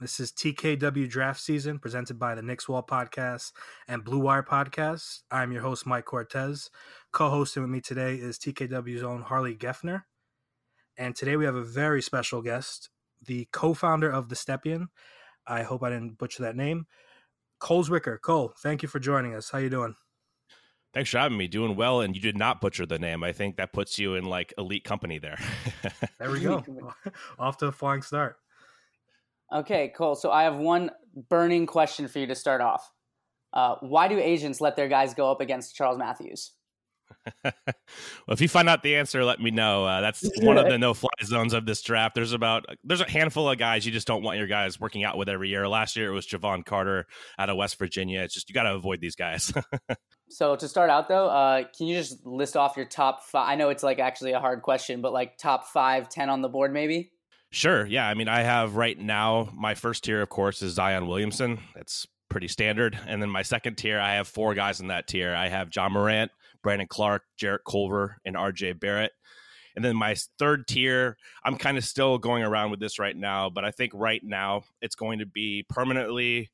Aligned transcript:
This 0.00 0.20
is 0.20 0.30
TKW 0.30 1.08
draft 1.08 1.40
season 1.40 1.80
presented 1.80 2.20
by 2.20 2.36
the 2.36 2.42
Knicks 2.42 2.68
Wall 2.68 2.84
podcast 2.84 3.50
and 3.88 4.04
Blue 4.04 4.20
Wire 4.20 4.44
podcast. 4.44 5.22
I'm 5.28 5.50
your 5.50 5.62
host, 5.62 5.86
Mike 5.86 6.04
Cortez. 6.04 6.70
Co 7.10 7.28
hosting 7.30 7.64
with 7.64 7.70
me 7.72 7.80
today 7.80 8.14
is 8.14 8.38
TKW's 8.38 9.02
own 9.02 9.22
Harley 9.22 9.56
Geffner. 9.56 10.02
And 10.96 11.16
today 11.16 11.34
we 11.34 11.46
have 11.46 11.56
a 11.56 11.64
very 11.64 12.00
special 12.00 12.42
guest, 12.42 12.90
the 13.26 13.48
co 13.50 13.74
founder 13.74 14.08
of 14.08 14.28
The 14.28 14.36
Stepien. 14.36 14.86
I 15.48 15.64
hope 15.64 15.82
I 15.82 15.90
didn't 15.90 16.16
butcher 16.16 16.44
that 16.44 16.54
name. 16.54 16.86
Cole 17.58 17.84
Zwicker. 17.84 18.20
Cole, 18.20 18.52
thank 18.62 18.84
you 18.84 18.88
for 18.88 19.00
joining 19.00 19.34
us. 19.34 19.50
How 19.50 19.58
you 19.58 19.68
doing? 19.68 19.96
Thanks 20.94 21.10
for 21.10 21.18
having 21.18 21.38
me. 21.38 21.48
Doing 21.48 21.74
well, 21.74 22.02
and 22.02 22.14
you 22.14 22.22
did 22.22 22.38
not 22.38 22.60
butcher 22.60 22.86
the 22.86 23.00
name. 23.00 23.24
I 23.24 23.32
think 23.32 23.56
that 23.56 23.72
puts 23.72 23.98
you 23.98 24.14
in 24.14 24.26
like 24.26 24.54
elite 24.56 24.84
company 24.84 25.18
there. 25.18 25.38
There 26.20 26.30
we 26.30 26.40
go. 26.40 26.64
Off 27.38 27.56
to 27.58 27.66
a 27.66 27.72
flying 27.72 28.02
start. 28.02 28.36
Okay, 29.52 29.92
cool. 29.96 30.14
So 30.14 30.30
I 30.30 30.44
have 30.44 30.56
one 30.56 30.90
burning 31.28 31.66
question 31.66 32.08
for 32.08 32.18
you 32.18 32.26
to 32.26 32.34
start 32.34 32.60
off. 32.60 32.90
Uh, 33.52 33.76
why 33.80 34.08
do 34.08 34.18
agents 34.18 34.60
let 34.60 34.76
their 34.76 34.88
guys 34.88 35.14
go 35.14 35.30
up 35.30 35.40
against 35.40 35.74
Charles 35.74 35.98
Matthews? 35.98 36.52
well, 37.44 37.52
if 38.28 38.40
you 38.40 38.48
find 38.48 38.68
out 38.68 38.82
the 38.82 38.96
answer, 38.96 39.24
let 39.24 39.40
me 39.40 39.50
know. 39.50 39.86
Uh, 39.86 40.02
that's 40.02 40.28
one 40.40 40.58
of 40.58 40.68
the 40.68 40.76
no-fly 40.76 41.08
zones 41.24 41.54
of 41.54 41.64
this 41.64 41.80
draft. 41.80 42.14
There's 42.14 42.34
about 42.34 42.66
there's 42.84 43.00
a 43.00 43.10
handful 43.10 43.48
of 43.50 43.58
guys 43.58 43.86
you 43.86 43.92
just 43.92 44.06
don't 44.06 44.22
want 44.22 44.36
your 44.36 44.46
guys 44.46 44.78
working 44.78 45.04
out 45.04 45.16
with 45.16 45.28
every 45.28 45.48
year. 45.48 45.66
Last 45.68 45.96
year 45.96 46.10
it 46.10 46.14
was 46.14 46.26
Jevon 46.26 46.64
Carter 46.66 47.06
out 47.38 47.48
of 47.48 47.56
West 47.56 47.78
Virginia. 47.78 48.20
It's 48.20 48.34
just 48.34 48.50
you 48.50 48.54
got 48.54 48.64
to 48.64 48.74
avoid 48.74 49.00
these 49.00 49.16
guys. 49.16 49.52
So 50.30 50.56
to 50.56 50.68
start 50.68 50.90
out 50.90 51.08
though, 51.08 51.28
uh, 51.28 51.64
can 51.76 51.86
you 51.86 51.96
just 51.96 52.24
list 52.26 52.56
off 52.56 52.76
your 52.76 52.86
top 52.86 53.24
five? 53.24 53.48
I 53.48 53.54
know 53.54 53.70
it's 53.70 53.82
like 53.82 53.98
actually 53.98 54.32
a 54.32 54.40
hard 54.40 54.62
question, 54.62 55.00
but 55.00 55.12
like 55.12 55.38
top 55.38 55.66
five, 55.68 56.08
ten 56.08 56.28
on 56.28 56.42
the 56.42 56.48
board 56.48 56.72
maybe. 56.72 57.12
Sure. 57.50 57.86
Yeah. 57.86 58.06
I 58.06 58.14
mean, 58.14 58.28
I 58.28 58.42
have 58.42 58.76
right 58.76 58.98
now 58.98 59.50
my 59.54 59.74
first 59.74 60.04
tier, 60.04 60.20
of 60.20 60.28
course, 60.28 60.62
is 60.62 60.74
Zion 60.74 61.06
Williamson. 61.06 61.58
That's 61.74 62.06
pretty 62.28 62.48
standard. 62.48 62.98
And 63.06 63.22
then 63.22 63.30
my 63.30 63.42
second 63.42 63.76
tier, 63.76 63.98
I 63.98 64.14
have 64.14 64.28
four 64.28 64.54
guys 64.54 64.80
in 64.80 64.88
that 64.88 65.06
tier. 65.06 65.34
I 65.34 65.48
have 65.48 65.74
Ja 65.74 65.88
Morant, 65.88 66.30
Brandon 66.62 66.86
Clarke, 66.86 67.24
Jarrett 67.36 67.62
Culver, 67.66 68.18
and 68.24 68.36
RJ 68.36 68.78
Barrett. 68.78 69.12
And 69.76 69.84
then 69.84 69.96
my 69.96 70.16
third 70.38 70.66
tier, 70.66 71.16
I'm 71.44 71.56
kind 71.56 71.78
of 71.78 71.84
still 71.84 72.18
going 72.18 72.42
around 72.42 72.70
with 72.70 72.80
this 72.80 72.98
right 72.98 73.16
now, 73.16 73.48
but 73.48 73.64
I 73.64 73.70
think 73.70 73.92
right 73.94 74.20
now 74.22 74.64
it's 74.82 74.96
going 74.96 75.20
to 75.20 75.26
be 75.26 75.64
permanently 75.68 76.50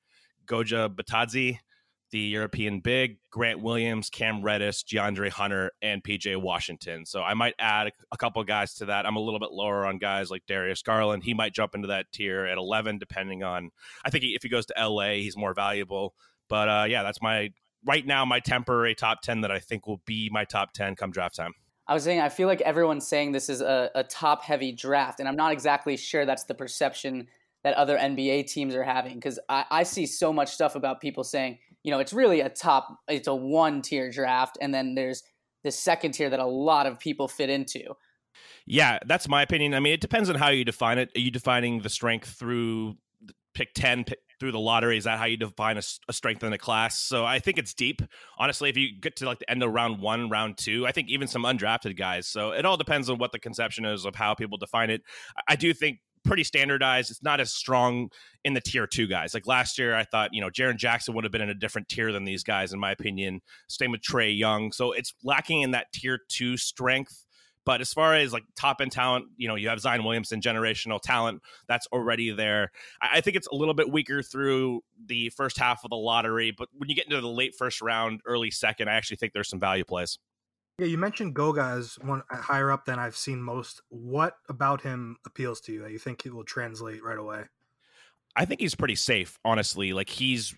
Goga 0.47 0.91
Bitadze, 0.91 1.59
the 2.15 2.21
European 2.21 2.79
big, 2.79 3.19
Grant 3.33 3.61
Williams, 3.61 4.09
Cam 4.09 4.41
Reddish, 4.41 4.85
DeAndre 4.85 5.31
Hunter, 5.31 5.73
and 5.83 6.01
PJ 6.01 6.41
Washington. 6.41 7.05
So 7.07 7.25
I 7.25 7.35
might 7.35 7.55
add 7.59 7.91
a, 8.13 8.17
couple 8.17 8.45
guys 8.45 8.75
to 8.75 8.85
that. 8.85 9.05
I'm 9.05 9.17
a 9.17 9.21
little 9.21 9.41
bit 9.41 9.51
lower 9.51 9.85
on 9.85 9.99
guys 9.99 10.31
like 10.31 10.47
Darius 10.47 10.81
Garland. 10.81 11.25
He 11.25 11.35
might 11.35 11.53
jump 11.53 11.75
into 11.75 11.89
that 11.89 12.13
tier 12.13 12.45
at 12.45 12.57
11, 12.57 12.99
depending 12.99 13.43
on. 13.43 13.73
I 14.05 14.11
think 14.11 14.23
if 14.25 14.45
he 14.45 14.49
goes 14.49 14.65
to 14.67 14.75
LA, 14.79 15.15
he's 15.15 15.37
more 15.37 15.55
valuable. 15.55 16.15
But 16.49 16.69
uh, 16.69 16.85
yeah, 16.89 17.03
that's 17.03 17.21
my 17.21 17.51
right 17.85 18.07
now 18.07 18.25
my 18.25 18.39
temporary 18.39 18.95
top 18.95 19.23
10 19.23 19.41
that 19.41 19.51
I 19.51 19.59
think 19.59 19.89
will 19.89 20.01
be 20.07 20.31
my 20.33 20.45
top 20.45 20.73
10 20.73 20.95
come 20.95 21.11
draft 21.11 21.35
time. 21.35 21.55
I 21.89 21.95
was 21.95 22.05
saying 22.05 22.21
I 22.21 22.29
feel 22.29 22.47
like 22.47 22.61
everyone's 22.61 23.09
saying 23.09 23.33
this 23.33 23.49
is 23.49 23.61
a, 23.61 23.91
a 23.97 24.05
top 24.05 24.45
heavy 24.45 24.71
draft, 24.71 25.19
and 25.19 25.29
I'm 25.29 25.35
not 25.35 25.53
exactly 25.53 25.97
sure 25.97 26.25
that's 26.25 26.45
the 26.45 26.55
perception 26.55 27.27
that 27.65 27.75
other 27.75 27.99
NBA 27.99 28.47
teams 28.47 28.75
are 28.77 28.85
having 28.85 29.15
because 29.15 29.41
I, 29.49 29.65
I 29.71 29.83
see 29.83 30.07
so 30.07 30.33
much 30.33 30.53
stuff 30.53 30.77
about 30.77 31.01
people 31.01 31.25
saying, 31.25 31.59
you 31.85 31.91
know, 31.91 32.01
it's 32.01 32.13
really 32.13 32.41
a 32.41 32.49
top, 32.49 32.99
it's 33.07 33.29
a 33.29 33.35
one 33.35 33.83
tier 33.83 34.11
draft, 34.11 34.59
and 34.61 34.75
then 34.75 34.95
there's 34.95 35.23
the 35.63 35.71
second 35.71 36.13
tier 36.13 36.31
that 36.31 36.41
a 36.41 36.47
lot 36.47 36.87
of 36.87 36.99
people 36.99 37.29
fit 37.29 37.51
into. 37.51 37.95
Yeah, 38.67 38.99
that's 39.07 39.29
my 39.29 39.43
opinion. 39.43 39.75
I 39.75 39.81
mean, 39.81 39.93
it 39.93 40.01
depends 40.01 40.31
on 40.31 40.37
how 40.37 40.49
you 40.49 40.65
define 40.65 40.99
it. 40.99 41.11
Are 41.15 41.21
you 41.21 41.31
defining 41.31 41.83
the 41.83 41.91
strength 41.91 42.31
through 42.31 42.97
pick 43.55 43.75
10 43.75 44.05
pick 44.05 44.19
through 44.41 44.53
the 44.53 44.59
lottery? 44.59 44.97
Is 44.97 45.05
that 45.05 45.19
how 45.19 45.27
you 45.27 45.37
define 45.37 45.77
a, 45.77 45.83
a, 46.09 46.13
strength 46.13 46.43
in 46.43 46.53
a 46.53 46.59
class? 46.59 46.99
So 46.99 47.25
I 47.25 47.39
think 47.39 47.59
it's 47.59 47.75
deep. 47.75 48.01
Honestly, 48.39 48.71
if 48.71 48.77
you 48.77 48.89
get 48.99 49.17
to 49.17 49.27
like 49.27 49.39
the 49.39 49.51
end 49.51 49.63
of 49.63 49.73
round 49.73 50.01
one, 50.01 50.31
round 50.31 50.57
two, 50.57 50.87
I 50.87 50.93
think 50.93 51.09
even 51.09 51.29
some 51.29 51.43
undrafted 51.43 51.97
guys. 51.97 52.27
So 52.27 52.53
it 52.53 52.65
all 52.65 52.77
depends 52.79 53.11
on 53.11 53.19
what 53.19 53.33
the 53.33 53.39
conception 53.39 53.85
is 53.85 54.07
of 54.07 54.15
how 54.15 54.35
people 54.35 54.59
define 54.59 54.91
it. 54.91 55.03
I 55.47 55.57
do 55.57 55.75
think 55.75 55.99
pretty 56.25 56.45
standardized. 56.45 57.11
It's 57.11 57.23
not 57.23 57.41
as 57.41 57.53
strong 57.53 58.11
in 58.45 58.55
the 58.55 58.61
tier 58.61 58.87
two 58.87 59.07
guys. 59.07 59.35
Like 59.35 59.47
last 59.47 59.79
year, 59.79 59.95
I 59.95 60.05
thought, 60.05 60.31
you 60.33 60.41
know, 60.41 60.51
Jaren 60.51 60.77
Jackson 60.77 61.15
would 61.15 61.25
have 61.25 61.33
been 61.33 61.43
in 61.43 61.51
a 61.51 61.55
different 61.55 61.89
tier 61.89 62.13
than 62.13 62.25
these 62.25 62.43
guys, 62.43 62.73
in 62.73 62.81
my 62.81 62.91
opinion. 62.91 63.41
Same 63.69 63.91
with 63.91 64.01
Trae 64.01 64.37
Young. 64.37 64.73
So 64.73 64.93
it's 64.93 65.15
lacking 65.23 65.63
in 65.63 65.73
that 65.73 65.93
tier 65.93 66.21
two 66.29 66.57
strength. 66.57 67.25
But 67.67 67.81
as 67.81 67.95
far 67.95 68.15
as 68.15 68.33
like 68.33 68.45
top 68.57 68.83
end 68.83 68.93
talent, 68.93 69.27
you 69.39 69.49
know, 69.49 69.55
you 69.55 69.71
have 69.71 69.81
Zion 69.81 70.05
Williamson, 70.05 70.41
generational 70.41 71.01
talent 71.01 71.41
that's 71.67 71.87
already 71.89 72.31
there. 72.31 72.71
I 73.01 73.23
think 73.23 73.37
it's 73.37 73.47
a 73.47 73.55
little 73.55 73.73
bit 73.73 73.91
weaker 73.91 74.23
through 74.23 74.83
the 75.07 75.31
first 75.31 75.59
half 75.59 75.83
of 75.83 75.91
the 75.91 75.97
lottery. 75.97 76.53
But 76.57 76.69
when 76.77 76.91
you 76.91 76.95
get 76.95 77.07
into 77.07 77.21
the 77.21 77.29
late 77.29 77.55
first 77.57 77.81
round, 77.81 78.21
early 78.27 78.51
second, 78.51 78.89
I 78.89 78.95
actually 78.95 79.17
think 79.17 79.33
there's 79.33 79.49
some 79.49 79.61
value 79.61 79.85
plays. 79.85 80.19
Yeah, 80.79 80.87
you 80.87 80.99
mentioned 80.99 81.35
Goga 81.35 81.63
as 81.63 81.95
one 82.01 82.23
uh, 82.31 82.37
higher 82.37 82.73
up 82.73 82.85
than 82.85 82.99
I've 82.99 83.17
seen 83.17 83.41
most. 83.41 83.81
What 83.91 84.37
about 84.49 84.83
him 84.83 85.17
appeals 85.25 85.61
to 85.63 85.73
you 85.73 85.83
that 85.83 85.93
you 85.93 85.99
think 85.99 86.23
he 86.23 86.31
will 86.31 86.45
translate 86.45 87.03
right 87.03 87.19
away? 87.19 87.45
I 88.35 88.45
think 88.45 88.61
he's 88.61 88.75
pretty 88.75 88.97
safe, 88.97 89.39
honestly. 89.45 89.93
Like 89.93 90.09
he's 90.09 90.55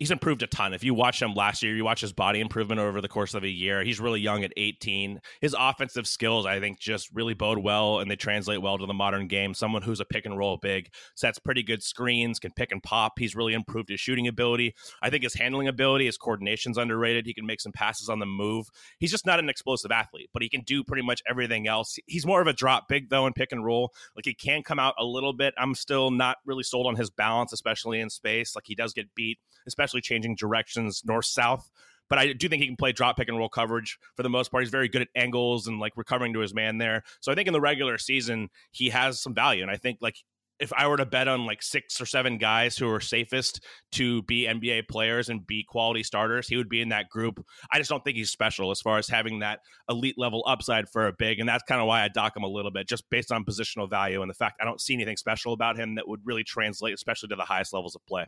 he's 0.00 0.10
improved 0.10 0.42
a 0.42 0.46
ton. 0.46 0.72
If 0.72 0.82
you 0.82 0.94
watch 0.94 1.20
him 1.20 1.34
last 1.34 1.62
year, 1.62 1.76
you 1.76 1.84
watch 1.84 2.00
his 2.00 2.12
body 2.12 2.40
improvement 2.40 2.80
over 2.80 3.02
the 3.02 3.08
course 3.08 3.34
of 3.34 3.44
a 3.44 3.48
year. 3.48 3.84
He's 3.84 4.00
really 4.00 4.18
young 4.18 4.42
at 4.42 4.52
18. 4.56 5.20
His 5.42 5.54
offensive 5.56 6.08
skills, 6.08 6.46
I 6.46 6.58
think, 6.58 6.80
just 6.80 7.10
really 7.14 7.34
bode 7.34 7.58
well 7.58 8.00
and 8.00 8.10
they 8.10 8.16
translate 8.16 8.62
well 8.62 8.78
to 8.78 8.86
the 8.86 8.94
modern 8.94 9.28
game. 9.28 9.52
Someone 9.52 9.82
who's 9.82 10.00
a 10.00 10.06
pick 10.06 10.24
and 10.24 10.38
roll 10.38 10.56
big, 10.56 10.88
sets 11.14 11.38
pretty 11.38 11.62
good 11.62 11.82
screens, 11.82 12.38
can 12.38 12.50
pick 12.52 12.72
and 12.72 12.82
pop. 12.82 13.18
He's 13.18 13.36
really 13.36 13.52
improved 13.52 13.90
his 13.90 14.00
shooting 14.00 14.26
ability. 14.26 14.74
I 15.02 15.10
think 15.10 15.22
his 15.22 15.34
handling 15.34 15.68
ability, 15.68 16.06
his 16.06 16.16
coordination's 16.16 16.78
underrated. 16.78 17.26
He 17.26 17.34
can 17.34 17.44
make 17.44 17.60
some 17.60 17.72
passes 17.72 18.08
on 18.08 18.20
the 18.20 18.26
move. 18.26 18.68
He's 18.98 19.10
just 19.10 19.26
not 19.26 19.38
an 19.38 19.50
explosive 19.50 19.92
athlete, 19.92 20.30
but 20.32 20.42
he 20.42 20.48
can 20.48 20.62
do 20.62 20.82
pretty 20.82 21.02
much 21.02 21.22
everything 21.28 21.68
else. 21.68 21.98
He's 22.06 22.24
more 22.24 22.40
of 22.40 22.46
a 22.46 22.54
drop 22.54 22.88
big 22.88 23.10
though 23.10 23.26
in 23.26 23.34
pick 23.34 23.52
and 23.52 23.62
roll. 23.62 23.92
Like 24.16 24.24
he 24.24 24.32
can 24.32 24.62
come 24.62 24.78
out 24.78 24.94
a 24.98 25.04
little 25.04 25.34
bit. 25.34 25.52
I'm 25.58 25.74
still 25.74 26.10
not 26.10 26.38
really 26.46 26.62
sold 26.62 26.86
on 26.86 26.96
his 26.96 27.10
balance, 27.10 27.52
especially 27.52 28.00
in 28.00 28.08
space. 28.08 28.54
Like 28.54 28.64
he 28.66 28.74
does 28.74 28.94
get 28.94 29.14
beat, 29.14 29.38
especially 29.66 29.89
changing 29.98 30.36
directions 30.36 31.02
north 31.04 31.26
south. 31.26 31.70
But 32.08 32.18
I 32.18 32.32
do 32.32 32.48
think 32.48 32.60
he 32.60 32.66
can 32.66 32.76
play 32.76 32.92
drop 32.92 33.16
pick 33.16 33.28
and 33.28 33.38
roll 33.38 33.48
coverage 33.48 33.98
for 34.16 34.24
the 34.24 34.28
most 34.28 34.50
part. 34.50 34.64
He's 34.64 34.70
very 34.70 34.88
good 34.88 35.02
at 35.02 35.08
angles 35.14 35.68
and 35.68 35.78
like 35.78 35.92
recovering 35.96 36.32
to 36.34 36.40
his 36.40 36.52
man 36.52 36.78
there. 36.78 37.04
So 37.20 37.30
I 37.30 37.36
think 37.36 37.46
in 37.46 37.52
the 37.52 37.60
regular 37.60 37.98
season 37.98 38.48
he 38.72 38.90
has 38.90 39.22
some 39.22 39.32
value. 39.32 39.62
And 39.62 39.70
I 39.70 39.76
think 39.76 39.98
like 40.00 40.16
if 40.60 40.72
I 40.74 40.86
were 40.86 40.98
to 40.98 41.06
bet 41.06 41.26
on 41.26 41.46
like 41.46 41.62
six 41.62 42.00
or 42.00 42.06
seven 42.06 42.36
guys 42.36 42.76
who 42.76 42.88
are 42.90 43.00
safest 43.00 43.64
to 43.92 44.22
be 44.22 44.46
NBA 44.46 44.88
players 44.88 45.30
and 45.30 45.46
be 45.46 45.64
quality 45.64 46.02
starters, 46.02 46.46
he 46.46 46.56
would 46.56 46.68
be 46.68 46.82
in 46.82 46.90
that 46.90 47.08
group. 47.08 47.44
I 47.72 47.78
just 47.78 47.88
don't 47.88 48.04
think 48.04 48.18
he's 48.18 48.30
special 48.30 48.70
as 48.70 48.80
far 48.80 48.98
as 48.98 49.08
having 49.08 49.38
that 49.38 49.60
elite 49.88 50.18
level 50.18 50.44
upside 50.46 50.88
for 50.90 51.06
a 51.06 51.12
big. 51.12 51.40
And 51.40 51.48
that's 51.48 51.64
kind 51.66 51.80
of 51.80 51.86
why 51.86 52.02
I 52.02 52.08
dock 52.08 52.36
him 52.36 52.42
a 52.42 52.48
little 52.48 52.70
bit, 52.70 52.88
just 52.88 53.08
based 53.08 53.32
on 53.32 53.44
positional 53.44 53.88
value 53.88 54.20
and 54.20 54.28
the 54.28 54.34
fact 54.34 54.58
I 54.60 54.66
don't 54.66 54.80
see 54.80 54.94
anything 54.94 55.16
special 55.16 55.54
about 55.54 55.78
him 55.78 55.94
that 55.94 56.06
would 56.06 56.20
really 56.24 56.44
translate, 56.44 56.92
especially 56.92 57.30
to 57.30 57.36
the 57.36 57.44
highest 57.44 57.72
levels 57.72 57.96
of 57.96 58.04
play. 58.04 58.26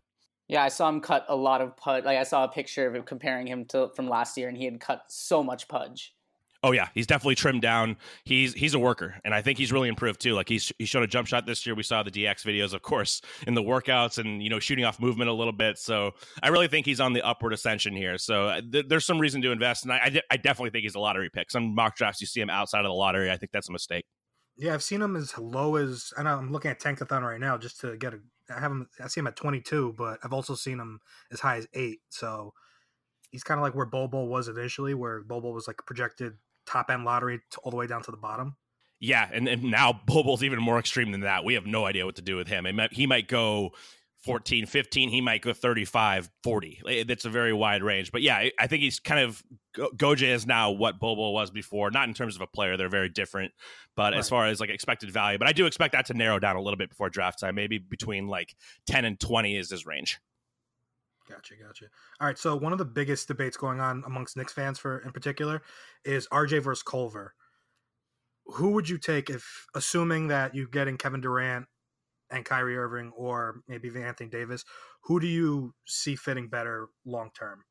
Yeah, 0.53 0.65
I 0.65 0.69
saw 0.69 0.87
him 0.87 1.01
cut 1.01 1.25
a 1.31 1.35
lot 1.35 1.63
of 1.63 1.75
pudge. 1.79 2.05
Like 2.05 2.19
I 2.19 2.25
saw 2.25 2.45
a 2.45 2.49
picture 2.49 2.87
of 2.87 2.95
him 2.95 3.05
comparing 3.05 3.47
him 3.47 3.65
to 3.71 3.89
from 3.97 4.07
last 4.07 4.37
year, 4.37 4.49
and 4.49 4.57
he 4.59 4.67
had 4.67 4.79
cut 4.81 5.05
so 5.09 5.43
much 5.43 5.67
pudge. 5.67 6.15
Oh 6.63 6.73
yeah, 6.73 6.89
he's 6.93 7.07
definitely 7.07 7.37
trimmed 7.37 7.63
down. 7.63 7.97
He's 8.25 8.53
he's 8.53 8.75
a 8.75 8.79
worker, 8.79 9.15
and 9.25 9.35
I 9.35 9.41
think 9.41 9.57
he's 9.57 9.73
really 9.73 9.89
improved 9.89 10.21
too. 10.21 10.35
Like 10.35 10.51
he's 10.51 10.71
he 10.79 10.85
showed 10.85 11.05
a 11.05 11.07
jump 11.07 11.27
shot 11.27 11.47
this 11.47 11.65
year. 11.65 11.75
We 11.75 11.83
saw 11.83 12.03
the 12.03 12.11
DX 12.11 12.45
videos, 12.45 12.75
of 12.75 12.83
course, 12.83 13.23
in 13.47 13.55
the 13.55 13.63
workouts, 13.63 14.19
and 14.19 14.43
you 14.43 14.51
know 14.51 14.59
shooting 14.59 14.85
off 14.85 15.01
movement 15.01 15.31
a 15.31 15.33
little 15.33 15.55
bit. 15.55 15.79
So 15.79 16.11
I 16.43 16.49
really 16.49 16.69
think 16.69 16.85
he's 16.85 17.01
on 17.01 17.15
the 17.15 17.23
upward 17.23 17.55
ascension 17.55 17.97
here. 17.97 18.19
So 18.19 18.49
uh, 18.49 18.61
th- 18.61 18.85
there's 18.89 19.07
some 19.07 19.19
reason 19.19 19.41
to 19.41 19.53
invest, 19.53 19.85
and 19.85 19.93
I 19.95 20.01
I, 20.05 20.09
de- 20.11 20.23
I 20.31 20.37
definitely 20.37 20.69
think 20.69 20.83
he's 20.83 20.97
a 20.97 21.01
lottery 21.01 21.31
pick. 21.31 21.51
Some 21.51 21.75
mock 21.75 21.97
drafts 21.97 22.21
you 22.21 22.27
see 22.27 22.43
him 22.43 22.51
outside 22.51 22.81
of 22.81 22.91
the 22.91 22.95
lottery. 22.95 23.31
I 23.31 23.39
think 23.39 23.53
that's 23.53 23.71
a 23.71 23.73
mistake. 23.73 24.05
Yeah, 24.59 24.75
I've 24.75 24.83
seen 24.83 25.01
him 25.01 25.17
as 25.17 25.37
low 25.39 25.77
as 25.77 26.13
I 26.19 26.25
know. 26.25 26.37
I'm 26.37 26.53
looking 26.53 26.71
at 26.71 26.79
Tankathon 26.79 27.23
right 27.23 27.41
now 27.41 27.57
just 27.57 27.81
to 27.81 27.97
get 27.97 28.13
a. 28.13 28.21
I 28.57 28.61
have 28.61 28.71
him. 28.71 28.89
I 29.03 29.09
see 29.09 29.21
him 29.21 29.27
at 29.27 29.37
22, 29.37 29.95
but 29.97 30.19
I've 30.23 30.33
also 30.33 30.55
seen 30.55 30.79
him 30.79 31.01
as 31.31 31.41
high 31.41 31.57
as 31.57 31.67
eight. 31.75 32.01
So 32.11 32.53
he's 33.31 33.43
kind 33.43 33.59
of 33.59 33.63
like 33.63 33.75
where 33.75 33.87
Bobo 33.87 34.25
was 34.25 34.49
initially, 34.49 34.95
where 34.95 35.23
Bobo 35.23 35.51
was 35.51 35.67
like 35.67 35.79
projected 35.87 36.35
top 36.67 36.91
end 36.91 37.05
lottery 37.05 37.41
to, 37.51 37.59
all 37.61 37.71
the 37.71 37.77
way 37.77 37.87
down 37.87 38.03
to 38.03 38.11
the 38.11 38.17
bottom. 38.17 38.57
Yeah, 39.01 39.29
and, 39.33 39.49
and 39.49 39.65
now 39.65 40.01
Bobo's 40.07 40.45
even 40.45 40.61
more 40.61 40.79
extreme 40.79 41.11
than 41.11 41.23
that. 41.23 41.45
We 41.45 41.55
have 41.55 41.67
no 41.67 41.87
idea 41.87 42.07
what 42.07 42.17
to 42.17 42.23
do 42.23 42.37
with 42.37 42.47
him. 42.47 42.67
Might, 42.77 42.93
he 42.93 43.07
might 43.07 43.27
go 43.27 43.73
14, 44.23 44.67
15. 44.67 45.09
He 45.09 45.21
might 45.21 45.43
go 45.43 45.53
35, 45.53 46.31
40. 46.45 47.05
That's 47.07 47.25
a 47.25 47.31
very 47.31 47.53
wide 47.53 47.83
range. 47.83 48.13
But 48.13 48.23
yeah, 48.23 48.49
I 48.59 48.67
think 48.67 48.83
he's 48.83 49.01
kind 49.01 49.21
of 49.21 49.43
Goga 49.97 50.27
is 50.27 50.47
now 50.47 50.71
what 50.71 51.01
Bobo 51.01 51.31
was 51.31 51.51
before. 51.51 51.91
Not 51.91 52.09
in 52.09 52.15
terms 52.15 52.37
of 52.37 52.43
a 52.43 52.47
player; 52.47 52.77
they're 52.77 52.89
very 52.89 53.09
different. 53.09 53.53
But 53.97 54.13
right. 54.13 54.19
as 54.19 54.29
far 54.29 54.47
as 54.47 54.61
like 54.61 54.71
expected 54.71 55.11
value, 55.11 55.39
but 55.39 55.49
I 55.49 55.53
do 55.53 55.67
expect 55.67 55.93
that 55.93 56.07
to 56.07 56.15
narrow 56.15 56.39
down 56.39 56.57
a 56.57 56.63
little 56.63 56.77
bit 56.77 56.91
before 56.91 57.11
draft 57.11 57.41
time. 57.41 57.55
Maybe 57.55 57.79
between 57.79 58.29
like 58.29 58.55
10 58.87 59.05
and 59.05 59.19
20 59.19 59.57
is 59.57 59.71
his 59.71 59.87
range. 59.87 60.21
Gotcha, 61.29 61.55
gotcha. 61.57 61.87
All 62.21 62.27
right, 62.27 62.39
so 62.39 62.57
one 62.57 62.73
of 62.73 62.79
the 62.79 62.85
biggest 62.85 63.29
debates 63.29 63.57
going 63.57 63.81
on 63.81 64.03
amongst 64.07 64.37
Knicks 64.37 64.53
fans, 64.53 64.79
for 64.79 64.99
in 64.99 65.13
particular, 65.13 65.63
is 66.05 66.29
RJ 66.29 66.63
versus 66.63 66.83
Culver. 66.83 67.35
Who 68.47 68.71
would 68.71 68.89
you 68.89 68.99
take 68.99 69.31
if, 69.31 69.67
assuming 69.75 70.29
that 70.29 70.55
you're 70.55 70.67
getting 70.67 70.99
Kevin 70.99 71.21
Durant 71.21 71.67
and 72.33 72.45
Kyrie 72.45 72.77
Irving, 72.77 73.13
or 73.17 73.63
maybe 73.69 73.89
even 73.89 74.03
Anthony 74.03 74.31
Davis? 74.31 74.65
Who 75.05 75.21
do 75.21 75.27
you 75.27 75.75
see 75.87 76.17
fitting 76.17 76.49
better 76.49 76.89
long 77.05 77.31
term? 77.39 77.65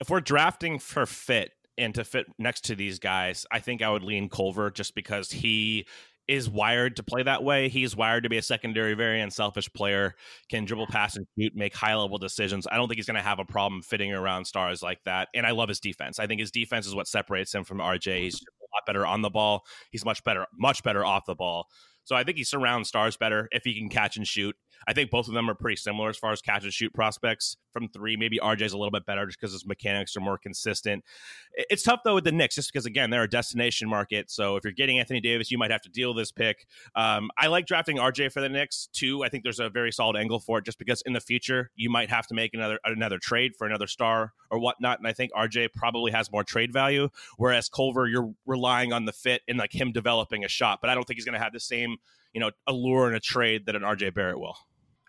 If 0.00 0.10
we're 0.10 0.20
drafting 0.20 0.78
for 0.78 1.06
fit 1.06 1.52
and 1.78 1.94
to 1.94 2.04
fit 2.04 2.26
next 2.38 2.64
to 2.66 2.74
these 2.74 2.98
guys, 2.98 3.46
I 3.50 3.60
think 3.60 3.82
I 3.82 3.90
would 3.90 4.02
lean 4.02 4.28
Culver 4.28 4.70
just 4.70 4.94
because 4.94 5.30
he 5.30 5.86
is 6.28 6.50
wired 6.50 6.96
to 6.96 7.02
play 7.02 7.22
that 7.22 7.44
way. 7.44 7.68
He's 7.68 7.96
wired 7.96 8.24
to 8.24 8.28
be 8.28 8.36
a 8.36 8.42
secondary, 8.42 8.94
very 8.94 9.20
unselfish 9.20 9.72
player, 9.72 10.14
can 10.50 10.64
dribble, 10.64 10.88
pass, 10.88 11.16
and 11.16 11.26
shoot, 11.38 11.54
make 11.54 11.74
high 11.74 11.94
level 11.94 12.18
decisions. 12.18 12.66
I 12.70 12.76
don't 12.76 12.88
think 12.88 12.98
he's 12.98 13.06
going 13.06 13.16
to 13.16 13.22
have 13.22 13.38
a 13.38 13.44
problem 13.44 13.82
fitting 13.82 14.12
around 14.12 14.44
stars 14.46 14.82
like 14.82 14.98
that. 15.04 15.28
And 15.34 15.46
I 15.46 15.52
love 15.52 15.68
his 15.68 15.80
defense. 15.80 16.18
I 16.18 16.26
think 16.26 16.40
his 16.40 16.50
defense 16.50 16.86
is 16.86 16.94
what 16.94 17.06
separates 17.06 17.54
him 17.54 17.64
from 17.64 17.78
RJ. 17.78 18.22
He's 18.22 18.34
a 18.34 18.66
lot 18.74 18.86
better 18.86 19.06
on 19.06 19.22
the 19.22 19.30
ball. 19.30 19.64
He's 19.90 20.04
much 20.04 20.24
better, 20.24 20.46
much 20.58 20.82
better 20.82 21.04
off 21.04 21.26
the 21.26 21.36
ball. 21.36 21.68
So 22.06 22.14
I 22.14 22.22
think 22.22 22.38
he 22.38 22.44
surrounds 22.44 22.88
stars 22.88 23.16
better 23.16 23.48
if 23.50 23.64
he 23.64 23.74
can 23.76 23.88
catch 23.88 24.16
and 24.16 24.26
shoot. 24.26 24.56
I 24.86 24.92
think 24.92 25.10
both 25.10 25.26
of 25.26 25.34
them 25.34 25.50
are 25.50 25.54
pretty 25.54 25.76
similar 25.76 26.08
as 26.08 26.16
far 26.16 26.30
as 26.30 26.40
catch 26.40 26.62
and 26.62 26.72
shoot 26.72 26.94
prospects 26.94 27.56
from 27.76 27.88
three. 27.88 28.16
Maybe 28.16 28.38
RJ's 28.38 28.72
a 28.72 28.78
little 28.78 28.90
bit 28.90 29.04
better 29.04 29.26
just 29.26 29.38
because 29.38 29.52
his 29.52 29.66
mechanics 29.66 30.16
are 30.16 30.20
more 30.20 30.38
consistent. 30.38 31.04
It's 31.52 31.82
tough 31.82 32.00
though 32.04 32.14
with 32.14 32.24
the 32.24 32.32
Knicks 32.32 32.54
just 32.54 32.72
because 32.72 32.86
again 32.86 33.10
they're 33.10 33.24
a 33.24 33.28
destination 33.28 33.86
market. 33.86 34.30
So 34.30 34.56
if 34.56 34.64
you're 34.64 34.72
getting 34.72 34.98
Anthony 34.98 35.20
Davis, 35.20 35.50
you 35.50 35.58
might 35.58 35.70
have 35.70 35.82
to 35.82 35.90
deal 35.90 36.14
this 36.14 36.32
pick. 36.32 36.66
Um, 36.94 37.30
I 37.36 37.48
like 37.48 37.66
drafting 37.66 37.98
RJ 37.98 38.32
for 38.32 38.40
the 38.40 38.48
Knicks 38.48 38.88
too. 38.94 39.22
I 39.22 39.28
think 39.28 39.42
there's 39.42 39.60
a 39.60 39.68
very 39.68 39.92
solid 39.92 40.16
angle 40.16 40.40
for 40.40 40.58
it 40.58 40.64
just 40.64 40.78
because 40.78 41.02
in 41.02 41.12
the 41.12 41.20
future 41.20 41.70
you 41.76 41.90
might 41.90 42.08
have 42.08 42.26
to 42.28 42.34
make 42.34 42.54
another 42.54 42.78
another 42.84 43.18
trade 43.18 43.52
for 43.58 43.66
another 43.66 43.86
star 43.86 44.32
or 44.50 44.58
whatnot. 44.58 44.98
And 44.98 45.06
I 45.06 45.12
think 45.12 45.32
RJ 45.32 45.74
probably 45.74 46.12
has 46.12 46.32
more 46.32 46.44
trade 46.44 46.72
value, 46.72 47.10
whereas 47.36 47.68
Culver 47.68 48.06
you're 48.06 48.32
relying 48.46 48.94
on 48.94 49.04
the 49.04 49.12
fit 49.12 49.42
and 49.46 49.58
like 49.58 49.74
him 49.74 49.92
developing 49.92 50.44
a 50.44 50.48
shot. 50.48 50.78
But 50.80 50.88
I 50.88 50.94
don't 50.94 51.04
think 51.04 51.18
he's 51.18 51.26
going 51.26 51.38
to 51.38 51.44
have 51.44 51.52
the 51.52 51.60
same 51.60 51.96
you 52.32 52.40
know 52.40 52.52
allure 52.66 53.08
in 53.08 53.14
a 53.14 53.20
trade 53.20 53.66
that 53.66 53.76
an 53.76 53.82
RJ 53.82 54.14
Barrett 54.14 54.38
will. 54.38 54.56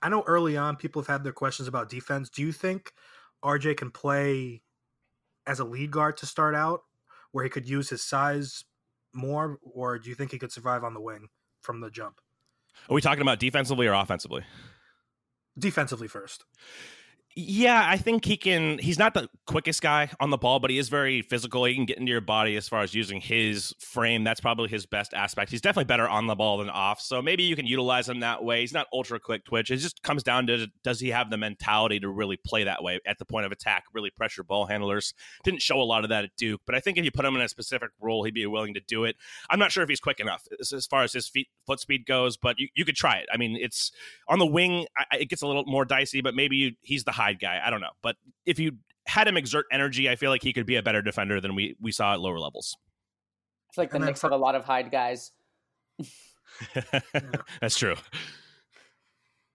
I 0.02 0.10
know 0.10 0.24
early 0.28 0.58
on 0.58 0.76
people 0.76 1.02
have 1.02 1.08
had 1.08 1.24
their 1.24 1.34
questions 1.34 1.68
about 1.68 1.90
defense. 1.90 2.30
Do 2.30 2.42
you 2.42 2.52
think 2.52 2.94
RJ 3.44 3.78
can 3.78 3.92
play 3.92 4.62
as 5.46 5.60
a 5.60 5.64
lead 5.66 5.92
guard 5.92 6.18
to 6.18 6.26
start 6.26 6.56
out, 6.56 6.82
where 7.32 7.44
he 7.44 7.50
could 7.50 7.68
use 7.68 7.90
his 7.90 8.04
size 8.04 8.66
more, 9.14 9.58
or 9.62 9.98
do 9.98 10.10
you 10.10 10.16
think 10.16 10.32
he 10.32 10.40
could 10.40 10.52
survive 10.52 10.84
on 10.84 10.94
the 10.94 11.02
wing 11.02 11.30
from 11.62 11.82
the 11.82 11.90
jump? 11.90 12.20
Are 12.90 12.94
we 12.94 13.02
talking 13.02 13.22
about 13.22 13.40
defensively 13.40 13.88
or 13.88 13.94
offensively? 13.94 14.44
Defensively 15.58 16.08
first. 16.08 16.46
Yeah, 17.40 17.86
I 17.88 17.98
think 17.98 18.26
he 18.26 18.36
can. 18.36 18.80
He's 18.80 18.98
not 18.98 19.14
the 19.14 19.30
quickest 19.46 19.84
guy 19.84 20.10
on 20.20 20.32
the 20.32 20.40
ball, 20.40 20.60
but 20.60 20.72
he 20.72 20.80
is 20.80 20.90
very 20.90 21.22
physical. 21.22 21.66
He 21.66 21.76
can 21.76 21.86
get 21.86 22.00
into 22.00 22.12
your 22.12 22.20
body 22.20 22.56
as 22.56 22.68
far 22.68 22.82
as 22.82 22.96
using 22.96 23.22
his 23.22 23.76
frame. 23.80 24.24
That's 24.24 24.42
probably 24.42 24.70
his 24.70 24.88
best 24.88 25.14
aspect. 25.14 25.52
He's 25.52 25.62
definitely 25.62 25.86
better 25.86 26.10
on 26.10 26.26
the 26.26 26.34
ball 26.34 26.58
than 26.58 26.72
off. 26.72 27.00
So 27.00 27.22
maybe 27.22 27.44
you 27.44 27.56
can 27.56 27.68
utilize 27.68 28.10
him 28.10 28.22
that 28.22 28.44
way. 28.44 28.62
He's 28.62 28.74
not 28.74 28.88
ultra 28.92 29.20
quick 29.20 29.46
twitch. 29.46 29.70
It 29.70 29.78
just 29.78 30.02
comes 30.02 30.24
down 30.24 30.48
to 30.48 30.66
does 30.84 31.00
he 31.00 31.10
have 31.10 31.30
the 31.30 31.38
mentality 31.38 32.00
to 32.00 32.10
really 32.10 32.38
play 32.44 32.64
that 32.64 32.82
way 32.82 33.00
at 33.06 33.20
the 33.20 33.26
point 33.26 33.46
of 33.46 33.52
attack, 33.52 33.84
really 33.94 34.10
pressure 34.10 34.44
ball 34.44 34.66
handlers. 34.66 35.14
Didn't 35.44 35.62
show 35.62 35.80
a 35.80 35.84
lot 35.84 36.04
of 36.04 36.10
that 36.10 36.24
at 36.24 36.32
Duke, 36.38 36.62
but 36.66 36.74
I 36.74 36.80
think 36.80 36.98
if 36.98 37.06
you 37.06 37.12
put 37.12 37.24
him 37.24 37.36
in 37.36 37.44
a 37.44 37.50
specific 37.50 37.92
role, 38.02 38.24
he'd 38.24 38.34
be 38.34 38.48
willing 38.48 38.74
to 38.74 38.82
do 38.88 39.04
it. 39.04 39.16
I'm 39.48 39.60
not 39.60 39.72
sure 39.72 39.84
if 39.84 39.90
he's 39.90 40.00
quick 40.00 40.20
enough 40.20 40.48
as 40.60 40.88
far 40.88 41.04
as 41.04 41.14
his 41.14 41.28
feet, 41.28 41.50
foot 41.68 41.80
speed 41.80 42.08
goes, 42.08 42.36
but 42.36 42.58
you, 42.58 42.70
you 42.74 42.84
could 42.84 42.96
try 42.96 43.18
it. 43.18 43.28
I 43.32 43.38
mean, 43.38 43.60
it's 43.62 43.92
on 44.28 44.40
the 44.40 44.48
wing, 44.48 44.88
I, 44.98 45.18
it 45.18 45.30
gets 45.30 45.44
a 45.44 45.48
little 45.48 45.66
more 45.68 45.86
dicey, 45.86 46.22
but 46.22 46.34
maybe 46.34 46.56
you, 46.56 46.72
he's 46.82 47.04
the 47.04 47.27
hide 47.28 47.40
guy. 47.40 47.62
I 47.64 47.70
don't 47.70 47.82
know. 47.82 47.92
But 48.02 48.16
if 48.46 48.60
you 48.60 48.74
had 49.06 49.28
him 49.28 49.38
exert 49.38 49.66
energy, 49.72 50.10
I 50.10 50.16
feel 50.16 50.32
like 50.32 50.44
he 50.44 50.54
could 50.54 50.66
be 50.66 50.76
a 50.76 50.84
better 50.84 51.02
defender 51.02 51.42
than 51.42 51.56
we 51.56 51.76
we 51.80 51.92
saw 51.92 52.14
at 52.14 52.20
lower 52.20 52.40
levels. 52.40 52.78
I 53.70 53.76
feel 53.76 53.84
like 53.84 53.92
the 53.92 54.00
Knicks 54.00 54.22
have 54.22 54.32
a 54.32 54.38
lot 54.38 54.56
of 54.56 54.64
hide 54.64 54.92
guys. 54.92 55.32
That's 57.62 57.78
true. 57.78 57.96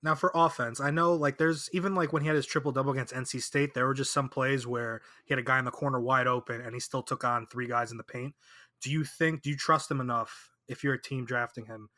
Now 0.03 0.17
for 0.17 0.33
offense, 0.35 0.81
I 0.81 0.91
know 0.91 1.15
like 1.15 1.39
there's 1.39 1.71
even 1.73 1.95
like 1.95 2.13
when 2.13 2.23
he 2.23 2.29
had 2.29 2.37
his 2.37 2.47
triple 2.47 2.73
double 2.73 2.93
against 2.93 3.15
NC 3.15 3.41
State, 3.41 3.75
there 3.75 3.87
were 3.87 3.95
just 3.95 4.13
some 4.13 4.29
plays 4.29 4.67
where 4.67 5.01
he 5.25 5.33
had 5.33 5.39
a 5.39 5.45
guy 5.45 5.59
in 5.59 5.65
the 5.65 5.71
corner 5.71 6.01
wide 6.01 6.27
open 6.27 6.61
and 6.61 6.75
he 6.75 6.81
still 6.81 7.03
took 7.03 7.25
on 7.25 7.47
three 7.47 7.69
guys 7.69 7.93
in 7.93 7.99
the 7.99 8.05
paint. 8.05 8.35
Do 8.81 8.91
you 8.91 9.05
think 9.05 9.43
do 9.43 9.51
you 9.51 9.57
trust 9.57 9.91
him 9.91 10.01
enough 10.01 10.51
if 10.67 10.83
you're 10.83 10.95
a 10.95 11.01
team 11.01 11.25
drafting 11.25 11.67
him 11.67 11.89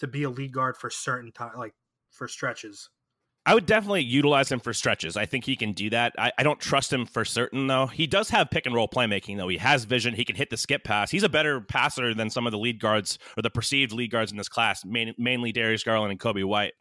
to 0.00 0.08
be 0.08 0.24
a 0.24 0.30
lead 0.30 0.52
guard 0.52 0.76
for 0.76 0.90
certain 0.90 1.30
time 1.30 1.52
like 1.56 1.74
for 2.10 2.26
stretches? 2.26 2.90
I 3.46 3.54
would 3.54 3.64
definitely 3.64 4.02
utilize 4.02 4.50
him 4.50 4.58
for 4.58 4.74
stretches. 4.74 5.16
I 5.16 5.24
think 5.24 5.44
he 5.44 5.54
can 5.54 5.72
do 5.72 5.88
that. 5.90 6.14
I, 6.18 6.32
I, 6.36 6.42
don't 6.42 6.58
trust 6.58 6.92
him 6.92 7.06
for 7.06 7.24
certain, 7.24 7.68
though. 7.68 7.86
He 7.86 8.08
does 8.08 8.28
have 8.30 8.50
pick 8.50 8.66
and 8.66 8.74
roll 8.74 8.88
playmaking, 8.88 9.36
though. 9.36 9.46
He 9.46 9.58
has 9.58 9.84
vision. 9.84 10.14
He 10.14 10.24
can 10.24 10.34
hit 10.34 10.50
the 10.50 10.56
skip 10.56 10.82
pass. 10.82 11.12
He's 11.12 11.22
a 11.22 11.28
better 11.28 11.60
passer 11.60 12.12
than 12.12 12.28
some 12.28 12.46
of 12.46 12.50
the 12.50 12.58
lead 12.58 12.80
guards 12.80 13.20
or 13.38 13.42
the 13.42 13.50
perceived 13.50 13.92
lead 13.92 14.10
guards 14.10 14.32
in 14.32 14.36
this 14.36 14.48
class, 14.48 14.84
main, 14.84 15.14
mainly 15.16 15.52
Darius 15.52 15.84
Garland 15.84 16.10
and 16.10 16.18
Coby 16.18 16.44
White. 16.44 16.72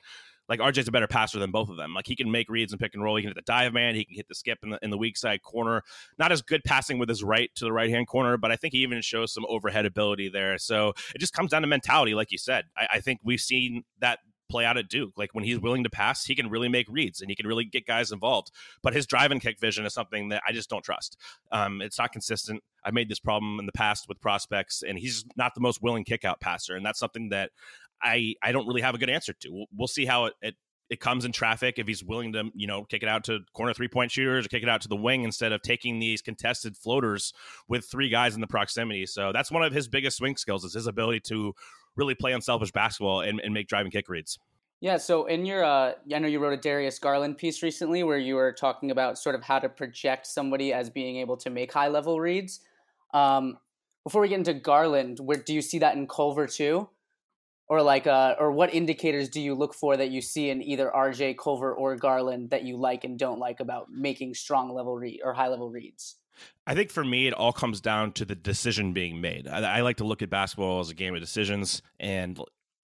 Like 0.49 0.59
RJ's 0.59 0.87
a 0.87 0.91
better 0.91 1.07
passer 1.07 1.39
than 1.39 1.51
both 1.51 1.69
of 1.69 1.77
them. 1.77 1.93
Like 1.93 2.07
he 2.07 2.15
can 2.15 2.31
make 2.31 2.49
reads 2.49 2.71
and 2.71 2.79
pick 2.79 2.93
and 2.93 3.03
roll. 3.03 3.15
He 3.15 3.23
can 3.23 3.29
hit 3.29 3.35
the 3.35 3.41
dive 3.41 3.73
man. 3.73 3.95
He 3.95 4.05
can 4.05 4.15
hit 4.15 4.27
the 4.27 4.35
skip 4.35 4.59
in 4.63 4.71
the 4.71 4.79
in 4.83 4.91
the 4.91 4.97
weak 4.97 5.17
side 5.17 5.41
corner. 5.41 5.81
Not 6.19 6.31
as 6.31 6.43
good 6.43 6.63
passing 6.63 6.99
with 6.99 7.09
his 7.09 7.23
right 7.23 7.49
to 7.55 7.65
the 7.65 7.71
right 7.71 7.89
hand 7.89 8.07
corner, 8.07 8.37
but 8.37 8.51
I 8.51 8.55
think 8.55 8.73
he 8.73 8.79
even 8.79 9.01
shows 9.01 9.33
some 9.33 9.45
overhead 9.49 9.87
ability 9.87 10.29
there. 10.29 10.59
So 10.59 10.93
it 11.15 11.19
just 11.19 11.33
comes 11.33 11.49
down 11.49 11.63
to 11.63 11.67
mentality, 11.67 12.13
like 12.13 12.31
you 12.31 12.37
said. 12.37 12.65
I, 12.77 12.87
I 12.93 12.99
think 12.99 13.21
we've 13.23 13.41
seen 13.41 13.85
that 14.01 14.19
play 14.49 14.65
out 14.65 14.77
at 14.77 14.89
Duke. 14.89 15.13
Like 15.17 15.33
when 15.33 15.43
he's 15.43 15.59
willing 15.59 15.83
to 15.83 15.89
pass, 15.89 16.25
he 16.25 16.35
can 16.35 16.49
really 16.49 16.69
make 16.69 16.87
reads 16.89 17.21
and 17.21 17.29
he 17.29 17.35
can 17.35 17.47
really 17.47 17.65
get 17.65 17.85
guys 17.85 18.11
involved. 18.11 18.51
But 18.81 18.93
his 18.93 19.05
drive 19.05 19.31
and 19.31 19.41
kick 19.41 19.59
vision 19.59 19.85
is 19.85 19.93
something 19.93 20.29
that 20.29 20.41
I 20.47 20.51
just 20.51 20.69
don't 20.69 20.83
trust. 20.83 21.17
Um, 21.51 21.81
it's 21.81 21.97
not 21.97 22.11
consistent. 22.11 22.63
I've 22.83 22.93
made 22.93 23.09
this 23.09 23.19
problem 23.19 23.59
in 23.59 23.65
the 23.65 23.71
past 23.71 24.07
with 24.07 24.21
prospects, 24.21 24.83
and 24.87 24.97
he's 24.97 25.25
not 25.35 25.55
the 25.55 25.61
most 25.61 25.81
willing 25.81 26.03
kick 26.03 26.23
out 26.23 26.39
passer, 26.39 26.75
and 26.75 26.85
that's 26.85 26.99
something 26.99 27.29
that 27.29 27.51
I 28.01 28.35
I 28.43 28.51
don't 28.51 28.67
really 28.67 28.81
have 28.81 28.95
a 28.95 28.97
good 28.97 29.09
answer 29.09 29.33
to. 29.33 29.49
We'll, 29.49 29.65
we'll 29.75 29.87
see 29.87 30.05
how 30.05 30.25
it, 30.25 30.33
it 30.41 30.55
it 30.89 30.99
comes 30.99 31.25
in 31.25 31.31
traffic 31.31 31.75
if 31.77 31.87
he's 31.87 32.03
willing 32.03 32.33
to 32.33 32.51
you 32.53 32.67
know 32.67 32.83
kick 32.83 33.03
it 33.03 33.09
out 33.09 33.23
to 33.23 33.39
corner 33.53 33.73
three 33.73 33.87
point 33.87 34.11
shooters 34.11 34.45
or 34.45 34.49
kick 34.49 34.63
it 34.63 34.69
out 34.69 34.81
to 34.81 34.87
the 34.87 34.95
wing 34.95 35.23
instead 35.23 35.51
of 35.51 35.61
taking 35.61 35.99
these 35.99 36.21
contested 36.21 36.77
floaters 36.77 37.33
with 37.67 37.85
three 37.85 38.09
guys 38.09 38.35
in 38.35 38.41
the 38.41 38.47
proximity 38.47 39.05
so 39.05 39.31
that's 39.31 39.51
one 39.51 39.63
of 39.63 39.73
his 39.73 39.87
biggest 39.87 40.17
swing 40.17 40.35
skills 40.35 40.63
is 40.63 40.73
his 40.73 40.87
ability 40.87 41.19
to 41.19 41.53
really 41.95 42.15
play 42.15 42.33
unselfish 42.33 42.71
basketball 42.71 43.21
and, 43.21 43.39
and 43.39 43.53
make 43.53 43.67
driving 43.67 43.91
kick 43.91 44.09
reads. 44.09 44.39
Yeah, 44.81 44.97
so 44.97 45.25
in 45.25 45.45
your, 45.45 45.63
uh, 45.63 45.93
I 46.13 46.19
know 46.19 46.27
you 46.27 46.39
wrote 46.39 46.53
a 46.53 46.57
Darius 46.57 46.99
Garland 46.99 47.37
piece 47.37 47.63
recently 47.63 48.03
where 48.03 48.17
you 48.17 48.35
were 48.35 48.51
talking 48.51 48.91
about 48.91 49.17
sort 49.17 49.35
of 49.35 49.43
how 49.43 49.59
to 49.59 49.69
project 49.69 50.27
somebody 50.27 50.73
as 50.73 50.89
being 50.89 51.17
able 51.17 51.37
to 51.37 51.49
make 51.49 51.71
high 51.71 51.87
level 51.87 52.19
reads. 52.19 52.59
Um, 53.13 53.57
before 54.03 54.21
we 54.21 54.27
get 54.27 54.37
into 54.37 54.53
Garland, 54.53 55.19
where 55.19 55.37
do 55.37 55.53
you 55.53 55.61
see 55.61 55.79
that 55.79 55.95
in 55.95 56.07
Culver 56.07 56.45
too, 56.45 56.89
or 57.67 57.81
like, 57.81 58.07
uh, 58.07 58.35
or 58.39 58.51
what 58.51 58.73
indicators 58.73 59.29
do 59.29 59.41
you 59.41 59.55
look 59.55 59.73
for 59.73 59.97
that 59.97 60.11
you 60.11 60.21
see 60.21 60.49
in 60.49 60.61
either 60.61 60.91
RJ 60.95 61.37
Culver 61.37 61.73
or 61.73 61.95
Garland 61.95 62.51
that 62.51 62.63
you 62.63 62.77
like 62.77 63.03
and 63.03 63.17
don't 63.17 63.39
like 63.39 63.59
about 63.59 63.89
making 63.89 64.33
strong 64.35 64.73
level 64.73 64.95
read 64.95 65.21
or 65.23 65.33
high 65.33 65.47
level 65.47 65.69
reads? 65.69 66.17
I 66.67 66.75
think 66.75 66.91
for 66.91 67.03
me, 67.03 67.27
it 67.27 67.33
all 67.33 67.53
comes 67.53 67.79
down 67.79 68.11
to 68.13 68.25
the 68.25 68.35
decision 68.35 68.93
being 68.93 69.21
made. 69.21 69.47
I, 69.47 69.77
I, 69.77 69.81
like 69.81 69.97
to 69.97 70.03
look 70.03 70.21
at 70.21 70.29
basketball 70.29 70.79
as 70.79 70.89
a 70.89 70.93
game 70.93 71.15
of 71.15 71.21
decisions, 71.21 71.81
and 71.99 72.37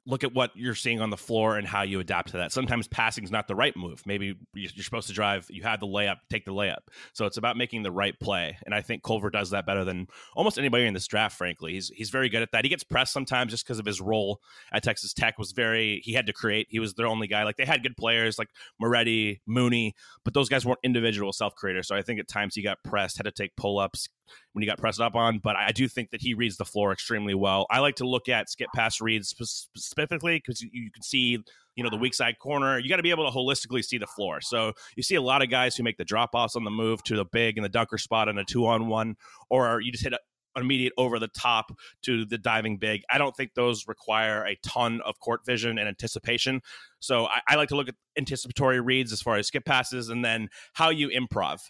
look 0.05 0.23
at 0.23 0.33
what 0.33 0.51
you're 0.55 0.75
seeing 0.75 0.99
on 0.99 1.11
the 1.11 1.17
floor 1.17 1.57
and 1.57 1.67
how 1.67 1.83
you 1.83 1.99
adapt 1.99 2.31
to 2.31 2.37
that. 2.37 2.51
Sometimes 2.51 2.87
passing 2.87 3.23
is 3.23 3.31
not 3.31 3.47
the 3.47 3.55
right 3.55 3.75
move. 3.77 4.01
Maybe 4.05 4.35
you're 4.53 4.83
supposed 4.83 5.07
to 5.07 5.13
drive, 5.13 5.45
you 5.49 5.61
have 5.63 5.79
the 5.79 5.85
layup, 5.85 6.17
take 6.29 6.45
the 6.45 6.53
layup. 6.53 6.79
So 7.13 7.25
it's 7.25 7.37
about 7.37 7.55
making 7.55 7.83
the 7.83 7.91
right 7.91 8.19
play. 8.19 8.57
And 8.65 8.73
I 8.73 8.81
think 8.81 9.03
Culver 9.03 9.29
does 9.29 9.51
that 9.51 9.65
better 9.65 9.85
than 9.85 10.07
almost 10.35 10.57
anybody 10.57 10.85
in 10.87 10.93
this 10.93 11.07
draft, 11.07 11.37
frankly. 11.37 11.73
He's 11.73 11.89
he's 11.89 12.09
very 12.09 12.29
good 12.29 12.41
at 12.41 12.51
that. 12.51 12.65
He 12.65 12.69
gets 12.69 12.83
pressed 12.83 13.13
sometimes 13.13 13.51
just 13.51 13.65
because 13.65 13.79
of 13.79 13.85
his 13.85 14.01
role 14.01 14.39
at 14.71 14.83
Texas 14.83 15.13
Tech 15.13 15.37
was 15.37 15.51
very 15.51 16.01
he 16.03 16.13
had 16.13 16.25
to 16.25 16.33
create. 16.33 16.67
He 16.69 16.79
was 16.79 16.95
their 16.95 17.07
only 17.07 17.27
guy. 17.27 17.43
Like 17.43 17.57
they 17.57 17.65
had 17.65 17.83
good 17.83 17.95
players 17.95 18.39
like 18.39 18.49
Moretti, 18.79 19.41
Mooney, 19.45 19.93
but 20.23 20.33
those 20.33 20.49
guys 20.49 20.65
weren't 20.65 20.79
individual 20.83 21.31
self-creators. 21.31 21.87
So 21.87 21.95
I 21.95 22.01
think 22.01 22.19
at 22.19 22.27
times 22.27 22.55
he 22.55 22.63
got 22.63 22.83
pressed, 22.83 23.17
had 23.17 23.25
to 23.25 23.31
take 23.31 23.55
pull-ups, 23.55 24.09
when 24.53 24.61
he 24.61 24.67
got 24.67 24.77
pressed 24.77 25.01
up 25.01 25.15
on, 25.15 25.39
but 25.39 25.55
I 25.55 25.71
do 25.71 25.87
think 25.87 26.11
that 26.11 26.21
he 26.21 26.33
reads 26.33 26.57
the 26.57 26.65
floor 26.65 26.91
extremely 26.91 27.33
well. 27.33 27.65
I 27.69 27.79
like 27.79 27.95
to 27.95 28.07
look 28.07 28.29
at 28.29 28.49
skip 28.49 28.69
pass 28.75 29.01
reads 29.01 29.29
specifically 29.29 30.37
because 30.37 30.61
you 30.61 30.91
can 30.91 31.03
see, 31.03 31.39
you 31.75 31.83
know, 31.83 31.89
the 31.89 31.97
weak 31.97 32.13
side 32.13 32.37
corner. 32.39 32.79
You 32.79 32.89
got 32.89 32.97
to 32.97 33.03
be 33.03 33.11
able 33.11 33.29
to 33.29 33.35
holistically 33.35 33.83
see 33.83 33.97
the 33.97 34.07
floor. 34.07 34.41
So 34.41 34.73
you 34.95 35.03
see 35.03 35.15
a 35.15 35.21
lot 35.21 35.41
of 35.41 35.49
guys 35.49 35.75
who 35.75 35.83
make 35.83 35.97
the 35.97 36.05
drop 36.05 36.31
offs 36.33 36.55
on 36.55 36.63
the 36.63 36.71
move 36.71 37.03
to 37.03 37.15
the 37.15 37.25
big 37.25 37.57
and 37.57 37.65
the 37.65 37.69
dunker 37.69 37.97
spot 37.97 38.27
in 38.27 38.37
a 38.37 38.45
two 38.45 38.65
on 38.65 38.87
one, 38.87 39.15
or 39.49 39.81
you 39.81 39.91
just 39.91 40.03
hit 40.03 40.13
a, 40.13 40.19
immediate 40.57 40.93
over 40.97 41.19
the 41.19 41.29
top 41.29 41.71
to 42.03 42.25
the 42.25 42.37
diving 42.37 42.77
big. 42.77 43.03
I 43.09 43.17
don't 43.17 43.35
think 43.35 43.53
those 43.53 43.87
require 43.87 44.45
a 44.45 44.57
ton 44.63 45.01
of 45.05 45.19
court 45.19 45.45
vision 45.45 45.77
and 45.77 45.87
anticipation. 45.87 46.61
So 46.99 47.27
I, 47.27 47.39
I 47.47 47.55
like 47.55 47.69
to 47.69 47.75
look 47.75 47.87
at 47.87 47.95
anticipatory 48.17 48.81
reads 48.81 49.13
as 49.13 49.21
far 49.21 49.37
as 49.37 49.47
skip 49.47 49.65
passes 49.65 50.09
and 50.09 50.25
then 50.25 50.49
how 50.73 50.89
you 50.89 51.09
improv 51.09 51.61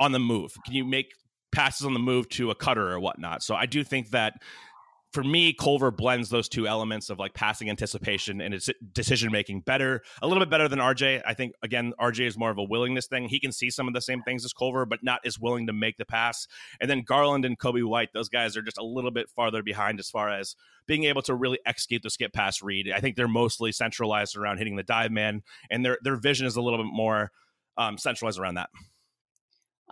on 0.00 0.12
the 0.12 0.18
move. 0.18 0.54
Can 0.64 0.74
you 0.74 0.84
make 0.84 1.12
passes 1.52 1.86
on 1.86 1.94
the 1.94 2.00
move 2.00 2.28
to 2.30 2.50
a 2.50 2.54
cutter 2.54 2.90
or 2.90 3.00
whatnot? 3.00 3.42
So 3.42 3.54
I 3.54 3.66
do 3.66 3.84
think 3.84 4.10
that 4.10 4.40
for 5.12 5.22
me, 5.22 5.52
Culver 5.52 5.90
blends 5.90 6.30
those 6.30 6.48
two 6.48 6.66
elements 6.66 7.10
of 7.10 7.18
like 7.18 7.34
passing 7.34 7.68
anticipation 7.68 8.40
and 8.40 8.54
its 8.54 8.70
decision 8.94 9.30
making 9.30 9.60
better, 9.60 10.02
a 10.22 10.26
little 10.26 10.42
bit 10.42 10.48
better 10.48 10.68
than 10.68 10.78
RJ. 10.78 11.22
I 11.26 11.34
think 11.34 11.52
again, 11.62 11.92
RJ 12.00 12.26
is 12.26 12.38
more 12.38 12.50
of 12.50 12.56
a 12.56 12.64
willingness 12.64 13.06
thing. 13.06 13.28
He 13.28 13.38
can 13.38 13.52
see 13.52 13.68
some 13.68 13.86
of 13.86 13.92
the 13.92 14.00
same 14.00 14.22
things 14.22 14.42
as 14.44 14.54
Culver, 14.54 14.86
but 14.86 15.00
not 15.02 15.20
as 15.26 15.38
willing 15.38 15.66
to 15.66 15.72
make 15.72 15.98
the 15.98 16.06
pass. 16.06 16.46
And 16.80 16.90
then 16.90 17.02
Garland 17.02 17.44
and 17.44 17.58
Coby 17.58 17.84
White, 17.84 18.08
those 18.14 18.30
guys 18.30 18.56
are 18.56 18.62
just 18.62 18.78
a 18.78 18.84
little 18.84 19.10
bit 19.10 19.28
farther 19.28 19.62
behind 19.62 20.00
as 20.00 20.08
far 20.08 20.30
as 20.30 20.56
being 20.86 21.04
able 21.04 21.22
to 21.22 21.34
really 21.34 21.58
execute 21.66 22.02
the 22.02 22.10
skip 22.10 22.32
pass 22.32 22.62
read. 22.62 22.90
I 22.90 23.00
think 23.00 23.16
they're 23.16 23.28
mostly 23.28 23.70
centralized 23.70 24.34
around 24.36 24.58
hitting 24.58 24.76
the 24.76 24.82
dive 24.82 25.12
man, 25.12 25.42
and 25.70 25.84
their 25.84 25.98
their 26.02 26.16
vision 26.16 26.46
is 26.46 26.56
a 26.56 26.62
little 26.62 26.82
bit 26.82 26.90
more 26.90 27.32
um, 27.76 27.98
centralized 27.98 28.38
around 28.38 28.54
that. 28.54 28.70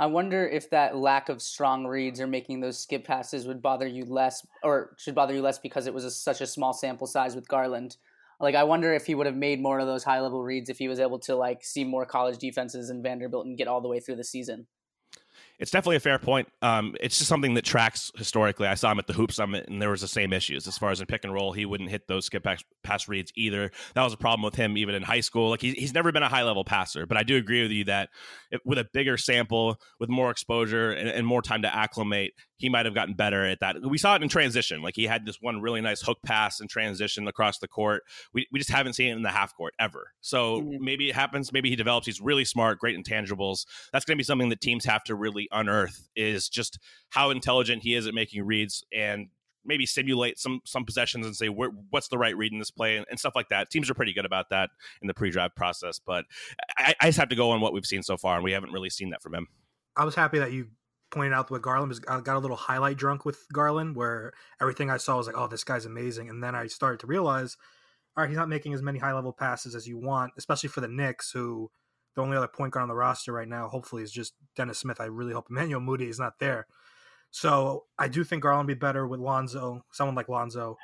I 0.01 0.07
wonder 0.07 0.49
if 0.49 0.71
that 0.71 0.97
lack 0.97 1.29
of 1.29 1.43
strong 1.43 1.87
reads 1.87 2.23
or 2.23 2.27
making 2.27 2.61
those 2.61 2.79
skip 2.79 3.07
passes 3.07 3.47
would 3.47 3.61
bother 3.61 3.87
you 3.87 4.07
less, 4.07 4.45
or 4.63 4.97
should 4.97 5.15
bother 5.15 5.35
you 5.35 5.43
less 5.43 5.59
because 5.59 5.87
it 5.87 5.93
was 5.93 6.05
a, 6.05 6.11
such 6.11 6.41
a 6.41 6.47
small 6.47 6.73
sample 6.73 7.07
size 7.07 7.35
with 7.35 7.47
Garland. 7.47 7.99
Like, 8.41 8.55
I 8.55 8.65
wonder 8.65 8.95
if 8.95 9.05
he 9.05 9.15
would 9.15 9.27
have 9.27 9.37
made 9.37 9.61
more 9.61 9.79
of 9.79 9.87
those 9.87 10.03
high 10.03 10.21
level 10.21 10.43
reads 10.43 10.71
if 10.71 10.79
he 10.79 10.89
was 10.89 11.01
able 11.01 11.19
to 11.19 11.37
like 11.37 11.63
see 11.63 11.85
more 11.85 12.07
college 12.07 12.39
defenses 12.39 12.89
in 12.89 13.03
Vanderbilt 13.03 13.45
and 13.45 13.59
get 13.59 13.69
all 13.69 13.83
the 13.83 13.89
way 13.89 14.01
through 14.01 14.17
the 14.17 14.25
season 14.25 14.67
it's 15.61 15.71
definitely 15.71 15.97
a 15.97 16.01
fair 16.01 16.19
point. 16.19 16.49
Um, 16.63 16.97
it's 17.01 17.19
just 17.19 17.29
something 17.29 17.53
that 17.55 17.67
tracks 17.67 18.11
historically. 18.17 18.67
I 18.67 18.75
saw 18.75 18.91
him 18.91 18.99
at 18.99 19.07
the 19.07 19.13
Hoop 19.13 19.31
Summit, 19.31 19.69
and 19.69 19.81
there 19.81 19.91
was 19.91 20.01
the 20.01 20.09
same 20.09 20.33
issues 20.33 20.67
as 20.67 20.79
far 20.79 20.91
as 20.91 21.01
in 21.01 21.07
pick 21.07 21.23
and 21.23 21.35
roll. 21.35 21.53
He 21.53 21.67
wouldn't 21.67 21.91
hit 21.91 22.09
those 22.09 22.25
skip 22.25 22.43
pass, 22.43 22.65
pass 22.83 23.09
reads 23.09 23.31
either. 23.37 23.71
That 23.95 24.03
was 24.03 24.15
a 24.15 24.17
problem 24.17 24.43
with 24.43 24.55
him 24.55 24.79
even 24.79 24.95
in 24.95 25.03
high 25.03 25.21
school. 25.21 25.51
Like 25.51 25.61
he, 25.61 25.73
he's 25.73 25.93
never 25.93 26.13
been 26.13 26.23
a 26.23 26.29
high 26.29 26.45
level 26.45 26.65
passer, 26.65 27.05
but 27.05 27.19
I 27.19 27.23
do 27.25 27.37
agree 27.37 27.63
with 27.63 27.73
you 27.73 27.85
that 27.85 28.09
if, 28.51 28.63
with 28.65 28.79
a 28.79 28.89
bigger 28.91 29.19
sample, 29.19 29.79
with 29.99 30.09
more 30.09 30.31
exposure 30.31 30.93
and, 30.93 31.09
and 31.09 31.27
more 31.27 31.43
time 31.43 31.63
to 31.63 31.75
acclimate, 31.75 32.33
he 32.57 32.69
might 32.69 32.87
have 32.87 32.95
gotten 32.95 33.15
better 33.15 33.45
at 33.47 33.61
that. 33.61 33.77
We 33.83 33.99
saw 33.99 34.17
it 34.17 34.23
in 34.23 34.29
transition. 34.29 34.83
Like 34.83 34.95
he 34.95 35.05
had 35.05 35.27
this 35.27 35.39
one 35.41 35.61
really 35.61 35.81
nice 35.81 36.01
hook 36.03 36.19
pass 36.25 36.61
in 36.61 36.69
transition 36.69 37.27
across 37.29 37.59
the 37.59 37.69
court. 37.69 38.03
We, 38.33 38.47
we 38.53 38.59
just 38.59 38.71
haven't 38.71 38.95
seen 38.95 39.09
it 39.09 39.17
in 39.17 39.23
the 39.23 39.31
half 39.31 39.55
court 39.55 39.75
ever. 39.79 40.13
So 40.21 40.61
mm-hmm. 40.61 40.85
maybe 40.85 41.09
it 41.09 41.15
happens. 41.15 41.53
Maybe 41.53 41.71
he 41.71 41.77
develops. 41.77 42.07
He's 42.07 42.21
really 42.21 42.45
smart, 42.45 42.79
great 42.79 42.99
intangibles. 42.99 43.67
That's 43.93 44.05
going 44.05 44.17
to 44.17 44.19
be 44.19 44.25
something 44.25 44.51
that 44.51 44.61
teams 44.61 44.85
have 44.85 45.05
to 45.05 45.15
really 45.15 45.49
unearth 45.53 46.09
is 46.17 46.49
just 46.49 46.79
how 47.11 47.31
intelligent 47.31 47.83
he 47.83 47.95
is 47.95 48.07
at 48.07 48.15
making 48.15 48.45
reads 48.45 48.85
and 48.93 49.29
maybe 49.65 49.87
simulate 49.87 50.39
some 50.39 50.61
some 50.65 50.85
possessions 50.85 51.27
and 51.27 51.37
say 51.37 51.49
what's 51.49 52.09
the 52.09 52.19
right 52.19 52.37
read 52.37 52.53
in 52.53 52.59
this 52.59 52.71
play 52.71 52.97
and, 52.97 53.07
and, 53.11 53.19
stuff 53.19 53.35
like 53.35 53.49
that. 53.51 53.71
Teams 53.71 53.91
are 53.91 53.95
pretty 53.95 54.13
good 54.13 54.25
about 54.25 54.51
that 54.51 54.71
in 55.03 55.09
the 55.09 55.15
pre-draft 55.15 55.55
process, 55.55 55.99
but 55.99 56.25
I, 56.79 56.95
I, 57.01 57.07
just 57.07 57.19
have 57.19 57.29
to 57.29 57.37
go 57.37 57.51
on 57.51 57.61
what 57.61 57.73
we've 57.73 57.87
seen 57.87 58.03
so 58.03 58.17
far, 58.17 58.37
and 58.37 58.45
we 58.45 58.53
haven't 58.53 58.73
really 58.73 58.91
seen 58.91 59.11
that 59.11 59.23
from 59.23 59.35
him. 59.35 59.49
I 59.97 60.05
was 60.05 60.15
happy 60.15 60.39
that 60.39 60.53
you 60.53 60.69
pointed 61.11 61.33
out 61.33 61.51
what 61.51 61.63
Garland 61.63 61.91
was. 61.91 62.01
I 62.09 62.21
got 62.21 62.37
a 62.37 62.39
little 62.39 62.57
highlight 62.57 62.97
drunk 62.97 63.25
with 63.25 63.45
Garland, 63.53 63.97
where 63.97 64.33
everything 64.61 64.91
I 64.91 64.97
saw 64.97 65.17
was 65.17 65.27
like, 65.27 65.37
"Oh, 65.37 65.47
this 65.47 65.65
guy's 65.65 65.85
amazing," 65.85 66.29
and 66.31 66.43
then 66.43 66.55
I 66.55 66.67
started 66.67 67.01
to 67.01 67.07
realize, 67.07 67.57
all 68.17 68.23
right, 68.23 68.29
he's 68.29 68.39
not 68.39 68.49
making 68.49 68.75
as 68.75 68.83
many 68.83 68.99
high 68.99 69.13
level 69.13 69.33
passes 69.33 69.75
as 69.75 69.87
you 69.87 69.99
want, 69.99 70.33
especially 70.39 70.69
for 70.69 70.81
the 70.81 70.89
Knicks, 70.89 71.31
who 71.31 71.71
the 72.15 72.23
only 72.23 72.37
other 72.37 72.49
point 72.49 72.73
guard 72.73 72.83
on 72.83 72.89
the 72.89 72.95
roster 72.95 73.33
right 73.33 73.49
now, 73.49 73.69
hopefully, 73.69 74.03
is 74.03 74.13
just 74.13 74.35
Dennis 74.57 74.79
Smith. 74.79 75.01
I 75.01 75.05
really 75.05 75.33
hope 75.33 75.47
Emmanuel 75.51 75.81
Mudiay 75.81 76.09
is 76.09 76.19
not 76.19 76.39
there. 76.39 76.67
So 77.31 77.85
I 77.99 78.09
do 78.09 78.25
think 78.25 78.43
Garland 78.43 78.67
be 78.67 78.75
better 78.75 79.07
with 79.07 79.21
Lonzo, 79.21 79.85
someone 79.93 80.17
like 80.17 80.29
Lonzo. 80.29 80.77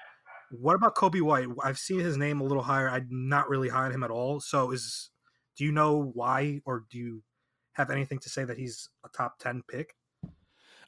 What 0.51 0.77
about 0.77 0.95
Coby 0.95 1.21
White? 1.21 1.49
I've 1.65 1.79
seen 1.79 1.99
his 1.99 2.17
name 2.17 2.41
a 2.41 2.45
little 2.45 2.63
higher. 2.63 2.89
I'm 2.89 3.09
not 3.11 3.49
really 3.49 3.69
high 3.69 3.87
on 3.87 3.93
him 3.93 4.05
at 4.05 4.11
all. 4.11 4.39
So 4.41 4.71
is 4.71 5.11
do 5.57 5.65
you 5.65 5.73
know 5.73 6.11
why, 6.15 6.61
or 6.65 6.85
do 6.91 6.99
you 6.99 7.23
have 7.73 7.91
anything 7.91 8.19
to 8.21 8.29
say 8.29 8.45
that 8.45 8.59
he's 8.59 8.89
a 9.05 9.09
top 9.09 9.39
ten 9.41 9.63
pick? 9.69 9.95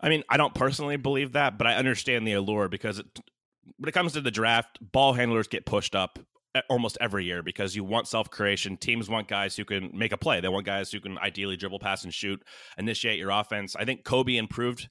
I 0.00 0.08
mean, 0.08 0.22
I 0.28 0.36
don't 0.36 0.54
personally 0.54 0.96
believe 0.96 1.32
that, 1.32 1.58
but 1.58 1.66
I 1.66 1.74
understand 1.74 2.26
the 2.26 2.34
allure 2.34 2.68
because 2.68 3.00
it, 3.00 3.06
when 3.78 3.88
it 3.88 3.92
comes 3.92 4.12
to 4.12 4.20
the 4.20 4.30
draft, 4.30 4.78
ball 4.80 5.14
handlers 5.14 5.48
get 5.48 5.66
pushed 5.66 5.96
up 5.96 6.20
almost 6.68 6.98
every 7.00 7.24
year 7.24 7.42
because 7.42 7.76
you 7.76 7.84
want 7.84 8.08
self 8.08 8.30
creation. 8.30 8.76
Teams 8.76 9.08
want 9.08 9.28
guys 9.28 9.56
who 9.56 9.64
can 9.64 9.90
make 9.94 10.12
a 10.12 10.16
play. 10.16 10.40
They 10.40 10.48
want 10.48 10.66
guys 10.66 10.90
who 10.90 11.00
can 11.00 11.18
ideally 11.18 11.56
dribble, 11.56 11.80
pass, 11.80 12.04
and 12.04 12.12
shoot, 12.12 12.42
initiate 12.76 13.18
your 13.18 13.30
offense. 13.30 13.76
I 13.76 13.84
think 13.84 14.04
Coby 14.04 14.38
improved 14.38 14.88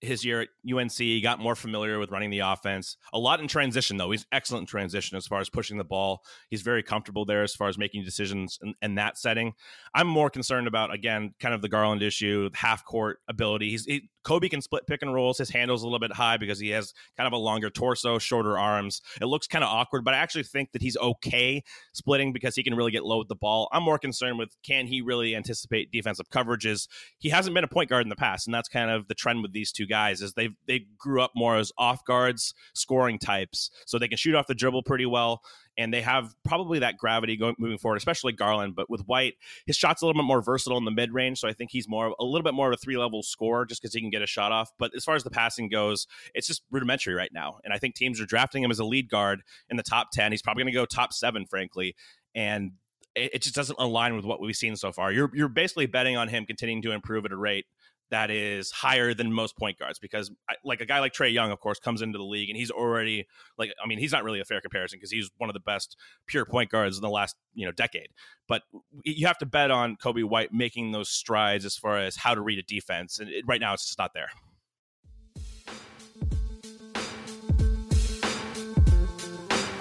his 0.00 0.24
year 0.24 0.42
at 0.42 0.48
UNC. 0.70 0.92
He 0.92 1.20
got 1.20 1.38
more 1.38 1.54
familiar 1.54 1.98
with 1.98 2.10
running 2.10 2.30
the 2.30 2.40
offense. 2.40 2.96
A 3.12 3.18
lot 3.18 3.40
in 3.40 3.48
transition, 3.48 3.96
though. 3.96 4.10
He's 4.10 4.26
excellent 4.30 4.62
in 4.62 4.66
transition 4.66 5.16
as 5.16 5.26
far 5.26 5.40
as 5.40 5.48
pushing 5.48 5.78
the 5.78 5.84
ball. 5.84 6.22
He's 6.50 6.62
very 6.62 6.82
comfortable 6.82 7.24
there 7.24 7.42
as 7.42 7.54
far 7.54 7.68
as 7.68 7.78
making 7.78 8.04
decisions 8.04 8.58
in, 8.62 8.74
in 8.82 8.94
that 8.96 9.16
setting. 9.16 9.54
I'm 9.94 10.06
more 10.06 10.28
concerned 10.28 10.66
about, 10.66 10.92
again, 10.92 11.34
kind 11.40 11.54
of 11.54 11.62
the 11.62 11.68
Garland 11.68 12.02
issue, 12.02 12.50
half 12.54 12.84
court 12.84 13.20
ability. 13.28 13.70
He's 13.70 13.86
he, 13.86 14.10
Coby 14.26 14.50
can 14.50 14.60
split 14.60 14.86
pick 14.86 15.02
and 15.02 15.14
rolls. 15.14 15.38
His 15.38 15.50
handle's 15.50 15.82
a 15.82 15.86
little 15.86 16.00
bit 16.00 16.12
high 16.12 16.36
because 16.36 16.58
he 16.58 16.70
has 16.70 16.92
kind 17.16 17.28
of 17.28 17.32
a 17.32 17.36
longer 17.36 17.70
torso, 17.70 18.18
shorter 18.18 18.58
arms. 18.58 19.00
It 19.20 19.26
looks 19.26 19.46
kind 19.46 19.62
of 19.62 19.70
awkward, 19.70 20.04
but 20.04 20.14
I 20.14 20.18
actually 20.18 20.42
think 20.42 20.72
that 20.72 20.82
he's 20.82 20.96
okay 20.96 21.62
splitting 21.92 22.32
because 22.32 22.56
he 22.56 22.64
can 22.64 22.74
really 22.74 22.90
get 22.90 23.04
low 23.04 23.18
with 23.18 23.28
the 23.28 23.36
ball. 23.36 23.68
I'm 23.72 23.84
more 23.84 23.98
concerned 23.98 24.38
with 24.38 24.56
can 24.64 24.88
he 24.88 25.00
really 25.00 25.36
anticipate 25.36 25.92
defensive 25.92 26.28
coverages? 26.28 26.88
He 27.18 27.28
hasn't 27.28 27.54
been 27.54 27.64
a 27.64 27.68
point 27.68 27.88
guard 27.88 28.04
in 28.04 28.08
the 28.08 28.16
past, 28.16 28.48
and 28.48 28.54
that's 28.54 28.68
kind 28.68 28.90
of 28.90 29.06
the 29.06 29.14
trend 29.14 29.42
with 29.42 29.52
these 29.52 29.70
two 29.70 29.86
guys 29.86 30.20
is 30.20 30.32
they 30.32 30.50
they 30.66 30.86
grew 30.98 31.22
up 31.22 31.30
more 31.36 31.56
as 31.56 31.70
off 31.78 32.04
guards, 32.04 32.52
scoring 32.74 33.18
types, 33.18 33.70
so 33.86 33.98
they 33.98 34.08
can 34.08 34.18
shoot 34.18 34.34
off 34.34 34.48
the 34.48 34.54
dribble 34.54 34.82
pretty 34.82 35.06
well 35.06 35.42
and 35.78 35.92
they 35.92 36.00
have 36.00 36.34
probably 36.44 36.78
that 36.78 36.96
gravity 36.96 37.36
going 37.36 37.54
moving 37.58 37.78
forward, 37.78 37.96
especially 37.96 38.32
Garland. 38.32 38.74
But 38.74 38.88
with 38.88 39.02
White, 39.02 39.34
his 39.66 39.76
shot's 39.76 40.02
a 40.02 40.06
little 40.06 40.20
bit 40.20 40.26
more 40.26 40.42
versatile 40.42 40.78
in 40.78 40.84
the 40.84 40.90
mid 40.90 41.12
range, 41.12 41.40
so 41.40 41.48
I 41.48 41.52
think 41.52 41.70
he's 41.70 41.88
more 41.88 42.14
a 42.18 42.24
little 42.24 42.42
bit 42.42 42.54
more 42.54 42.68
of 42.68 42.74
a 42.74 42.76
three 42.76 42.96
level 42.96 43.22
scorer 43.22 43.66
just 43.66 43.82
because 43.82 43.94
he 43.94 44.00
can 44.00 44.10
get 44.10 44.15
a 44.22 44.26
shot 44.26 44.52
off. 44.52 44.70
But 44.78 44.92
as 44.96 45.04
far 45.04 45.14
as 45.14 45.24
the 45.24 45.30
passing 45.30 45.68
goes, 45.68 46.06
it's 46.34 46.46
just 46.46 46.62
rudimentary 46.70 47.14
right 47.14 47.32
now, 47.32 47.58
and 47.64 47.72
I 47.72 47.78
think 47.78 47.94
teams 47.94 48.20
are 48.20 48.26
drafting 48.26 48.62
him 48.62 48.70
as 48.70 48.78
a 48.78 48.84
lead 48.84 49.08
guard 49.08 49.42
in 49.70 49.76
the 49.76 49.82
top 49.82 50.10
ten. 50.12 50.32
He's 50.32 50.42
probably 50.42 50.64
going 50.64 50.72
to 50.72 50.78
go 50.78 50.84
top 50.84 51.12
seven, 51.12 51.46
frankly, 51.46 51.94
and 52.34 52.72
it, 53.16 53.42
just 53.42 53.54
doesn't 53.54 53.78
align 53.78 54.14
with 54.14 54.24
what 54.24 54.40
we've 54.40 54.56
seen 54.56 54.76
so 54.76 54.92
far. 54.92 55.10
You're 55.10 55.30
you're 55.34 55.48
basically 55.48 55.86
betting 55.86 56.16
on 56.16 56.28
him 56.28 56.44
continuing 56.44 56.82
to 56.82 56.92
improve 56.92 57.24
at 57.24 57.32
a 57.32 57.36
rate 57.36 57.66
that 58.10 58.30
is 58.30 58.70
higher 58.70 59.14
than 59.14 59.32
most 59.32 59.56
point 59.56 59.78
guards 59.78 59.98
because 59.98 60.30
like 60.64 60.80
a 60.80 60.86
guy 60.86 61.00
like 61.00 61.12
Trae 61.12 61.32
Young 61.32 61.50
of 61.50 61.60
course 61.60 61.78
comes 61.78 62.02
into 62.02 62.18
the 62.18 62.24
league 62.24 62.48
and 62.48 62.56
he's 62.56 62.70
already 62.70 63.26
like 63.58 63.72
I 63.82 63.86
mean 63.86 63.98
he's 63.98 64.12
not 64.12 64.24
really 64.24 64.40
a 64.40 64.44
fair 64.44 64.60
comparison 64.60 64.98
because 64.98 65.10
he's 65.10 65.30
one 65.38 65.50
of 65.50 65.54
the 65.54 65.60
best 65.60 65.96
pure 66.26 66.44
point 66.44 66.70
guards 66.70 66.96
in 66.96 67.02
the 67.02 67.10
last 67.10 67.36
you 67.54 67.66
know 67.66 67.72
decade 67.72 68.08
but 68.48 68.62
you 69.04 69.26
have 69.26 69.38
to 69.38 69.46
bet 69.46 69.70
on 69.70 69.96
Coby 69.96 70.24
White 70.24 70.52
making 70.52 70.92
those 70.92 71.08
strides 71.08 71.64
as 71.64 71.76
far 71.76 71.98
as 71.98 72.16
how 72.16 72.34
to 72.34 72.40
read 72.40 72.58
a 72.58 72.62
defense 72.62 73.18
and 73.18 73.28
it, 73.28 73.44
right 73.46 73.60
now 73.60 73.74
it's 73.74 73.86
just 73.86 73.98
not 73.98 74.12
there 74.14 74.28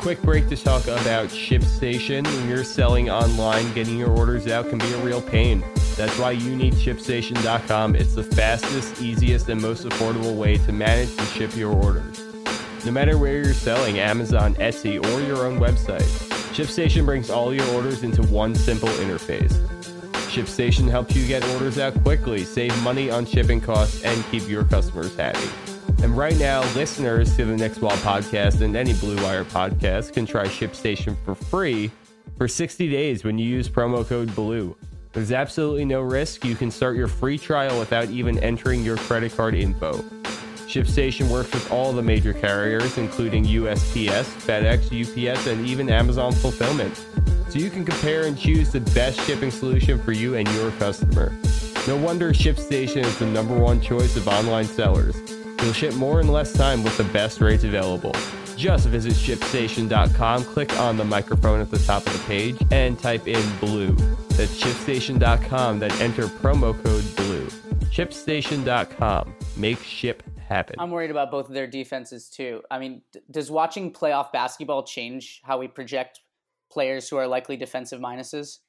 quick 0.05 0.21
break 0.21 0.47
to 0.47 0.55
talk 0.55 0.83
about 0.83 1.29
ShipStation. 1.29 2.23
When 2.25 2.47
you're 2.47 2.63
selling 2.63 3.09
online, 3.09 3.73
getting 3.73 3.97
your 3.97 4.11
orders 4.11 4.45
out 4.45 4.69
can 4.69 4.77
be 4.77 4.93
a 4.93 4.97
real 4.99 5.19
pain. 5.19 5.63
That's 5.95 6.17
why 6.19 6.31
you 6.31 6.55
need 6.55 6.73
ShipStation.com. 6.73 7.95
It's 7.95 8.15
the 8.15 8.23
fastest, 8.23 9.01
easiest, 9.01 9.47
and 9.49 9.61
most 9.61 9.85
affordable 9.85 10.35
way 10.35 10.57
to 10.57 10.71
manage 10.71 11.09
and 11.17 11.27
ship 11.29 11.55
your 11.55 11.73
orders. 11.73 12.21
No 12.85 12.91
matter 12.91 13.17
where 13.17 13.41
you're 13.41 13.53
selling, 13.53 13.99
Amazon, 13.99 14.55
Etsy, 14.55 15.03
or 15.03 15.21
your 15.21 15.45
own 15.45 15.57
website, 15.59 16.03
ShipStation 16.53 17.05
brings 17.05 17.29
all 17.29 17.53
your 17.53 17.67
orders 17.73 18.03
into 18.03 18.21
one 18.23 18.55
simple 18.55 18.89
interface. 18.89 19.53
ShipStation 20.29 20.89
helps 20.89 21.15
you 21.15 21.25
get 21.25 21.43
orders 21.53 21.79
out 21.79 21.93
quickly, 22.03 22.43
save 22.43 22.77
money 22.83 23.09
on 23.09 23.25
shipping 23.25 23.61
costs, 23.61 24.03
and 24.03 24.23
keep 24.31 24.47
your 24.49 24.65
customers 24.65 25.15
happy. 25.15 25.49
And 26.03 26.15
right 26.17 26.37
now, 26.37 26.61
listeners 26.75 27.35
to 27.37 27.45
the 27.45 27.55
Knicks 27.55 27.79
Wall 27.79 27.95
podcast 27.97 28.61
and 28.61 28.75
any 28.75 28.93
Blue 28.93 29.15
Wire 29.23 29.45
podcast 29.45 30.13
can 30.13 30.25
try 30.25 30.45
ShipStation 30.45 31.15
for 31.23 31.35
free 31.35 31.89
for 32.37 32.47
60 32.47 32.89
days 32.89 33.23
when 33.23 33.39
you 33.39 33.45
use 33.47 33.69
promo 33.69 34.05
code 34.05 34.35
BLUE. 34.35 34.75
There's 35.15 35.31
absolutely 35.31 35.85
no 35.85 36.01
risk. 36.01 36.43
You 36.43 36.55
can 36.55 36.69
start 36.69 36.97
your 36.97 37.07
free 37.07 37.37
trial 37.37 37.79
without 37.79 38.09
even 38.09 38.37
entering 38.39 38.83
your 38.83 38.97
credit 38.97 39.33
card 39.33 39.55
info. 39.55 40.03
ShipStation 40.67 41.29
works 41.29 41.53
with 41.53 41.71
all 41.71 41.93
the 41.93 42.01
major 42.01 42.33
carriers, 42.33 42.97
including 42.97 43.45
USPS, 43.45 44.25
FedEx, 44.45 44.87
UPS, 44.91 45.47
and 45.47 45.65
even 45.65 45.89
Amazon 45.89 46.33
Fulfillment. 46.33 46.93
So 47.47 47.59
you 47.59 47.69
can 47.69 47.85
compare 47.85 48.25
and 48.25 48.37
choose 48.37 48.73
the 48.73 48.81
best 48.81 49.17
shipping 49.21 49.51
solution 49.51 49.97
for 49.99 50.11
you 50.11 50.35
and 50.35 50.45
your 50.49 50.71
customer. 50.71 51.33
No 51.87 51.95
wonder 51.95 52.33
ShipStation 52.33 53.05
is 53.05 53.17
the 53.17 53.25
number 53.25 53.57
one 53.57 53.79
choice 53.79 54.17
of 54.17 54.27
online 54.27 54.65
sellers. 54.65 55.15
You'll 55.61 55.71
ship 55.71 55.93
more 55.93 56.19
in 56.19 56.27
less 56.27 56.51
time 56.51 56.83
with 56.83 56.97
the 56.97 57.05
best 57.05 57.39
rates 57.39 57.63
available. 57.63 58.11
Just 58.57 58.87
visit 58.87 59.13
shipstation.com, 59.13 60.43
click 60.45 60.77
on 60.79 60.97
the 60.97 61.03
microphone 61.03 61.59
at 61.61 61.69
the 61.69 61.79
top 61.79 62.05
of 62.07 62.13
the 62.13 62.19
page, 62.25 62.57
and 62.71 62.97
type 62.97 63.27
in 63.27 63.57
blue. 63.57 63.91
That's 64.31 64.61
shipstation.com, 64.61 65.79
then 65.79 65.91
enter 66.01 66.23
promo 66.27 66.73
code 66.83 67.15
blue. 67.15 67.47
Shipstation.com. 67.91 69.35
Make 69.57 69.79
ship 69.79 70.23
happen. 70.37 70.75
I'm 70.79 70.91
worried 70.91 71.11
about 71.11 71.31
both 71.31 71.47
of 71.47 71.53
their 71.53 71.67
defenses 71.67 72.29
too. 72.29 72.61
I 72.69 72.79
mean, 72.79 73.01
d- 73.11 73.21
does 73.31 73.49
watching 73.49 73.91
playoff 73.91 74.31
basketball 74.31 74.83
change 74.83 75.41
how 75.43 75.57
we 75.57 75.67
project 75.67 76.19
players 76.71 77.09
who 77.09 77.17
are 77.17 77.27
likely 77.27 77.57
defensive 77.57 77.99
minuses? 78.01 78.59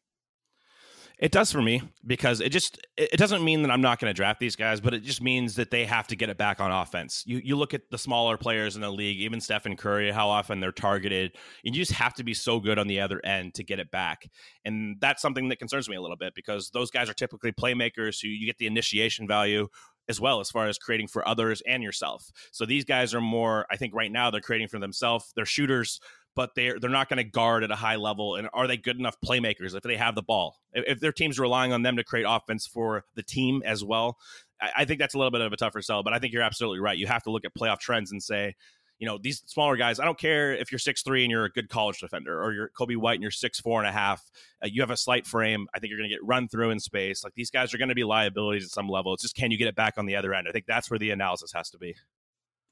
It 1.19 1.33
does 1.33 1.51
for 1.51 1.63
me 1.63 1.81
because 2.07 2.43
it 2.43 2.51
just 2.51 2.79
it 2.99 3.17
doesn't 3.17 3.43
mean 3.43 3.63
that 3.63 3.71
I'm 3.71 3.81
not 3.81 3.99
going 3.99 4.11
to 4.11 4.15
draft 4.15 4.39
these 4.39 4.55
guys, 4.55 4.83
but 4.83 4.93
it 4.93 5.03
just 5.03 5.23
means 5.23 5.55
that 5.55 5.71
they 5.71 5.87
have 5.87 6.07
to 6.09 6.17
get 6.17 6.29
it 6.29 6.37
back 6.37 6.61
on 6.61 6.71
offense. 6.71 7.23
You 7.27 7.41
you 7.43 7.57
look 7.57 7.73
at 7.73 7.91
the 7.91 7.97
smaller 7.97 8.37
players 8.37 8.77
in 8.77 8.83
the 8.83 8.91
league, 8.91 9.19
even 9.21 9.41
Stephen 9.41 9.77
Curry, 9.77 10.11
how 10.11 10.29
often 10.29 10.61
they're 10.61 10.73
targeted, 10.73 11.35
and 11.65 11.75
you 11.75 11.83
just 11.83 11.99
have 11.99 12.13
to 12.15 12.25
be 12.25 12.35
so 12.35 12.61
good 12.61 12.79
on 12.79 12.87
the 12.87 13.01
other 13.01 13.25
end 13.25 13.55
to 13.55 13.65
get 13.65 13.79
it 13.79 13.91
back. 13.91 14.29
And 14.67 14.97
that's 15.01 15.23
something 15.23 15.49
that 15.49 15.59
concerns 15.59 15.89
me 15.89 15.97
a 15.97 16.03
little 16.03 16.19
bit 16.19 16.35
because 16.35 16.71
those 16.71 16.91
guys 16.91 17.09
are 17.09 17.15
typically 17.15 17.53
playmakers 17.53 18.21
who 18.21 18.29
you 18.29 18.45
get 18.45 18.59
the 18.59 18.67
initiation 18.67 19.27
value 19.27 19.69
as 20.09 20.21
well 20.21 20.41
as 20.41 20.51
far 20.51 20.69
as 20.69 20.79
creating 20.79 21.09
for 21.09 21.27
others 21.27 21.63
and 21.67 21.83
yourself. 21.83 22.31
So 22.53 22.67
these 22.67 22.85
guys 22.85 23.15
are 23.15 23.23
more 23.23 23.67
I 23.71 23.77
think 23.79 23.95
right 23.95 24.13
now 24.13 24.31
they're 24.31 24.43
creating 24.43 24.69
for 24.69 24.79
themselves. 24.79 25.33
They're 25.35 25.47
shooters 25.47 25.99
but 26.37 26.55
they're 26.55 26.79
they're 26.79 26.91
not 26.91 27.09
going 27.09 27.17
to 27.17 27.25
guard 27.25 27.65
at 27.65 27.73
a 27.73 27.77
high 27.77 27.97
level. 27.97 28.37
And 28.37 28.49
are 28.53 28.69
they 28.69 28.77
good 28.77 28.99
enough 28.99 29.17
playmakers 29.25 29.75
if 29.75 29.83
they 29.83 29.97
have 29.97 30.15
the 30.15 30.23
ball? 30.23 30.57
If, 30.73 30.85
if 30.87 31.01
their 31.01 31.11
team's 31.11 31.41
relying 31.41 31.73
on 31.73 31.83
them 31.83 31.97
to 31.97 32.05
create 32.05 32.27
offense 32.29 32.67
for 32.67 33.05
the 33.17 33.23
team 33.23 33.63
as 33.65 33.83
well, 33.83 34.19
I, 34.61 34.71
I, 34.77 34.85
think 34.85 35.01
that's 35.01 35.15
a 35.15 35.19
little 35.19 35.31
bit 35.33 35.41
of 35.41 35.53
a 35.53 35.57
tougher 35.57 35.83
sell. 35.83 36.03
But 36.03 36.13
I 36.13 36.19
think 36.19 36.33
you're 36.33 36.43
absolutely 36.43 36.79
right. 36.79 36.97
You 36.97 37.07
have 37.07 37.23
to 37.25 37.31
look 37.31 37.45
at 37.45 37.53
playoff 37.59 37.81
trends 37.81 38.13
and 38.13 38.23
say. 38.23 38.55
You 38.99 39.07
know, 39.07 39.19
these 39.23 39.43
smaller 39.45 39.77
guys, 39.77 40.01
I 40.01 40.07
don't 40.07 40.19
care 40.19 40.55
if 40.55 40.73
you're 40.73 40.79
six 40.79 41.03
three 41.03 41.23
and 41.23 41.31
you're 41.31 41.45
a 41.45 41.51
good 41.51 41.69
college 41.69 41.99
defender 41.99 42.43
or 42.43 42.55
you're 42.55 42.71
Coby 42.71 42.97
White 42.97 43.17
and 43.17 43.23
you're 43.23 43.31
six 43.31 43.61
four 43.61 43.79
and 43.79 43.87
a 43.87 43.93
half. 43.93 44.23
Uh, 44.65 44.69
you 44.73 44.81
have 44.81 44.89
a 44.89 44.97
slight 44.97 45.27
frame. 45.27 45.67
I 45.75 45.79
think 45.79 45.91
you're 45.91 45.99
going 45.99 46.09
to 46.09 46.15
get 46.15 46.25
run 46.25 46.49
through 46.49 46.71
in 46.71 46.81
space. 46.81 47.23
Like 47.23 47.35
these 47.35 47.51
guys 47.51 47.75
are 47.75 47.79
going 47.79 47.91
to 47.91 47.95
be 47.95 48.05
liabilities 48.05 48.65
at 48.65 48.71
some 48.71 48.89
level. 48.89 49.13
It's 49.13 49.23
just 49.23 49.37
can 49.37 49.51
you 49.51 49.59
get 49.59 49.69
it 49.69 49.77
back 49.77 49.99
on 49.99 50.07
the 50.07 50.17
other 50.17 50.33
end? 50.33 50.49
I 50.49 50.53
think 50.53 50.65
that's 50.65 50.91
where 50.91 50.99
the 50.99 51.11
analysis 51.11 51.53
has 51.53 51.69
to 51.73 51.79
be. 51.79 51.95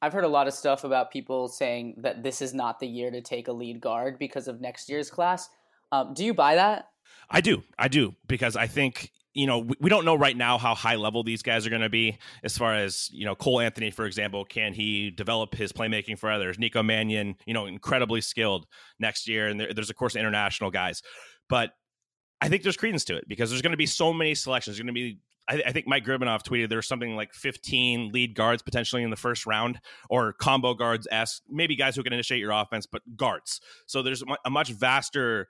I've 0.04 0.12
heard 0.12 0.24
a 0.24 0.28
lot 0.28 0.46
of 0.46 0.52
stuff 0.52 0.84
about 0.84 1.10
people 1.10 1.48
saying 1.48 1.94
that 1.98 2.22
this 2.22 2.42
is 2.42 2.52
not 2.52 2.78
the 2.78 2.86
year 2.86 3.10
to 3.10 3.22
take 3.22 3.48
a 3.48 3.52
lead 3.52 3.80
guard 3.80 4.18
because 4.18 4.48
of 4.48 4.60
next 4.60 4.90
year's 4.90 5.10
class. 5.10 5.48
Um, 5.92 6.12
do 6.12 6.26
you 6.26 6.34
buy 6.34 6.56
that? 6.56 6.90
I 7.30 7.40
do. 7.40 7.62
I 7.78 7.88
do 7.88 8.14
because 8.26 8.54
I 8.54 8.66
think 8.66 9.10
you 9.32 9.46
know 9.46 9.60
we, 9.60 9.76
we 9.80 9.88
don't 9.88 10.04
know 10.04 10.14
right 10.14 10.36
now 10.36 10.58
how 10.58 10.74
high 10.74 10.96
level 10.96 11.22
these 11.22 11.42
guys 11.42 11.66
are 11.66 11.70
going 11.70 11.80
to 11.80 11.88
be 11.88 12.18
as 12.42 12.58
far 12.58 12.74
as 12.74 13.08
you 13.14 13.24
know 13.24 13.34
Cole 13.34 13.60
Anthony 13.60 13.90
for 13.90 14.04
example 14.04 14.44
can 14.44 14.74
he 14.74 15.10
develop 15.10 15.54
his 15.54 15.72
playmaking 15.72 16.18
for 16.18 16.30
others 16.30 16.58
Nico 16.58 16.82
Mannion 16.82 17.34
you 17.46 17.54
know 17.54 17.66
incredibly 17.66 18.20
skilled 18.20 18.66
next 19.00 19.26
year 19.26 19.48
and 19.48 19.58
there, 19.58 19.72
there's 19.72 19.90
of 19.90 19.96
course 19.96 20.14
international 20.14 20.70
guys 20.70 21.02
but 21.48 21.72
I 22.40 22.48
think 22.48 22.62
there's 22.62 22.76
credence 22.76 23.04
to 23.06 23.16
it 23.16 23.26
because 23.26 23.50
there's 23.50 23.62
going 23.62 23.72
to 23.72 23.78
be 23.78 23.86
so 23.86 24.12
many 24.12 24.34
selections. 24.34 24.76
There's 24.76 24.82
going 24.82 24.94
to 24.94 25.00
be 25.00 25.18
I, 25.48 25.62
I, 25.66 25.72
think 25.72 25.86
Mike 25.86 26.04
Gribanov 26.04 26.42
tweeted 26.42 26.68
there's 26.68 26.88
something 26.88 27.16
like 27.16 27.34
15 27.34 28.12
lead 28.12 28.34
guards 28.34 28.62
potentially 28.62 29.02
in 29.02 29.10
the 29.10 29.16
first 29.16 29.46
round, 29.46 29.80
or 30.08 30.32
combo 30.32 30.74
guards 30.74 31.06
s 31.10 31.42
maybe 31.48 31.76
guys 31.76 31.96
who 31.96 32.02
can 32.02 32.12
initiate 32.12 32.40
your 32.40 32.52
offense, 32.52 32.86
but 32.86 33.02
guards. 33.16 33.60
So 33.86 34.02
there's 34.02 34.22
a 34.44 34.50
much 34.50 34.70
vaster 34.70 35.48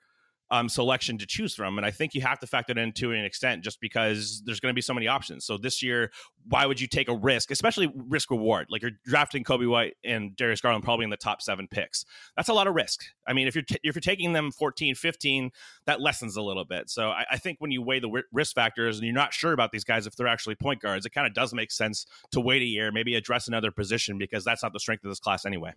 um, 0.51 0.69
selection 0.69 1.19
to 1.19 1.27
choose 1.27 1.55
from. 1.55 1.79
And 1.79 1.87
I 1.87 1.91
think 1.91 2.15
you 2.15 2.21
have 2.21 2.39
to 2.41 2.47
factor 2.47 2.75
that 2.75 2.81
in 2.81 2.93
to 2.95 3.13
an 3.13 3.25
extent 3.25 3.65
just 3.65 3.81
because 3.81 4.43
there's 4.45 4.61
going 4.61 4.71
to 4.71 4.75
be 4.75 4.83
so 4.83 4.95
many 4.95 5.09
options. 5.09 5.45
So 5.45 5.57
this 5.57 5.83
year, 5.83 6.11
why 6.47 6.67
would 6.67 6.81
you 6.81 6.87
take 6.87 7.09
a 7.09 7.15
risk, 7.15 7.51
especially 7.51 7.93
risk 7.95 8.31
reward? 8.31 8.67
Like 8.69 8.83
you're 8.83 8.93
drafting 9.05 9.45
Coby 9.45 9.69
White 9.69 9.95
and 10.05 10.37
Darius 10.37 10.61
Garland 10.61 10.85
probably 10.85 11.05
in 11.05 11.11
the 11.11 11.17
top 11.17 11.41
seven 11.41 11.67
picks. 11.69 12.05
That's 12.37 12.49
a 12.49 12.53
lot 12.53 12.67
of 12.67 12.75
risk. 12.75 13.01
I 13.27 13.33
mean, 13.33 13.49
if 13.49 13.55
you're 13.55 13.65
t- 13.65 13.79
if 13.83 13.95
you're 13.95 14.01
taking 14.01 14.33
them 14.33 14.51
14, 14.53 14.95
15, 14.95 15.51
that 15.87 16.01
lessens 16.01 16.37
a 16.37 16.43
little 16.43 16.65
bit. 16.65 16.91
So 16.91 17.09
I, 17.09 17.25
I 17.33 17.39
think 17.39 17.61
when 17.61 17.71
you 17.71 17.83
weigh 17.83 18.01
the 18.01 18.09
w- 18.09 18.25
risk 18.33 18.55
factors 18.55 18.99
and 18.99 19.07
you're 19.07 19.15
not 19.15 19.33
sure 19.33 19.53
about 19.53 19.73
these 19.73 19.85
guys 19.85 20.07
if 20.07 20.15
they're 20.17 20.27
actually 20.27 20.57
point 20.57 20.81
guards, 20.81 21.07
it 21.07 21.11
kind 21.11 21.27
of 21.27 21.35
does 21.35 21.55
make 21.55 21.73
sense 21.73 22.07
to 22.33 22.41
wait 22.41 22.61
a 22.61 22.67
year, 22.67 22.93
maybe 22.93 23.15
address 23.15 23.49
another 23.49 23.71
position 23.71 24.19
because 24.19 24.45
that's 24.45 24.63
not 24.63 24.73
the 24.73 24.81
strength 24.81 25.05
of 25.05 25.11
this 25.11 25.21
class 25.21 25.47
anyway. 25.47 25.73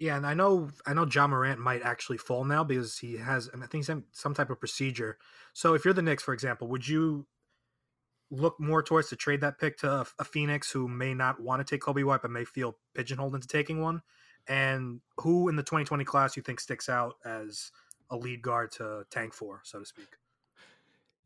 Yeah, 0.00 0.16
and 0.16 0.26
I 0.26 0.32
know 0.32 0.70
I 0.86 0.94
know 0.94 1.06
Ja 1.06 1.26
Morant 1.26 1.60
might 1.60 1.82
actually 1.82 2.16
fall 2.16 2.44
now 2.44 2.64
because 2.64 2.98
he 2.98 3.18
has 3.18 3.50
I 3.52 3.58
think 3.66 3.86
he's 3.86 3.90
some 4.12 4.34
type 4.34 4.48
of 4.48 4.58
procedure. 4.58 5.18
So 5.52 5.74
if 5.74 5.84
you're 5.84 5.92
the 5.92 6.00
Knicks, 6.00 6.22
for 6.22 6.32
example, 6.32 6.68
would 6.68 6.88
you 6.88 7.26
look 8.30 8.58
more 8.58 8.82
towards 8.82 9.10
to 9.10 9.16
trade 9.16 9.42
that 9.42 9.58
pick 9.58 9.76
to 9.78 9.90
a, 9.90 10.06
a 10.20 10.24
Phoenix 10.24 10.70
who 10.70 10.88
may 10.88 11.12
not 11.12 11.38
want 11.38 11.64
to 11.64 11.70
take 11.70 11.82
Coby 11.82 12.02
White 12.02 12.22
but 12.22 12.30
may 12.30 12.46
feel 12.46 12.78
pigeonholed 12.94 13.34
into 13.34 13.46
taking 13.46 13.82
one? 13.82 14.00
And 14.48 15.02
who 15.18 15.50
in 15.50 15.56
the 15.56 15.62
2020 15.62 16.02
class 16.04 16.34
you 16.34 16.42
think 16.42 16.60
sticks 16.60 16.88
out 16.88 17.16
as 17.22 17.70
a 18.08 18.16
lead 18.16 18.40
guard 18.40 18.72
to 18.72 19.04
tank 19.10 19.34
for, 19.34 19.60
so 19.64 19.80
to 19.80 19.84
speak? 19.84 20.08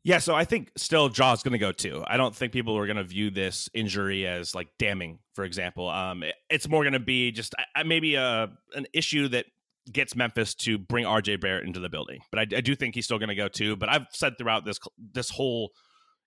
Yeah, 0.05 0.19
so 0.19 0.35
I 0.35 0.45
think 0.45 0.69
still 0.77 1.09
Ja's 1.09 1.41
going 1.41 1.53
to 1.53 1.57
go 1.57 1.71
too. 1.71 2.03
I 2.05 2.15
don't 2.15 2.35
think 2.35 2.53
people 2.53 2.77
are 2.77 2.85
going 2.85 2.97
to 2.97 3.03
view 3.03 3.31
this 3.31 3.69
injury 3.73 4.27
as 4.27 4.53
like 4.53 4.67
damning. 4.77 5.17
For 5.33 5.43
example, 5.43 5.89
um, 5.89 6.23
it's 6.47 6.69
more 6.69 6.83
going 6.83 6.93
to 6.93 6.99
be 6.99 7.31
just 7.31 7.55
uh, 7.75 7.83
maybe 7.83 8.13
a 8.13 8.51
an 8.75 8.85
issue 8.93 9.27
that 9.29 9.47
gets 9.91 10.15
Memphis 10.15 10.53
to 10.55 10.77
bring 10.77 11.05
RJ 11.05 11.41
Barrett 11.41 11.65
into 11.65 11.79
the 11.79 11.89
building. 11.89 12.19
But 12.31 12.39
I, 12.39 12.57
I 12.57 12.61
do 12.61 12.75
think 12.75 12.93
he's 12.93 13.05
still 13.05 13.17
going 13.17 13.29
to 13.29 13.35
go 13.35 13.47
too. 13.47 13.75
But 13.77 13.89
I've 13.89 14.05
said 14.11 14.37
throughout 14.37 14.63
this 14.63 14.77
this 15.11 15.31
whole 15.31 15.71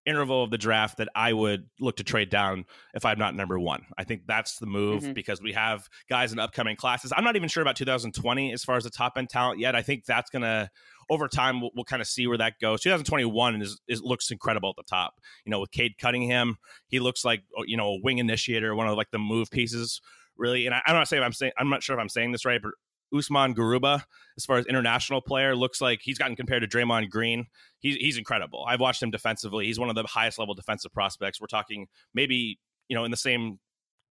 interval 0.05 0.43
of 0.43 0.51
the 0.51 0.59
draft 0.59 0.99
that 0.99 1.09
I 1.15 1.33
would 1.33 1.69
look 1.79 1.99
to 1.99 2.05
trade 2.05 2.31
down 2.31 2.65
if 2.95 3.05
I'm 3.05 3.19
not 3.19 3.37
number 3.37 3.61
one. 3.61 3.85
I 3.97 4.03
think 4.03 4.23
that's 4.27 4.59
the 4.59 4.67
move 4.67 5.05
mm-hmm. 5.05 5.13
because 5.13 5.41
we 5.41 5.53
have 5.53 5.89
guys 6.11 6.33
in 6.33 6.41
upcoming 6.41 6.75
classes. 6.75 7.13
I'm 7.17 7.23
not 7.23 7.37
even 7.37 7.49
sure 7.49 7.63
about 7.63 7.77
2020 7.77 8.53
as 8.53 8.65
far 8.65 8.77
as 8.77 8.83
the 8.83 8.91
top 8.91 9.13
end 9.17 9.29
talent 9.29 9.61
yet. 9.61 9.77
I 9.77 9.83
think 9.83 10.05
that's 10.05 10.31
going 10.31 10.43
to 10.43 10.69
over 11.11 11.29
time 11.29 11.61
we'll, 11.61 11.71
we'll 11.75 11.85
kind 11.85 12.03
of 12.03 12.09
see 12.09 12.27
where 12.27 12.39
that 12.39 12.59
goes. 12.61 12.83
2021 12.83 13.63
is, 13.63 13.81
is 13.89 14.03
looks 14.03 14.31
incredible 14.31 14.71
at 14.71 14.77
the 14.77 14.83
top. 14.83 15.15
You 15.45 15.51
know, 15.51 15.61
with 15.61 15.71
Cade 15.71 15.99
Cunningham, 15.99 16.57
he 16.89 17.01
looks 17.01 17.25
like 17.25 17.43
oh, 17.57 17.65
you 17.67 17.77
know 17.77 17.95
a 17.95 18.01
wing 18.03 18.19
initiator, 18.19 18.75
one 18.75 18.89
of 18.89 18.97
like 18.97 19.11
the 19.11 19.19
move 19.19 19.51
pieces 19.51 20.01
really. 20.37 20.67
And 20.67 20.75
I, 20.75 20.83
I'm 20.87 20.95
not 20.95 21.09
saying 21.09 21.23
I'm 21.23 21.33
saying 21.33 21.53
I'm 21.59 21.69
not 21.69 21.83
sure 21.83 21.97
if 21.97 22.01
I'm 22.01 22.09
saying 22.09 22.33
this 22.33 22.45
right, 22.45 22.61
but 22.63 22.73
Usman 23.17 23.55
Garuba, 23.55 24.03
as 24.37 24.45
far 24.45 24.59
as 24.59 24.67
international 24.67 25.21
player, 25.21 25.57
looks 25.57 25.81
like 25.81 26.01
he's 26.03 26.19
gotten 26.19 26.37
compared 26.37 26.63
to 26.63 26.69
Draymond 26.69 27.11
Green. 27.11 27.47
He's 27.81 27.97
he's 27.97 28.19
incredible. 28.19 28.65
I've 28.67 28.81
watched 28.81 29.03
him 29.03 29.11
defensively. 29.11 29.67
He's 29.67 29.79
one 29.79 29.89
of 29.89 29.95
the 29.95 30.05
highest 30.05 30.39
level 30.39 30.55
defensive 30.55 30.93
prospects. 30.93 31.41
We're 31.41 31.47
talking 31.47 31.89
maybe 32.15 32.59
you 32.89 32.97
know 32.97 33.05
in 33.05 33.11
the 33.11 33.17
same 33.17 33.59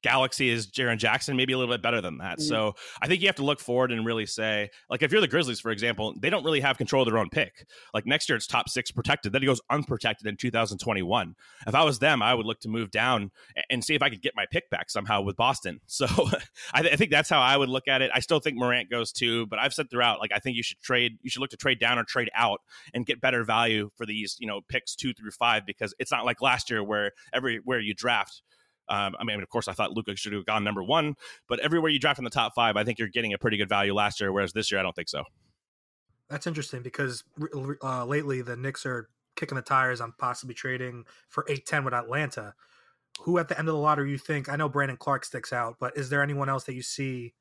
Galaxy 0.05 0.49
is 0.49 0.67
Jaren 0.67 0.99
Jackson, 0.99 1.35
maybe 1.35 1.53
a 1.53 1.57
little 1.57 1.73
bit 1.73 1.81
better 1.81 1.99
than 1.99 2.19
that. 2.19 2.37
Mm-hmm. 2.37 2.47
So 2.47 2.75
I 3.01 3.07
think 3.07 3.21
you 3.21 3.27
have 3.27 3.37
to 3.37 3.43
look 3.43 3.59
forward 3.59 3.91
and 3.91 4.05
really 4.05 4.27
say, 4.27 4.69
like, 4.87 5.01
if 5.01 5.11
you're 5.11 5.19
the 5.19 5.27
Grizzlies, 5.27 5.59
for 5.59 5.71
example, 5.71 6.13
they 6.19 6.29
don't 6.29 6.43
really 6.43 6.59
have 6.59 6.77
control 6.77 7.01
of 7.01 7.09
their 7.09 7.17
own 7.17 7.31
pick. 7.31 7.65
Like 7.91 8.05
next 8.05 8.29
year, 8.29 8.35
it's 8.35 8.45
top 8.45 8.69
six 8.69 8.91
protected. 8.91 9.33
Then 9.33 9.41
it 9.41 9.47
goes 9.47 9.61
unprotected 9.71 10.27
in 10.27 10.37
2021. 10.37 11.33
If 11.65 11.73
I 11.73 11.83
was 11.83 11.97
them, 11.97 12.21
I 12.21 12.35
would 12.35 12.45
look 12.45 12.59
to 12.59 12.69
move 12.69 12.91
down 12.91 13.31
and 13.71 13.83
see 13.83 13.95
if 13.95 14.03
I 14.03 14.09
could 14.09 14.21
get 14.21 14.33
my 14.35 14.45
pick 14.51 14.69
back 14.69 14.91
somehow 14.91 15.21
with 15.21 15.35
Boston. 15.35 15.79
So 15.95 16.07
I, 16.73 16.81
th- 16.81 16.93
I 16.93 16.97
think 16.97 17.09
that's 17.09 17.29
how 17.29 17.39
I 17.39 17.55
would 17.55 17.69
look 17.69 17.87
at 17.87 18.01
it. 18.01 18.11
I 18.13 18.19
still 18.19 18.41
think 18.41 18.57
Morant 18.57 18.89
goes 18.89 19.13
too, 19.13 19.45
but 19.47 19.59
I've 19.59 19.73
said 19.73 19.89
throughout, 19.89 20.19
like, 20.19 20.33
I 20.33 20.39
think 20.39 20.57
you 20.57 20.63
should 20.63 20.81
trade, 20.81 21.17
you 21.21 21.29
should 21.29 21.39
look 21.39 21.51
to 21.51 21.57
trade 21.57 21.79
down 21.79 21.97
or 21.97 22.03
trade 22.03 22.29
out 22.35 22.59
and 22.93 23.05
get 23.05 23.21
better 23.21 23.45
value 23.45 23.91
for 23.95 24.05
these, 24.05 24.35
you 24.39 24.45
know, 24.45 24.59
picks 24.67 24.93
two 24.93 25.13
through 25.13 25.31
five 25.31 25.65
because 25.65 25.95
it's 25.99 26.11
not 26.11 26.25
like 26.25 26.41
last 26.41 26.69
year 26.69 26.83
where 26.83 27.11
everywhere 27.33 27.79
you 27.79 27.93
draft, 27.93 28.41
um, 28.89 29.15
I 29.19 29.23
mean, 29.23 29.41
of 29.41 29.49
course, 29.49 29.67
I 29.67 29.73
thought 29.73 29.91
Luka 29.95 30.15
should 30.15 30.33
have 30.33 30.45
gone 30.45 30.63
number 30.63 30.83
one, 30.83 31.15
but 31.47 31.59
everywhere 31.59 31.91
you 31.91 31.99
draft 31.99 32.19
in 32.19 32.23
the 32.23 32.29
top 32.29 32.53
five, 32.55 32.77
I 32.77 32.83
think 32.83 32.99
you're 32.99 33.07
getting 33.07 33.33
a 33.33 33.37
pretty 33.37 33.57
good 33.57 33.69
value 33.69 33.93
last 33.93 34.19
year, 34.19 34.31
whereas 34.31 34.53
this 34.53 34.71
year, 34.71 34.79
I 34.79 34.83
don't 34.83 34.95
think 34.95 35.09
so. 35.09 35.23
That's 36.29 36.47
interesting 36.47 36.81
because 36.81 37.23
uh, 37.83 38.05
lately 38.05 38.41
the 38.41 38.55
Knicks 38.55 38.85
are 38.85 39.09
kicking 39.35 39.55
the 39.55 39.61
tires 39.61 40.01
on 40.01 40.13
possibly 40.17 40.55
trading 40.55 41.05
for 41.29 41.45
eight 41.49 41.65
ten 41.65 41.83
with 41.83 41.93
Atlanta. 41.93 42.53
Who 43.21 43.37
at 43.37 43.47
the 43.47 43.57
end 43.57 43.69
of 43.69 43.75
the 43.75 43.79
lottery 43.79 44.11
you 44.11 44.17
think? 44.17 44.49
I 44.49 44.55
know 44.55 44.67
Brandon 44.67 44.97
Clarke 44.97 45.23
sticks 45.23 45.53
out, 45.53 45.75
but 45.79 45.95
is 45.95 46.09
there 46.09 46.21
anyone 46.21 46.49
else 46.49 46.65
that 46.65 46.73
you 46.73 46.81
see 46.81 47.33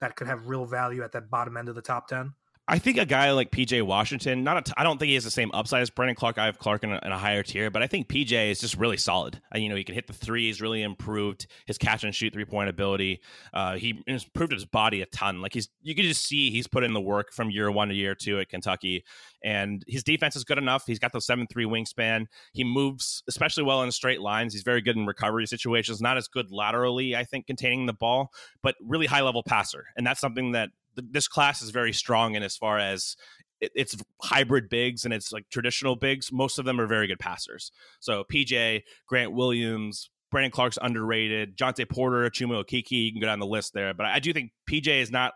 that 0.00 0.16
could 0.16 0.26
have 0.26 0.48
real 0.48 0.66
value 0.66 1.02
at 1.02 1.12
that 1.12 1.30
bottom 1.30 1.56
end 1.56 1.68
of 1.68 1.74
the 1.74 1.82
top 1.82 2.08
10? 2.08 2.34
I 2.70 2.78
think 2.78 2.98
a 2.98 3.06
guy 3.06 3.32
like 3.32 3.50
PJ 3.50 3.82
Washington, 3.82 4.44
not 4.44 4.70
I 4.76 4.82
don't 4.84 4.98
think 4.98 5.08
he 5.08 5.14
has 5.14 5.24
the 5.24 5.30
same 5.30 5.50
upside 5.54 5.80
as 5.80 5.88
Brandon 5.88 6.14
Clarke. 6.14 6.36
I 6.36 6.44
have 6.44 6.58
Clarke 6.58 6.84
in 6.84 6.92
a, 6.92 7.00
in 7.02 7.12
a, 7.12 7.18
higher 7.18 7.42
tier, 7.42 7.70
but 7.70 7.82
I 7.82 7.86
think 7.86 8.08
PJ 8.08 8.50
is 8.50 8.60
just 8.60 8.76
really 8.76 8.98
solid. 8.98 9.40
Uh, 9.54 9.58
you 9.58 9.70
know, 9.70 9.74
he 9.74 9.84
can 9.84 9.94
hit 9.94 10.06
the 10.06 10.12
three. 10.12 10.48
He's 10.48 10.60
really 10.60 10.82
improved 10.82 11.46
his 11.66 11.78
catch 11.78 12.04
and 12.04 12.14
shoot 12.14 12.34
three 12.34 12.44
point 12.44 12.68
ability. 12.68 13.22
Uh, 13.54 13.76
he 13.76 14.02
improved 14.06 14.52
his 14.52 14.66
body 14.66 15.00
a 15.00 15.06
ton. 15.06 15.40
Like 15.40 15.54
he's, 15.54 15.70
you 15.80 15.94
can 15.94 16.04
just 16.04 16.26
see 16.26 16.50
he's 16.50 16.66
put 16.66 16.84
in 16.84 16.92
the 16.92 17.00
work 17.00 17.32
from 17.32 17.50
year 17.50 17.70
one 17.70 17.88
to 17.88 17.94
year 17.94 18.14
two 18.14 18.38
at 18.38 18.50
Kentucky, 18.50 19.02
and 19.42 19.82
his 19.88 20.04
defense 20.04 20.36
is 20.36 20.44
good 20.44 20.58
enough. 20.58 20.84
He's 20.86 20.98
got 20.98 21.12
the 21.12 21.22
seven 21.22 21.46
three 21.50 21.64
wingspan. 21.64 22.26
He 22.52 22.64
moves 22.64 23.22
especially 23.28 23.62
well 23.62 23.82
in 23.82 23.90
straight 23.92 24.20
lines. 24.20 24.52
He's 24.52 24.62
very 24.62 24.82
good 24.82 24.96
in 24.96 25.06
recovery 25.06 25.46
situations. 25.46 26.02
Not 26.02 26.18
as 26.18 26.28
good 26.28 26.50
laterally, 26.50 27.16
I 27.16 27.24
think, 27.24 27.46
containing 27.46 27.86
the 27.86 27.94
ball, 27.94 28.30
but 28.62 28.74
really 28.82 29.06
high 29.06 29.22
level 29.22 29.42
passer, 29.42 29.86
and 29.96 30.06
that's 30.06 30.20
something 30.20 30.52
that 30.52 30.68
this 31.10 31.28
class 31.28 31.62
is 31.62 31.70
very 31.70 31.92
strong 31.92 32.34
in 32.34 32.42
as 32.42 32.56
far 32.56 32.78
as 32.78 33.16
it's 33.60 33.96
hybrid 34.22 34.68
bigs 34.68 35.04
and 35.04 35.12
it's 35.12 35.32
like 35.32 35.44
traditional 35.50 35.96
bigs. 35.96 36.30
Most 36.32 36.58
of 36.58 36.64
them 36.64 36.80
are 36.80 36.86
very 36.86 37.06
good 37.06 37.18
passers. 37.18 37.72
So 38.00 38.24
PJ, 38.32 38.82
Grant 39.06 39.32
Williams, 39.32 40.10
Brandon 40.30 40.50
Clarke's 40.50 40.78
underrated, 40.80 41.56
Jontay 41.56 41.88
Porter, 41.88 42.28
Chuma 42.30 42.62
Okeke, 42.64 42.90
you 42.90 43.12
can 43.12 43.20
go 43.20 43.26
down 43.26 43.40
the 43.40 43.46
list 43.46 43.72
there. 43.74 43.94
But 43.94 44.06
I 44.06 44.20
do 44.20 44.32
think 44.32 44.52
PJ 44.70 45.00
is 45.00 45.10
not 45.10 45.32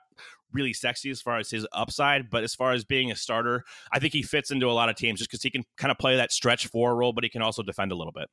really 0.53 0.73
sexy 0.73 1.11
as 1.11 1.21
far 1.21 1.39
as 1.39 1.51
his 1.51 1.67
upside, 1.73 2.29
but 2.31 2.45
as 2.45 2.55
far 2.55 2.73
as 2.73 2.85
being 2.85 3.11
a 3.11 3.17
starter, 3.17 3.65
I 3.93 3.99
think 3.99 4.13
he 4.13 4.23
fits 4.23 4.51
into 4.51 4.67
a 4.67 4.73
lot 4.73 4.89
of 4.89 4.97
teams 4.97 5.19
just 5.19 5.31
because 5.31 5.43
he 5.43 5.51
can 5.51 5.65
kind 5.77 5.91
of 5.91 5.99
play 5.99 6.17
that 6.17 6.31
stretch 6.31 6.67
four 6.67 6.95
role, 6.95 7.13
but 7.13 7.25
he 7.25 7.31
can 7.31 7.43
also 7.43 7.63
defend 7.63 7.91
a 7.91 7.97
little 7.97 8.13
bit. 8.13 8.29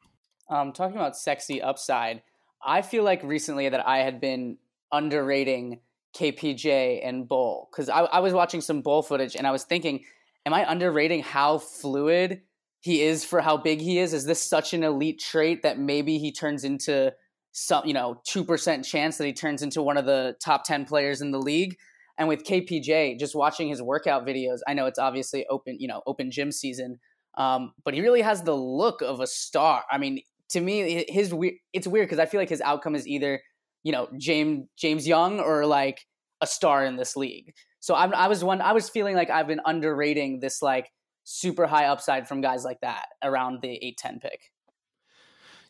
Um, 0.49 0.73
talking 0.73 0.97
about 0.97 1.17
sexy 1.17 1.61
upside, 1.61 2.21
I 2.63 2.81
feel 2.81 3.03
like 3.03 3.23
recently 3.23 3.69
that 3.69 3.87
I 3.87 3.99
had 3.99 4.19
been 4.19 4.57
underrating 4.91 5.79
KPJ 6.15 7.01
and 7.03 7.27
Bol 7.27 7.69
because 7.71 7.89
I, 7.89 8.01
I 8.01 8.19
was 8.19 8.33
watching 8.33 8.61
some 8.61 8.81
Bol 8.81 9.01
footage 9.01 9.35
and 9.35 9.45
I 9.45 9.51
was 9.51 9.63
thinking, 9.63 10.03
am 10.45 10.53
I 10.53 10.69
underrating 10.69 11.21
how 11.21 11.57
fluid 11.57 12.41
he 12.81 13.01
is 13.01 13.25
for 13.25 13.41
how 13.41 13.57
big 13.57 13.81
he 13.81 13.99
is? 13.99 14.13
Is 14.13 14.25
this 14.25 14.43
such 14.43 14.73
an 14.73 14.83
elite 14.83 15.19
trait 15.19 15.63
that 15.63 15.77
maybe 15.77 16.17
he 16.17 16.31
turns 16.31 16.63
into 16.63 17.13
some, 17.51 17.85
you 17.85 17.93
know, 17.93 18.21
2% 18.27 18.85
chance 18.85 19.17
that 19.17 19.25
he 19.25 19.33
turns 19.33 19.61
into 19.61 19.81
one 19.81 19.97
of 19.97 20.05
the 20.05 20.35
top 20.43 20.63
10 20.63 20.85
players 20.85 21.21
in 21.21 21.31
the 21.31 21.39
league? 21.39 21.75
And 22.17 22.27
with 22.27 22.43
KPJ, 22.43 23.17
just 23.17 23.35
watching 23.35 23.69
his 23.69 23.81
workout 23.81 24.25
videos, 24.25 24.59
I 24.67 24.73
know 24.73 24.85
it's 24.87 24.99
obviously 24.99 25.45
open, 25.49 25.77
you 25.79 25.87
know, 25.87 26.01
open 26.05 26.31
gym 26.31 26.51
season, 26.51 26.99
um, 27.37 27.73
but 27.85 27.93
he 27.93 28.01
really 28.01 28.21
has 28.21 28.43
the 28.43 28.55
look 28.55 29.01
of 29.01 29.21
a 29.21 29.27
star. 29.27 29.83
I 29.89 29.97
mean, 29.97 30.21
to 30.49 30.59
me, 30.59 31.05
his 31.07 31.33
it's 31.73 31.87
weird 31.87 32.07
because 32.07 32.19
I 32.19 32.25
feel 32.25 32.41
like 32.41 32.49
his 32.49 32.61
outcome 32.61 32.95
is 32.95 33.07
either 33.07 33.41
you 33.83 33.91
know 33.91 34.07
James 34.17 34.67
James 34.77 35.07
Young 35.07 35.39
or 35.39 35.65
like 35.65 36.05
a 36.41 36.47
star 36.47 36.85
in 36.85 36.95
this 36.95 37.15
league. 37.15 37.53
So 37.79 37.95
I'm, 37.95 38.13
I 38.13 38.27
was 38.27 38.43
one. 38.43 38.61
I 38.61 38.73
was 38.73 38.89
feeling 38.89 39.15
like 39.15 39.29
I've 39.29 39.47
been 39.47 39.61
underrating 39.65 40.39
this 40.39 40.61
like 40.61 40.91
super 41.23 41.67
high 41.67 41.85
upside 41.85 42.27
from 42.27 42.41
guys 42.41 42.63
like 42.63 42.81
that 42.81 43.05
around 43.23 43.61
the 43.61 43.69
eight 43.69 43.97
ten 43.97 44.19
pick. 44.19 44.39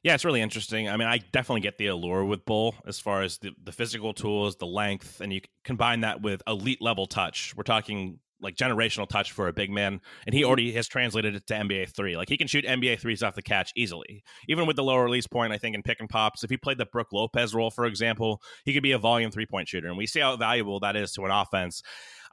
Yeah, 0.02 0.14
it's 0.14 0.24
really 0.24 0.42
interesting. 0.42 0.88
I 0.88 0.96
mean, 0.96 1.10
I 1.10 1.18
definitely 1.18 1.60
get 1.60 1.78
the 1.78 1.88
allure 1.88 2.24
with 2.24 2.46
Bol 2.46 2.74
as 2.88 3.00
far 3.00 3.22
as 3.22 3.38
the, 3.40 3.52
the 3.62 3.74
physical 3.74 4.14
tools, 4.14 4.56
the 4.56 4.66
length, 4.66 5.20
and 5.20 5.34
you 5.34 5.42
combine 5.66 6.02
that 6.02 6.22
with 6.22 6.42
elite 6.48 6.82
level 6.82 7.06
touch. 7.06 7.54
We're 7.58 7.64
talking 7.64 8.20
like 8.42 8.56
generational 8.56 9.08
touch 9.08 9.32
for 9.32 9.48
a 9.48 9.54
big 9.54 9.70
man, 9.70 10.02
and 10.26 10.34
he 10.34 10.42
mm-hmm. 10.42 10.48
already 10.48 10.72
has 10.74 10.88
translated 10.88 11.36
it 11.36 11.46
to 11.48 11.54
NBA 11.54 11.90
three. 11.90 12.18
Like 12.18 12.30
he 12.30 12.38
can 12.38 12.48
shoot 12.48 12.66
NBA 12.66 13.00
threes 13.00 13.24
off 13.24 13.36
the 13.36 13.42
catch 13.42 13.72
easily, 13.76 14.24
even 14.48 14.66
with 14.66 14.76
the 14.76 14.84
lower 14.84 15.04
release 15.04 15.28
point. 15.28 15.54
I 15.54 15.58
think 15.58 15.76
in 15.76 15.84
pick 15.84 16.00
and 16.00 16.10
pops, 16.10 16.44
if 16.44 16.50
he 16.50 16.58
played 16.58 16.78
the 16.78 16.86
Brook 16.86 17.08
Lopez 17.12 17.54
role, 17.54 17.72
for 17.72 17.86
example, 17.86 18.42
he 18.66 18.74
could 18.74 18.84
be 18.84 18.92
a 18.92 18.98
volume 18.98 19.32
three 19.32 19.46
point 19.46 19.68
shooter, 19.68 19.88
and 19.88 19.98
we 19.98 20.08
see 20.08 20.20
how 20.20 20.36
valuable 20.36 20.80
that 20.80 20.96
is 20.96 21.12
to 21.14 21.26
an 21.26 21.32
offense. 21.32 21.82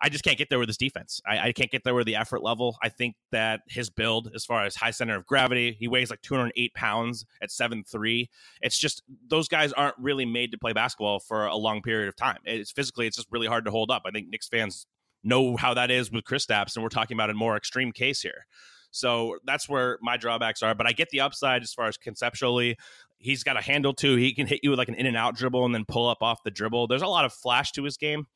I 0.00 0.08
just 0.08 0.24
can't 0.24 0.36
get 0.36 0.50
there 0.50 0.58
with 0.58 0.68
his 0.68 0.76
defense. 0.76 1.20
I, 1.26 1.48
I, 1.48 1.52
can't 1.52 1.70
get 1.70 1.84
there 1.84 1.94
with 1.94 2.06
the 2.06 2.16
effort 2.16 2.42
level. 2.42 2.76
I 2.82 2.90
think 2.90 3.16
that 3.32 3.60
his 3.66 3.88
build, 3.88 4.30
as 4.34 4.44
far 4.44 4.64
as 4.64 4.76
high 4.76 4.90
center 4.90 5.16
of 5.16 5.26
gravity, 5.26 5.76
he 5.78 5.88
weighs 5.88 6.10
like 6.10 6.20
208 6.22 6.74
pounds 6.74 7.24
at 7.42 7.50
seven 7.50 7.82
three. 7.84 8.28
It's 8.60 8.78
just 8.78 9.02
those 9.28 9.48
guys 9.48 9.72
aren't 9.72 9.96
really 9.98 10.26
made 10.26 10.52
to 10.52 10.58
play 10.58 10.72
basketball 10.72 11.20
for 11.20 11.46
a 11.46 11.56
long 11.56 11.82
period 11.82 12.08
of 12.08 12.16
time. 12.16 12.38
It's 12.44 12.70
physically, 12.70 13.06
it's 13.06 13.16
just 13.16 13.28
really 13.30 13.46
hard 13.46 13.64
to 13.64 13.70
hold 13.70 13.90
up. 13.90 14.02
I 14.06 14.10
think 14.10 14.28
Knicks 14.28 14.48
fans 14.48 14.86
know 15.26 15.56
how 15.56 15.74
that 15.74 15.90
is 15.90 16.10
with 16.10 16.24
Chris 16.24 16.46
Kristaps, 16.46 16.76
and 16.76 16.82
we're 16.82 16.88
talking 16.88 17.16
about 17.16 17.30
a 17.30 17.34
more 17.34 17.56
extreme 17.56 17.92
case 17.92 18.20
here. 18.20 18.46
So 18.90 19.36
that's 19.44 19.68
where 19.68 19.98
my 20.00 20.16
drawbacks 20.16 20.62
are. 20.62 20.74
But 20.74 20.86
I 20.86 20.92
get 20.92 21.10
the 21.10 21.20
upside 21.20 21.62
as 21.62 21.72
far 21.74 21.86
as 21.86 21.98
conceptually. 21.98 22.76
He's 23.18 23.42
got 23.42 23.58
a 23.58 23.60
handle 23.60 23.92
too. 23.92 24.16
He 24.16 24.34
can 24.34 24.46
hit 24.46 24.60
you 24.62 24.70
with 24.70 24.78
like 24.78 24.88
an 24.88 24.94
in 24.94 25.06
and 25.06 25.16
out 25.16 25.36
dribble 25.36 25.64
and 25.64 25.74
then 25.74 25.84
pull 25.86 26.08
up 26.08 26.18
off 26.22 26.42
the 26.44 26.50
dribble. 26.50 26.86
There's 26.86 27.02
a 27.02 27.06
lot 27.06 27.24
of 27.24 27.32
flash 27.32 27.72
to 27.72 27.84
his 27.84 27.96
game. 27.96 28.26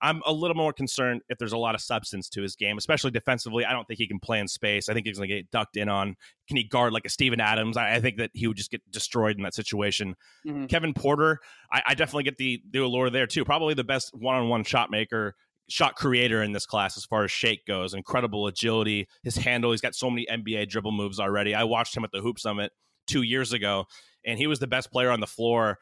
I'm 0.00 0.22
a 0.26 0.32
little 0.32 0.56
more 0.56 0.72
concerned 0.72 1.22
if 1.28 1.38
there's 1.38 1.52
a 1.52 1.58
lot 1.58 1.74
of 1.74 1.80
substance 1.80 2.28
to 2.30 2.42
his 2.42 2.54
game, 2.54 2.78
especially 2.78 3.10
defensively. 3.10 3.64
I 3.64 3.72
don't 3.72 3.84
think 3.86 3.98
he 3.98 4.06
can 4.06 4.20
play 4.20 4.38
in 4.38 4.46
space. 4.46 4.88
I 4.88 4.94
think 4.94 5.06
he's 5.06 5.18
going 5.18 5.28
to 5.28 5.34
get 5.36 5.50
ducked 5.50 5.76
in 5.76 5.88
on. 5.88 6.14
Can 6.46 6.56
he 6.56 6.64
guard 6.64 6.92
like 6.92 7.04
a 7.04 7.08
Steven 7.08 7.40
Adams? 7.40 7.76
I, 7.76 7.94
I 7.94 8.00
think 8.00 8.18
that 8.18 8.30
he 8.32 8.46
would 8.46 8.56
just 8.56 8.70
get 8.70 8.80
destroyed 8.90 9.36
in 9.36 9.42
that 9.42 9.54
situation. 9.54 10.14
Mm-hmm. 10.46 10.66
Kevin 10.66 10.94
Porter, 10.94 11.40
I, 11.72 11.82
I, 11.86 11.94
definitely 11.94 12.24
get 12.24 12.38
the 12.38 12.62
the 12.70 12.78
allure 12.78 13.10
there 13.10 13.26
too. 13.26 13.44
Probably 13.44 13.74
the 13.74 13.84
best 13.84 14.14
one 14.14 14.36
on 14.36 14.48
one 14.48 14.62
shot 14.62 14.90
maker 14.90 15.34
shot 15.68 15.96
creator 15.96 16.42
in 16.42 16.52
this 16.52 16.66
class 16.66 16.96
as 16.96 17.04
far 17.04 17.24
as 17.24 17.30
shake 17.30 17.66
goes. 17.66 17.94
Incredible 17.94 18.46
agility, 18.46 19.08
his 19.22 19.36
handle. 19.36 19.70
He's 19.70 19.80
got 19.80 19.94
so 19.94 20.10
many 20.10 20.26
NBA 20.30 20.68
dribble 20.68 20.92
moves 20.92 21.20
already. 21.20 21.54
I 21.54 21.64
watched 21.64 21.96
him 21.96 22.04
at 22.04 22.10
the 22.10 22.20
Hoop 22.20 22.38
Summit 22.38 22.72
two 23.06 23.22
years 23.22 23.52
ago, 23.52 23.84
and 24.24 24.38
he 24.38 24.46
was 24.46 24.58
the 24.58 24.66
best 24.66 24.90
player 24.90 25.10
on 25.10 25.20
the 25.20 25.26
floor. 25.26 25.78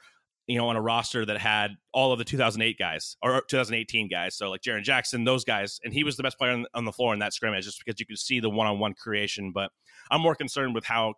You 0.49 0.59
know, 0.59 0.69
on 0.69 0.77
a 0.77 0.81
roster 0.81 1.27
that 1.27 1.39
had 1.39 1.73
all 1.93 2.13
of 2.13 2.21
the 2.21 2.25
2008 2.25 2.79
guys 2.79 3.17
or 3.21 3.43
2018 3.49 4.09
guys, 4.09 4.37
so 4.37 4.49
like 4.49 4.61
Jaren 4.61 4.85
Jackson, 4.85 5.25
those 5.25 5.43
guys, 5.43 5.81
and 5.83 5.93
he 5.93 6.05
was 6.05 6.17
the 6.17 6.23
best 6.23 6.39
player 6.39 6.53
on, 6.53 6.67
on 6.73 6.85
the 6.85 6.93
floor 6.93 7.13
in 7.13 7.19
that 7.19 7.33
scrimmage, 7.33 7.65
just 7.65 7.83
because 7.85 7.99
you 7.99 8.07
could 8.07 8.17
see 8.17 8.39
the 8.39 8.49
one-on-one 8.49 8.95
creation. 8.95 9.51
But 9.51 9.73
I'm 10.09 10.21
more 10.21 10.37
concerned 10.37 10.73
with 10.73 10.85
how 10.85 11.15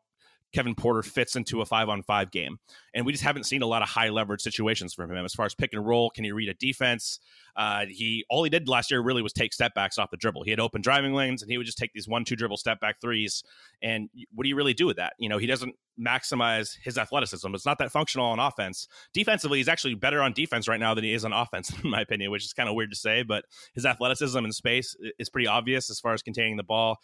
Kevin 0.53 0.75
Porter 0.75 1.03
fits 1.03 1.37
into 1.37 1.61
a 1.61 1.67
five 1.67 1.89
on 1.89 2.03
five 2.03 2.31
game. 2.31 2.59
And 2.95 3.05
we 3.05 3.13
just 3.13 3.25
haven't 3.25 3.45
seen 3.45 3.63
a 3.63 3.67
lot 3.67 3.83
of 3.83 3.89
high 3.89 4.09
leverage 4.09 4.41
situations 4.41 4.95
from 4.95 5.11
him 5.11 5.25
as 5.25 5.35
far 5.35 5.47
as 5.47 5.55
pick 5.55 5.71
and 5.73 5.87
roll. 5.87 6.11
Can 6.11 6.25
he 6.25 6.33
read 6.33 6.49
a 6.49 6.55
defense? 6.55 7.21
Uh, 7.55 7.87
he 7.89 8.25
all 8.31 8.45
he 8.45 8.51
did 8.51 8.69
last 8.69 8.91
year 8.91 9.01
really 9.01 9.23
was 9.23 9.33
take 9.33 9.53
step 9.53 9.75
backs 9.75 9.99
off 9.99 10.11
the 10.11 10.17
dribble. 10.17 10.45
He 10.45 10.51
had 10.51 10.61
open 10.61 10.81
driving 10.81 11.13
lanes 11.13 11.43
and 11.43 11.51
he 11.51 11.59
would 11.59 11.67
just 11.67 11.79
take 11.79 11.93
these 11.93 12.09
one 12.09 12.25
two 12.25 12.37
dribble 12.37 12.57
step 12.57 12.81
back 12.81 13.01
threes. 13.01 13.43
And 13.83 14.09
what 14.35 14.45
do 14.45 14.49
you 14.49 14.57
really 14.57 14.75
do 14.75 14.87
with 14.87 14.97
that? 14.97 15.15
You 15.19 15.29
know, 15.29 15.39
he 15.39 15.47
doesn't 15.47 15.75
maximize 16.01 16.77
his 16.83 16.97
athleticism. 16.97 17.53
It's 17.55 17.67
not 17.67 17.79
that 17.79 17.91
functional 17.91 18.27
on 18.27 18.39
offense. 18.39 18.89
Defensively, 19.13 19.59
he's 19.59 19.69
actually 19.69 19.95
better 19.95 20.23
on 20.23 20.33
defense 20.33 20.69
right 20.69 20.81
now 20.81 20.95
than 20.95 21.05
he 21.05 21.13
is 21.13 21.25
on 21.25 21.33
offense, 21.35 21.73
in 21.83 21.91
my 21.91 22.01
opinion, 22.01 22.31
which 22.31 22.45
is 22.45 22.53
kind 22.53 22.69
of 22.69 22.75
weird 22.75 22.91
to 22.91 22.97
say. 22.97 23.23
But 23.23 23.45
his 23.75 23.85
athleticism 23.85 24.39
in 24.39 24.53
space 24.53 24.97
is 25.19 25.29
pretty 25.29 25.49
obvious 25.49 25.91
as 25.91 26.01
far 26.01 26.15
as 26.15 26.23
containing 26.23 26.57
the 26.57 26.63
ball 26.63 26.99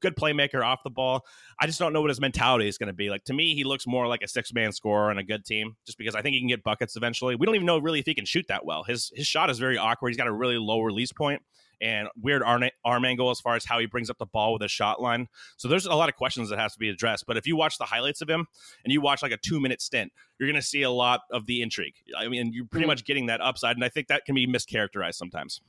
good 0.00 0.16
playmaker 0.16 0.64
off 0.64 0.82
the 0.82 0.90
ball. 0.90 1.24
I 1.60 1.66
just 1.66 1.78
don't 1.78 1.92
know 1.92 2.00
what 2.00 2.10
his 2.10 2.20
mentality 2.20 2.68
is 2.68 2.78
going 2.78 2.88
to 2.88 2.94
be. 2.94 3.10
Like 3.10 3.24
to 3.24 3.32
me, 3.32 3.54
he 3.54 3.64
looks 3.64 3.86
more 3.86 4.06
like 4.06 4.22
a 4.22 4.28
six 4.28 4.52
man 4.52 4.72
scorer 4.72 5.10
on 5.10 5.18
a 5.18 5.24
good 5.24 5.44
team, 5.44 5.76
just 5.86 5.98
because 5.98 6.14
I 6.14 6.22
think 6.22 6.34
he 6.34 6.40
can 6.40 6.48
get 6.48 6.62
buckets 6.62 6.96
eventually. 6.96 7.36
We 7.36 7.46
don't 7.46 7.54
even 7.54 7.66
know 7.66 7.78
really 7.78 8.00
if 8.00 8.06
he 8.06 8.14
can 8.14 8.24
shoot 8.24 8.46
that 8.48 8.64
well. 8.64 8.84
His 8.84 9.12
his 9.14 9.26
shot 9.26 9.50
is 9.50 9.58
very 9.58 9.78
awkward. 9.78 10.10
He's 10.10 10.16
got 10.16 10.26
a 10.26 10.32
really 10.32 10.58
low 10.58 10.80
release 10.80 11.12
point 11.12 11.42
and 11.80 12.08
weird 12.20 12.42
arm, 12.42 12.64
arm 12.84 13.04
angle 13.04 13.30
as 13.30 13.40
far 13.40 13.56
as 13.56 13.64
how 13.64 13.78
he 13.78 13.86
brings 13.86 14.10
up 14.10 14.18
the 14.18 14.26
ball 14.26 14.52
with 14.52 14.62
a 14.62 14.68
shot 14.68 15.00
line. 15.00 15.28
So 15.56 15.68
there's 15.68 15.86
a 15.86 15.94
lot 15.94 16.08
of 16.08 16.16
questions 16.16 16.48
that 16.50 16.58
has 16.58 16.72
to 16.72 16.78
be 16.78 16.88
addressed. 16.88 17.26
But 17.26 17.36
if 17.36 17.46
you 17.46 17.56
watch 17.56 17.78
the 17.78 17.84
highlights 17.84 18.20
of 18.22 18.28
him 18.28 18.46
and 18.84 18.92
you 18.92 19.00
watch 19.00 19.22
like 19.22 19.32
a 19.32 19.36
two 19.36 19.60
minute 19.60 19.82
stint, 19.82 20.12
you're 20.38 20.48
going 20.48 20.60
to 20.60 20.66
see 20.66 20.82
a 20.82 20.90
lot 20.90 21.20
of 21.30 21.46
the 21.46 21.62
intrigue. 21.62 21.94
I 22.16 22.28
mean, 22.28 22.52
you're 22.52 22.66
pretty 22.66 22.86
mm. 22.86 22.88
much 22.88 23.04
getting 23.04 23.26
that 23.26 23.40
upside, 23.40 23.76
and 23.76 23.84
I 23.84 23.88
think 23.88 24.08
that 24.08 24.24
can 24.24 24.34
be 24.34 24.46
mischaracterized 24.46 25.14
sometimes. 25.14 25.60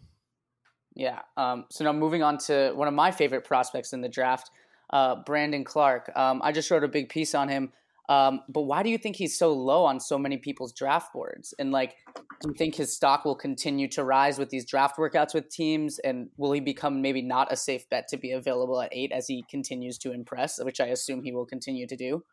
Yeah. 0.96 1.20
Um, 1.36 1.66
so 1.70 1.84
now 1.84 1.94
moving 1.94 2.24
on 2.24 2.38
to 2.40 2.72
one 2.74 2.88
of 2.88 2.94
my 2.94 3.12
favorite 3.12 3.44
prospects 3.44 3.94
in 3.94 4.02
the 4.02 4.10
draft, 4.10 4.50
uh, 4.92 5.16
Brandon 5.26 5.64
Clarke. 5.64 6.12
Um, 6.16 6.42
I 6.44 6.52
just 6.52 6.72
wrote 6.72 6.84
a 6.84 6.88
big 6.88 7.10
piece 7.10 7.36
on 7.36 7.50
him. 7.50 7.72
Um, 8.08 8.42
but 8.48 8.62
why 8.62 8.84
do 8.84 8.90
you 8.90 8.98
think 8.98 9.16
he's 9.16 9.38
so 9.38 9.52
low 9.52 9.84
on 9.84 10.00
so 10.00 10.18
many 10.18 10.38
people's 10.38 10.72
draft 10.72 11.12
boards? 11.12 11.54
And 11.58 11.72
like, 11.72 11.96
do 12.42 12.50
you 12.50 12.54
think 12.56 12.76
his 12.76 12.96
stock 12.96 13.26
will 13.26 13.36
continue 13.36 13.88
to 13.90 14.04
rise 14.04 14.38
with 14.38 14.50
these 14.50 14.64
draft 14.64 14.98
workouts 14.98 15.34
with 15.34 15.50
teams? 15.50 16.00
And 16.00 16.30
will 16.38 16.52
he 16.52 16.60
become 16.60 17.02
maybe 17.02 17.22
not 17.22 17.52
a 17.52 17.56
safe 17.56 17.90
bet 17.90 18.08
to 18.10 18.18
be 18.18 18.32
available 18.32 18.80
at 18.80 18.90
eight 18.92 19.12
as 19.12 19.28
he 19.28 19.44
continues 19.50 19.98
to 20.00 20.12
impress, 20.12 20.64
which 20.64 20.80
I 20.80 20.88
assume 20.88 21.24
he 21.24 21.32
will 21.32 21.48
continue 21.48 21.88
to 21.88 21.96
do? 21.96 22.24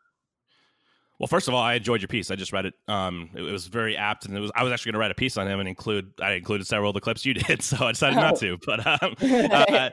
Well, 1.23 1.29
first 1.29 1.47
of 1.47 1.53
all, 1.53 1.61
I 1.61 1.75
enjoyed 1.75 2.01
your 2.01 2.09
piece. 2.09 2.31
I 2.31 2.35
just 2.35 2.51
read 2.51 2.65
it. 2.65 2.73
Um, 2.89 3.29
it, 3.33 3.43
it 3.43 3.51
was 3.53 3.67
very 3.67 3.95
apt, 3.95 4.25
and 4.25 4.35
it 4.35 4.41
was. 4.41 4.51
I 4.55 4.63
was 4.65 4.73
actually 4.73 4.91
going 4.91 4.95
to 4.95 4.99
write 4.99 5.11
a 5.11 5.15
piece 5.15 5.37
on 5.37 5.47
him 5.47 5.61
and 5.61 5.69
include. 5.69 6.11
I 6.21 6.33
included 6.33 6.67
several 6.67 6.89
of 6.89 6.95
the 6.95 6.99
clips 6.99 7.25
you 7.25 7.33
did, 7.33 7.61
so 7.61 7.77
I 7.85 7.93
decided 7.93 8.19
oh. 8.19 8.21
not 8.23 8.35
to. 8.39 8.57
But 8.65 8.85
um, 8.85 9.15
uh, 9.21 9.89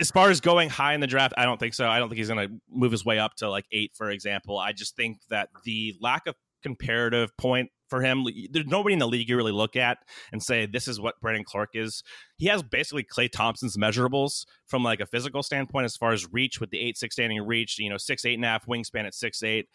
as 0.00 0.12
far 0.12 0.30
as 0.30 0.40
going 0.40 0.68
high 0.70 0.94
in 0.94 1.00
the 1.00 1.08
draft, 1.08 1.34
I 1.36 1.46
don't 1.46 1.58
think 1.58 1.74
so. 1.74 1.88
I 1.88 1.98
don't 1.98 2.08
think 2.08 2.18
he's 2.18 2.28
going 2.28 2.48
to 2.48 2.54
move 2.70 2.92
his 2.92 3.04
way 3.04 3.18
up 3.18 3.34
to 3.38 3.50
like 3.50 3.64
eight, 3.72 3.90
for 3.96 4.08
example. 4.12 4.56
I 4.56 4.70
just 4.70 4.94
think 4.94 5.18
that 5.30 5.48
the 5.64 5.96
lack 6.00 6.28
of 6.28 6.36
comparative 6.62 7.36
point 7.36 7.70
for 7.88 8.02
him. 8.02 8.24
There's 8.50 8.66
nobody 8.66 8.92
in 8.92 8.98
the 8.98 9.08
league 9.08 9.28
you 9.28 9.36
really 9.36 9.52
look 9.52 9.74
at 9.74 9.98
and 10.32 10.42
say 10.42 10.66
this 10.66 10.86
is 10.86 11.00
what 11.00 11.20
Brandon 11.20 11.44
Clarke 11.44 11.70
is. 11.74 12.02
He 12.36 12.46
has 12.46 12.62
basically 12.62 13.02
Klay 13.02 13.30
Thompson's 13.30 13.76
measurables 13.76 14.44
from 14.66 14.84
like 14.84 15.00
a 15.00 15.06
physical 15.06 15.42
standpoint 15.42 15.86
as 15.86 15.96
far 15.96 16.12
as 16.12 16.32
reach 16.32 16.60
with 16.60 16.70
the 16.70 16.78
eight 16.78 16.96
six 16.96 17.16
standing 17.16 17.44
reach. 17.44 17.78
You 17.78 17.90
know, 17.90 17.96
six 17.96 18.24
eight 18.24 18.34
and 18.34 18.44
a 18.44 18.48
half 18.48 18.66
wingspan 18.66 19.06
at 19.06 19.14
six 19.14 19.42
eight 19.42 19.68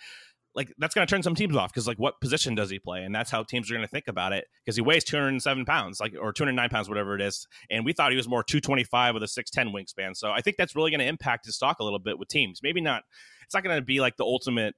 like 0.56 0.74
that's 0.78 0.94
going 0.94 1.06
to 1.06 1.10
turn 1.10 1.24
some 1.24 1.36
teams 1.36 1.56
off 1.56 1.72
because 1.72 1.88
like 1.88 1.98
what 1.98 2.22
position 2.22 2.56
does 2.56 2.70
he 2.70 2.80
play? 2.80 3.04
And 3.04 3.14
that's 3.14 3.32
how 3.32 3.44
teams 3.44 3.70
are 3.70 3.74
going 3.74 3.86
to 3.86 3.92
think 3.92 4.08
about 4.08 4.34
it 4.34 4.46
because 4.64 4.76
he 4.76 4.82
weighs 4.82 5.04
207 5.04 5.66
pounds 5.66 6.00
like 6.00 6.14
or 6.20 6.32
209 6.32 6.70
pounds 6.70 6.90
whatever 6.90 7.16
it 7.16 7.22
is. 7.22 7.48
And 7.70 7.86
we 7.86 7.94
thought 7.94 8.12
he 8.12 8.18
was 8.18 8.28
more 8.28 8.44
225 8.44 9.14
with 9.14 9.24
a 9.24 9.28
610 9.28 9.74
wingspan. 9.74 10.16
So 10.16 10.32
i 10.32 10.42
think 10.42 10.58
that's 10.58 10.76
really 10.76 10.92
going 10.92 11.00
to 11.00 11.08
impact 11.08 11.46
his 11.46 11.56
stock 11.56 11.80
a 11.80 11.84
little 11.84 12.00
bit 12.00 12.20
with 12.20 12.28
teams. 12.28 12.62
Maybe 12.62 12.82
not 12.82 13.04
it's 13.44 13.54
not 13.54 13.64
going 13.64 13.76
to 13.76 13.82
be 13.82 14.00
like 14.00 14.18
the 14.18 14.26
ultimate 14.26 14.76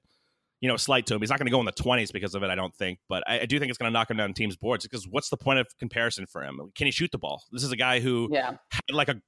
you 0.60 0.68
know, 0.68 0.76
slight 0.76 1.06
to 1.06 1.14
him. 1.14 1.20
He's 1.20 1.30
not 1.30 1.38
going 1.38 1.46
to 1.46 1.50
go 1.50 1.60
in 1.60 1.66
the 1.66 1.72
20s 1.72 2.12
because 2.12 2.34
of 2.34 2.42
it, 2.42 2.50
I 2.50 2.54
don't 2.54 2.74
think. 2.74 2.98
But 3.08 3.22
I, 3.26 3.40
I 3.40 3.46
do 3.46 3.58
think 3.58 3.68
it's 3.68 3.78
going 3.78 3.90
to 3.90 3.92
knock 3.92 4.10
him 4.10 4.16
down 4.16 4.32
teams' 4.32 4.56
boards 4.56 4.84
because 4.84 5.06
what's 5.06 5.28
the 5.28 5.36
point 5.36 5.58
of 5.58 5.66
comparison 5.78 6.26
for 6.26 6.42
him? 6.42 6.60
Can 6.74 6.86
he 6.86 6.90
shoot 6.90 7.12
the 7.12 7.18
ball? 7.18 7.42
This 7.52 7.62
is 7.62 7.72
a 7.72 7.76
guy 7.76 8.00
who 8.00 8.28
yeah. 8.32 8.56
had 8.72 8.82
like 8.94 9.08
a 9.08 9.20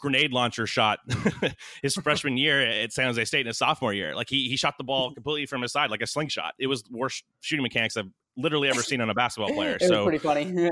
grenade 0.00 0.32
launcher 0.32 0.66
shot 0.66 1.00
his 1.82 1.94
freshman 1.94 2.36
year 2.36 2.60
at 2.60 2.92
San 2.92 3.06
Jose 3.06 3.24
State 3.26 3.42
in 3.42 3.48
his 3.48 3.58
sophomore 3.58 3.92
year. 3.92 4.14
Like 4.14 4.30
he, 4.30 4.48
he 4.48 4.56
shot 4.56 4.74
the 4.78 4.84
ball 4.84 5.12
completely 5.14 5.46
from 5.46 5.62
his 5.62 5.72
side 5.72 5.90
like 5.90 6.02
a 6.02 6.06
slingshot. 6.06 6.54
It 6.58 6.68
was 6.68 6.82
the 6.82 6.96
worst 6.96 7.24
shooting 7.40 7.62
mechanics 7.62 7.96
I've 7.96 8.10
literally 8.36 8.68
ever 8.68 8.82
seen 8.82 9.00
on 9.00 9.10
a 9.10 9.14
basketball 9.14 9.52
player. 9.54 9.76
it 9.76 9.82
so 9.82 10.04
pretty 10.04 10.18
funny. 10.18 10.70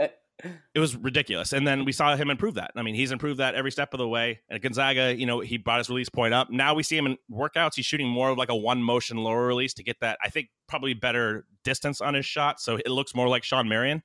It 0.75 0.81
was 0.81 0.97
ridiculous. 0.97 1.53
And 1.53 1.67
then 1.67 1.85
we 1.85 1.93
saw 1.93 2.17
him 2.17 2.31
improve 2.31 2.55
that. 2.55 2.71
I 2.77 2.83
mean, 2.83 2.95
he's 2.95 3.13
improved 3.13 3.41
that 3.41 3.55
every 3.55 3.71
step 3.71 3.93
of 3.95 3.99
the 3.99 4.09
way. 4.09 4.41
And 4.49 4.61
Gonzaga, 4.61 5.17
you 5.17 5.27
know, 5.27 5.41
he 5.41 5.59
brought 5.59 5.79
his 5.79 5.89
release 5.89 6.09
point 6.09 6.35
up. 6.35 6.51
Now 6.51 6.75
we 6.75 6.83
see 6.83 6.97
him 6.97 7.07
in 7.07 7.17
workouts. 7.31 7.73
He's 7.77 7.87
shooting 7.87 8.09
more 8.09 8.31
of 8.31 8.39
like 8.39 8.51
a 8.51 8.57
one 8.57 8.83
motion 8.83 9.17
lower 9.19 9.47
release 9.47 9.75
to 9.75 9.83
get 9.83 10.01
that, 10.01 10.19
I 10.23 10.29
think, 10.29 10.49
probably 10.69 10.95
better 10.95 11.47
distance 11.65 12.01
on 12.01 12.15
his 12.15 12.27
shot. 12.27 12.61
So 12.61 12.77
it 12.77 12.89
looks 12.89 13.15
more 13.15 13.29
like 13.29 13.45
Shawn 13.45 13.69
Marion. 13.69 14.03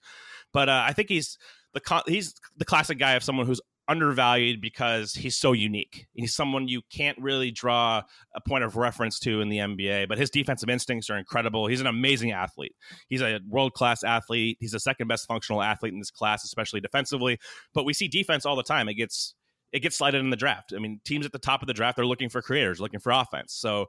But 0.53 0.69
uh, 0.69 0.83
I 0.85 0.93
think 0.93 1.09
he's 1.09 1.37
the 1.73 2.03
he's 2.07 2.33
the 2.57 2.65
classic 2.65 2.97
guy 2.97 3.13
of 3.13 3.23
someone 3.23 3.45
who's 3.45 3.61
undervalued 3.87 4.61
because 4.61 5.13
he's 5.13 5.37
so 5.37 5.53
unique. 5.53 6.07
He's 6.13 6.35
someone 6.35 6.67
you 6.67 6.81
can't 6.91 7.17
really 7.19 7.51
draw 7.51 8.01
a 8.35 8.41
point 8.41 8.63
of 8.63 8.75
reference 8.75 9.19
to 9.19 9.41
in 9.41 9.49
the 9.49 9.57
NBA, 9.57 10.07
but 10.07 10.17
his 10.17 10.29
defensive 10.29 10.69
instincts 10.69 11.09
are 11.09 11.17
incredible. 11.17 11.67
He's 11.67 11.81
an 11.81 11.87
amazing 11.87 12.31
athlete. 12.31 12.75
He's 13.07 13.21
a 13.21 13.39
world 13.47 13.73
class 13.73 14.03
athlete. 14.03 14.57
He's 14.59 14.71
the 14.71 14.79
second 14.79 15.07
best 15.07 15.27
functional 15.27 15.61
athlete 15.61 15.93
in 15.93 15.99
this 15.99 16.11
class, 16.11 16.43
especially 16.43 16.81
defensively. 16.81 17.37
But 17.73 17.85
we 17.85 17.93
see 17.93 18.07
defense 18.07 18.45
all 18.45 18.55
the 18.55 18.63
time. 18.63 18.89
It 18.89 18.95
gets 18.95 19.35
it 19.71 19.81
gets 19.81 19.97
slighted 19.97 20.21
in 20.21 20.29
the 20.29 20.37
draft. 20.37 20.73
I 20.73 20.79
mean, 20.79 21.01
teams 21.03 21.25
at 21.25 21.33
the 21.33 21.39
top 21.39 21.61
of 21.61 21.67
the 21.67 21.73
draft 21.73 21.97
they're 21.97 22.05
looking 22.05 22.29
for 22.29 22.41
creators, 22.41 22.79
looking 22.79 23.01
for 23.01 23.11
offense. 23.11 23.53
So 23.53 23.87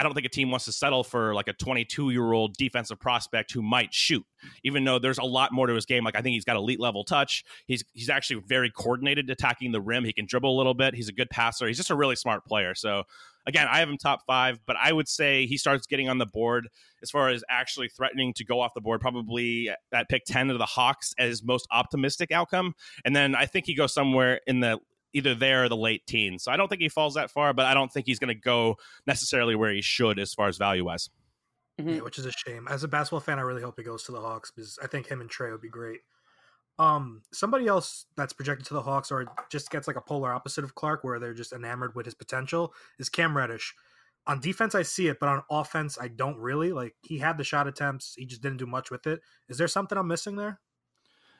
I 0.00 0.02
don't 0.02 0.14
think 0.14 0.24
a 0.24 0.30
team 0.30 0.50
wants 0.50 0.64
to 0.64 0.72
settle 0.72 1.04
for 1.04 1.34
like 1.34 1.46
a 1.46 1.52
22 1.52 2.08
year 2.08 2.32
old 2.32 2.56
defensive 2.56 2.98
prospect 2.98 3.52
who 3.52 3.60
might 3.60 3.92
shoot, 3.92 4.24
even 4.64 4.82
though 4.82 4.98
there's 4.98 5.18
a 5.18 5.24
lot 5.24 5.52
more 5.52 5.66
to 5.66 5.74
his 5.74 5.84
game. 5.84 6.04
Like 6.04 6.16
I 6.16 6.22
think 6.22 6.32
he's 6.32 6.44
got 6.46 6.56
elite 6.56 6.80
level 6.80 7.04
touch. 7.04 7.44
He's 7.66 7.84
he's 7.92 8.08
actually 8.08 8.40
very 8.46 8.70
coordinated 8.70 9.28
attacking 9.28 9.72
the 9.72 9.80
rim. 9.82 10.06
He 10.06 10.14
can 10.14 10.24
dribble 10.24 10.50
a 10.50 10.56
little 10.56 10.72
bit. 10.72 10.94
He's 10.94 11.10
a 11.10 11.12
good 11.12 11.28
passer. 11.28 11.66
He's 11.66 11.76
just 11.76 11.90
a 11.90 11.94
really 11.94 12.16
smart 12.16 12.46
player. 12.46 12.74
So 12.74 13.02
again, 13.46 13.68
I 13.70 13.80
have 13.80 13.90
him 13.90 13.98
top 13.98 14.20
five, 14.26 14.58
but 14.66 14.76
I 14.80 14.90
would 14.90 15.06
say 15.06 15.44
he 15.44 15.58
starts 15.58 15.86
getting 15.86 16.08
on 16.08 16.16
the 16.16 16.26
board 16.26 16.68
as 17.02 17.10
far 17.10 17.28
as 17.28 17.44
actually 17.50 17.88
threatening 17.88 18.32
to 18.34 18.44
go 18.44 18.60
off 18.60 18.72
the 18.74 18.80
board, 18.80 19.02
probably 19.02 19.68
at 19.92 20.08
pick 20.08 20.24
10 20.24 20.48
of 20.48 20.58
the 20.58 20.66
Hawks 20.66 21.14
as 21.18 21.42
most 21.42 21.66
optimistic 21.70 22.32
outcome. 22.32 22.74
And 23.04 23.14
then 23.14 23.34
I 23.34 23.44
think 23.44 23.66
he 23.66 23.74
goes 23.74 23.92
somewhere 23.92 24.40
in 24.46 24.60
the 24.60 24.78
either 25.12 25.34
there 25.34 25.64
or 25.64 25.68
the 25.68 25.76
late 25.76 26.06
teens. 26.06 26.44
So 26.44 26.52
I 26.52 26.56
don't 26.56 26.68
think 26.68 26.80
he 26.80 26.88
falls 26.88 27.14
that 27.14 27.30
far, 27.30 27.52
but 27.52 27.66
I 27.66 27.74
don't 27.74 27.92
think 27.92 28.06
he's 28.06 28.18
going 28.18 28.28
to 28.28 28.34
go 28.34 28.76
necessarily 29.06 29.54
where 29.54 29.72
he 29.72 29.82
should 29.82 30.18
as 30.18 30.34
far 30.34 30.48
as 30.48 30.56
value 30.56 30.84
wise. 30.84 31.10
Mm-hmm. 31.80 31.96
Yeah, 31.96 32.00
which 32.00 32.18
is 32.18 32.26
a 32.26 32.32
shame. 32.32 32.66
As 32.68 32.84
a 32.84 32.88
basketball 32.88 33.20
fan, 33.20 33.38
I 33.38 33.42
really 33.42 33.62
hope 33.62 33.74
he 33.76 33.82
goes 33.82 34.02
to 34.04 34.12
the 34.12 34.20
Hawks 34.20 34.50
because 34.50 34.78
I 34.82 34.86
think 34.86 35.06
him 35.06 35.20
and 35.20 35.30
Trae 35.30 35.50
would 35.50 35.62
be 35.62 35.68
great. 35.68 36.00
Um, 36.78 37.22
somebody 37.32 37.66
else 37.66 38.06
that's 38.16 38.32
projected 38.32 38.66
to 38.68 38.74
the 38.74 38.82
Hawks 38.82 39.10
or 39.10 39.26
just 39.50 39.70
gets 39.70 39.86
like 39.86 39.96
a 39.96 40.00
polar 40.00 40.32
opposite 40.32 40.64
of 40.64 40.74
Clarke, 40.74 41.04
where 41.04 41.18
they're 41.18 41.34
just 41.34 41.52
enamored 41.52 41.94
with 41.94 42.06
his 42.06 42.14
potential, 42.14 42.72
is 42.98 43.08
Cam 43.08 43.36
Reddish. 43.36 43.74
On 44.26 44.40
defense, 44.40 44.74
I 44.74 44.82
see 44.82 45.08
it, 45.08 45.18
but 45.18 45.28
on 45.28 45.42
offense, 45.50 45.98
I 46.00 46.08
don't 46.08 46.38
really. 46.38 46.72
Like 46.72 46.94
he 47.02 47.18
had 47.18 47.36
the 47.36 47.44
shot 47.44 47.66
attempts, 47.66 48.14
he 48.16 48.24
just 48.24 48.42
didn't 48.42 48.58
do 48.58 48.66
much 48.66 48.90
with 48.90 49.06
it. 49.06 49.20
Is 49.48 49.58
there 49.58 49.68
something 49.68 49.98
I'm 49.98 50.08
missing 50.08 50.36
there? 50.36 50.60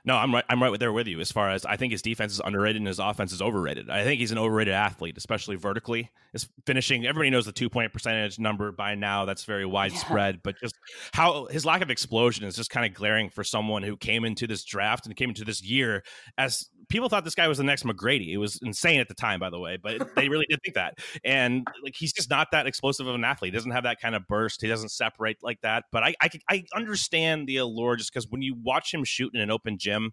No, 0.05 0.17
I'm 0.17 0.35
right. 0.35 0.45
I'm 0.49 0.63
right 0.63 0.79
there 0.79 0.93
with 0.93 1.07
you. 1.07 1.21
As 1.21 1.31
far 1.31 1.51
as 1.51 1.65
I 1.67 1.77
think 1.77 1.93
his 1.93 2.03
defense 2.03 2.33
is 2.33 2.41
underrated 2.45 2.81
and 2.81 2.87
his 2.87 2.99
offense 2.99 3.33
is 3.33 3.43
overrated. 3.43 3.91
I 3.91 4.05
think 4.05 4.21
he's 4.21 4.33
an 4.33 4.39
overrated 4.39 4.75
athlete, 4.75 5.17
especially 5.19 5.57
vertically. 5.57 6.11
Is 6.33 6.49
finishing. 6.65 7.07
Everybody 7.07 7.31
knows 7.31 7.47
the 7.47 7.53
two 7.53 7.69
point 7.69 7.93
percentage 7.93 8.39
number 8.39 8.73
by 8.73 8.95
now. 8.95 9.25
That's 9.25 9.45
very 9.45 9.67
widespread. 9.67 10.37
Yeah. 10.37 10.41
But 10.43 10.57
just 10.61 10.75
how 11.13 11.47
his 11.47 11.67
lack 11.67 11.83
of 11.83 11.91
explosion 11.91 12.45
is 12.45 12.57
just 12.57 12.71
kind 12.71 12.87
of 12.87 12.95
glaring 12.95 13.31
for 13.31 13.45
someone 13.45 13.83
who 13.83 13.97
came 13.97 14.25
into 14.25 14.47
this 14.47 14.65
draft 14.65 15.07
and 15.07 15.17
came 15.17 15.31
into 15.31 15.45
this 15.45 15.63
year 15.63 16.05
as 16.39 16.69
people 16.91 17.09
thought 17.09 17.25
this 17.25 17.35
guy 17.35 17.49
was 17.49 17.59
the 17.59 17.65
next 17.65 17.85
McGrady. 17.85 18.33
It 18.33 18.37
was 18.37 18.59
insane 18.63 19.01
at 19.01 19.09
the 19.09 19.15
time, 19.15 19.41
by 19.41 19.49
the 19.49 19.59
way, 19.59 19.79
but 19.83 20.15
they 20.15 20.29
really 20.29 20.47
did 20.51 20.61
think 20.63 20.75
that. 20.75 20.99
And 21.25 21.67
like 21.83 21.95
he's 21.97 22.13
just 22.13 22.29
not 22.29 22.49
that 22.53 22.67
explosive 22.67 23.07
of 23.07 23.15
an 23.15 23.25
athlete. 23.25 23.53
He 23.53 23.57
doesn't 23.57 23.71
have 23.71 23.85
that 23.85 24.01
kind 24.01 24.15
of 24.15 24.27
burst. 24.27 24.61
He 24.61 24.69
doesn't 24.69 24.91
separate 24.91 25.39
like 25.43 25.61
that. 25.63 25.85
But 25.91 26.03
I 26.03 26.15
I, 26.21 26.29
I 26.51 26.65
understand 26.75 27.47
the 27.47 27.57
allure 27.57 27.97
just 27.97 28.13
because 28.13 28.29
when 28.29 28.43
you 28.43 28.55
watch 28.63 28.93
him 28.93 29.05
shoot 29.05 29.33
in 29.35 29.41
an 29.41 29.51
open 29.51 29.79
gym 29.79 30.13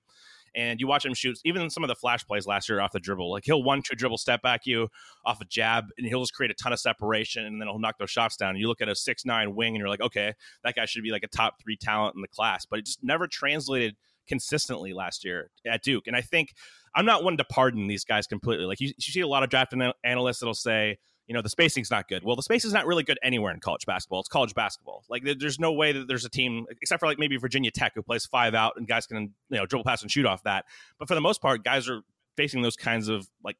and 0.55 0.79
you 0.79 0.87
watch 0.87 1.05
him 1.05 1.13
shoot 1.13 1.37
even 1.43 1.69
some 1.69 1.83
of 1.83 1.87
the 1.87 1.95
flash 1.95 2.25
plays 2.25 2.47
last 2.47 2.69
year 2.69 2.79
off 2.79 2.91
the 2.91 2.99
dribble. 2.99 3.31
Like 3.31 3.43
he'll 3.45 3.63
one 3.63 3.81
two 3.81 3.95
dribble 3.95 4.17
step 4.17 4.41
back 4.41 4.61
you 4.65 4.87
off 5.25 5.41
a 5.41 5.45
jab 5.45 5.85
and 5.97 6.07
he'll 6.07 6.21
just 6.21 6.33
create 6.33 6.51
a 6.51 6.55
ton 6.55 6.73
of 6.73 6.79
separation 6.79 7.45
and 7.45 7.59
then 7.59 7.67
he'll 7.67 7.79
knock 7.79 7.97
those 7.99 8.11
shots 8.11 8.37
down. 8.37 8.51
And 8.51 8.59
you 8.59 8.67
look 8.67 8.81
at 8.81 8.89
a 8.89 8.95
six 8.95 9.25
nine 9.25 9.55
wing 9.55 9.75
and 9.75 9.77
you're 9.77 9.89
like, 9.89 10.01
okay, 10.01 10.33
that 10.63 10.75
guy 10.75 10.85
should 10.85 11.03
be 11.03 11.11
like 11.11 11.23
a 11.23 11.27
top 11.27 11.61
three 11.61 11.77
talent 11.77 12.15
in 12.15 12.21
the 12.21 12.27
class. 12.27 12.65
But 12.65 12.79
it 12.79 12.85
just 12.85 13.03
never 13.03 13.27
translated 13.27 13.95
consistently 14.27 14.93
last 14.93 15.23
year 15.23 15.49
at 15.65 15.83
Duke. 15.83 16.07
And 16.07 16.15
I 16.15 16.21
think 16.21 16.53
I'm 16.95 17.05
not 17.05 17.23
one 17.23 17.37
to 17.37 17.43
pardon 17.43 17.87
these 17.87 18.03
guys 18.03 18.27
completely. 18.27 18.65
Like 18.65 18.79
you, 18.79 18.87
you 18.87 19.11
see 19.11 19.21
a 19.21 19.27
lot 19.27 19.43
of 19.43 19.49
draft 19.49 19.73
analysts 20.03 20.39
that'll 20.39 20.53
say, 20.53 20.97
you 21.27 21.33
know 21.33 21.41
the 21.41 21.49
spacing's 21.49 21.91
not 21.91 22.07
good. 22.07 22.23
Well, 22.23 22.37
the 22.37 22.43
space 22.43 22.63
is 22.63 22.71
not 22.71 22.85
really 22.85 23.03
good 23.03 23.19
anywhere 23.21 23.53
in 23.53 23.59
college 23.59 23.85
basketball. 23.85 24.21
It's 24.21 24.29
college 24.29 24.53
basketball. 24.53 25.03
Like 25.09 25.23
there's 25.37 25.59
no 25.59 25.73
way 25.73 25.91
that 25.91 26.07
there's 26.07 26.23
a 26.23 26.29
team 26.29 26.65
except 26.81 27.01
for 27.01 27.05
like 27.05 27.19
maybe 27.19 27.35
Virginia 27.35 27.69
Tech 27.69 27.91
who 27.95 28.01
plays 28.01 28.25
five 28.25 28.55
out 28.55 28.73
and 28.77 28.87
guys 28.87 29.05
can 29.05 29.33
you 29.49 29.57
know 29.57 29.65
dribble 29.65 29.83
pass 29.83 30.01
and 30.01 30.09
shoot 30.09 30.25
off 30.25 30.43
that. 30.43 30.65
But 30.97 31.09
for 31.09 31.15
the 31.15 31.21
most 31.21 31.41
part, 31.41 31.65
guys 31.65 31.89
are 31.89 32.01
facing 32.37 32.61
those 32.61 32.77
kinds 32.77 33.09
of 33.09 33.27
like 33.43 33.57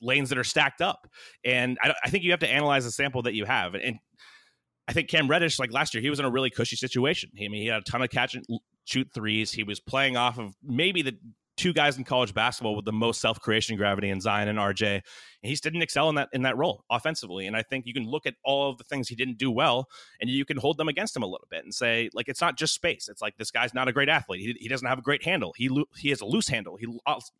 lanes 0.00 0.28
that 0.28 0.38
are 0.38 0.44
stacked 0.44 0.80
up. 0.80 1.08
And 1.44 1.78
I, 1.82 1.92
I 2.04 2.10
think 2.10 2.22
you 2.22 2.30
have 2.30 2.40
to 2.40 2.48
analyze 2.48 2.84
the 2.84 2.92
sample 2.92 3.22
that 3.22 3.34
you 3.34 3.46
have. 3.46 3.74
And 3.74 3.98
I 4.86 4.92
think 4.92 5.08
Cam 5.08 5.28
Reddish, 5.28 5.58
like 5.58 5.72
last 5.72 5.94
year, 5.94 6.02
he 6.02 6.10
was 6.10 6.20
in 6.20 6.24
a 6.24 6.30
really 6.30 6.50
cushy 6.50 6.76
situation. 6.76 7.30
I 7.36 7.48
mean, 7.48 7.62
he 7.62 7.66
had 7.66 7.80
a 7.80 7.84
ton 7.84 8.02
of 8.02 8.10
catch 8.10 8.34
and 8.34 8.44
shoot 8.86 9.08
threes. 9.12 9.52
He 9.52 9.62
was 9.62 9.80
playing 9.80 10.16
off 10.16 10.38
of 10.38 10.54
maybe 10.62 11.02
the 11.02 11.18
two 11.56 11.72
guys 11.72 11.96
in 11.96 12.04
college 12.04 12.34
basketball 12.34 12.76
with 12.76 12.84
the 12.84 12.92
most 12.92 13.20
self 13.20 13.40
creation 13.40 13.76
gravity 13.76 14.10
in 14.10 14.20
Zion 14.20 14.48
and 14.48 14.58
RJ. 14.58 14.86
And 14.86 15.02
he 15.42 15.50
just 15.50 15.62
didn't 15.62 15.82
excel 15.82 16.08
in 16.08 16.14
that 16.16 16.28
in 16.32 16.42
that 16.42 16.56
role 16.56 16.84
offensively. 16.90 17.46
And 17.46 17.56
I 17.56 17.62
think 17.62 17.86
you 17.86 17.94
can 17.94 18.04
look 18.04 18.26
at 18.26 18.34
all 18.44 18.70
of 18.70 18.78
the 18.78 18.84
things 18.84 19.08
he 19.08 19.14
didn't 19.14 19.38
do 19.38 19.50
well, 19.50 19.86
and 20.20 20.28
you 20.28 20.44
can 20.44 20.56
hold 20.56 20.76
them 20.76 20.88
against 20.88 21.16
him 21.16 21.22
a 21.22 21.26
little 21.26 21.46
bit 21.50 21.64
and 21.64 21.74
say 21.74 22.10
like 22.14 22.28
it's 22.28 22.40
not 22.40 22.56
just 22.56 22.74
space. 22.74 23.08
It's 23.08 23.22
like 23.22 23.36
this 23.36 23.50
guy's 23.50 23.74
not 23.74 23.88
a 23.88 23.92
great 23.92 24.08
athlete. 24.08 24.40
He, 24.40 24.54
he 24.60 24.68
doesn't 24.68 24.86
have 24.86 24.98
a 24.98 25.02
great 25.02 25.24
handle. 25.24 25.52
He 25.56 25.70
he 25.96 26.10
has 26.10 26.20
a 26.20 26.26
loose 26.26 26.48
handle. 26.48 26.76
He 26.76 26.86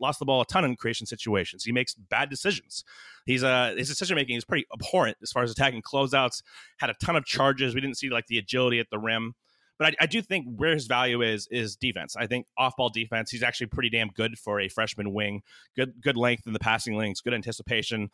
lost 0.01 0.19
the 0.19 0.25
ball 0.25 0.41
a 0.41 0.47
ton 0.47 0.65
in 0.65 0.77
creation 0.77 1.07
situations. 1.07 1.65
He 1.65 1.73
makes 1.73 1.95
bad 1.95 2.31
decisions. 2.31 2.85
He's 3.27 3.45
uh 3.45 3.75
his 3.77 3.89
decision 3.89 4.17
making 4.17 4.37
is 4.37 4.45
pretty 4.45 4.67
abhorrent 4.73 5.19
as 5.23 5.31
far 5.31 5.43
as 5.43 5.51
attacking 5.51 5.83
closeouts. 5.83 6.43
Had 6.79 6.91
a 6.91 6.95
ton 7.05 7.17
of 7.17 7.25
charges. 7.25 7.75
We 7.75 7.81
didn't 7.81 7.99
see 7.99 8.09
like 8.09 8.27
the 8.27 8.39
agility 8.39 8.79
at 8.81 8.87
the 8.91 8.99
rim. 8.99 9.35
But 9.79 9.89
I, 9.89 10.05
I, 10.05 10.07
do 10.07 10.23
think 10.23 10.47
where 10.57 10.73
his 10.73 10.87
value 10.87 11.23
is 11.23 11.49
is 11.51 11.77
defense. 11.77 12.17
I 12.17 12.27
think 12.27 12.47
off 12.57 12.77
ball 12.77 12.89
defense, 12.89 13.31
he's 13.31 13.43
actually 13.43 13.69
pretty 13.69 13.91
damn 13.91 14.09
good 14.09 14.39
for 14.39 14.61
a 14.61 14.69
freshman 14.69 15.13
wing. 15.13 15.43
Good 15.77 16.01
good 16.01 16.17
length 16.17 16.47
in 16.47 16.53
the 16.53 16.59
passing 16.59 16.97
lanes, 16.97 17.21
good 17.21 17.35
anticipation. 17.35 18.11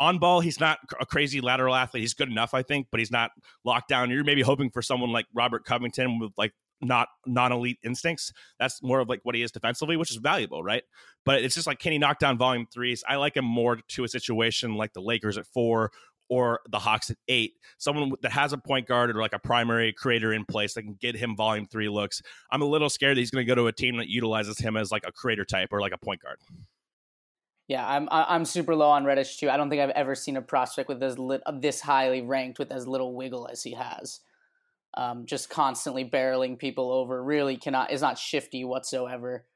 On 0.00 0.18
ball, 0.18 0.40
he's 0.40 0.58
not 0.58 0.78
a 1.00 1.06
crazy 1.06 1.40
lateral 1.40 1.74
athlete. 1.74 2.00
He's 2.00 2.14
good 2.14 2.28
enough, 2.28 2.52
I 2.52 2.62
think, 2.62 2.88
but 2.90 2.98
he's 2.98 3.12
not 3.12 3.30
locked 3.64 3.88
down. 3.88 4.10
You're 4.10 4.24
maybe 4.24 4.42
hoping 4.42 4.70
for 4.70 4.82
someone 4.82 5.12
like 5.12 5.26
Robert 5.32 5.64
Covington 5.64 6.18
with 6.18 6.32
like 6.36 6.52
not 6.80 7.08
non-elite 7.26 7.78
instincts. 7.84 8.32
That's 8.58 8.82
more 8.82 8.98
of 8.98 9.08
like 9.08 9.20
what 9.22 9.36
he 9.36 9.42
is 9.42 9.52
defensively, 9.52 9.96
which 9.96 10.10
is 10.10 10.16
valuable, 10.16 10.64
right? 10.64 10.82
But 11.24 11.42
it's 11.42 11.54
just 11.54 11.66
like 11.66 11.78
can 11.78 11.92
he 11.92 11.98
knock 11.98 12.18
down 12.18 12.38
volume 12.38 12.66
threes? 12.72 13.04
I 13.08 13.16
like 13.16 13.36
him 13.36 13.44
more 13.44 13.76
to 13.76 14.04
a 14.04 14.08
situation 14.08 14.74
like 14.74 14.92
the 14.92 15.00
Lakers 15.00 15.38
at 15.38 15.46
four 15.46 15.92
or 16.28 16.60
the 16.70 16.78
Hawks 16.78 17.10
at 17.10 17.16
eight, 17.28 17.54
someone 17.78 18.12
that 18.22 18.32
has 18.32 18.52
a 18.52 18.58
point 18.58 18.86
guard 18.86 19.10
or 19.10 19.20
like 19.20 19.34
a 19.34 19.38
primary 19.38 19.92
creator 19.92 20.32
in 20.32 20.44
place 20.44 20.74
that 20.74 20.82
can 20.82 20.96
get 21.00 21.16
him 21.16 21.36
volume 21.36 21.66
three 21.66 21.88
looks. 21.88 22.22
I'm 22.50 22.62
a 22.62 22.66
little 22.66 22.88
scared 22.88 23.16
that 23.16 23.20
he's 23.20 23.30
going 23.30 23.46
to 23.46 23.48
go 23.48 23.54
to 23.54 23.66
a 23.66 23.72
team 23.72 23.98
that 23.98 24.08
utilizes 24.08 24.58
him 24.58 24.76
as 24.76 24.90
like 24.90 25.04
a 25.06 25.12
creator 25.12 25.44
type 25.44 25.68
or 25.72 25.80
like 25.80 25.92
a 25.92 25.98
point 25.98 26.22
guard. 26.22 26.38
Yeah, 27.66 27.86
I'm 27.86 28.08
I'm 28.10 28.44
super 28.44 28.74
low 28.74 28.90
on 28.90 29.04
Reddish 29.04 29.38
too. 29.38 29.48
I 29.48 29.56
don't 29.56 29.70
think 29.70 29.80
I've 29.80 29.90
ever 29.90 30.14
seen 30.14 30.36
a 30.36 30.42
prospect 30.42 30.88
with 30.88 31.02
as 31.02 31.18
lit, 31.18 31.40
this 31.60 31.80
highly 31.80 32.20
ranked 32.20 32.58
with 32.58 32.70
as 32.70 32.86
little 32.86 33.14
wiggle 33.14 33.48
as 33.50 33.62
he 33.62 33.72
has. 33.72 34.20
Um, 34.96 35.24
just 35.26 35.48
constantly 35.48 36.04
barreling 36.04 36.58
people 36.58 36.92
over. 36.92 37.22
Really 37.22 37.56
cannot 37.56 37.90
is 37.90 38.02
not 38.02 38.18
shifty 38.18 38.64
whatsoever. 38.64 39.46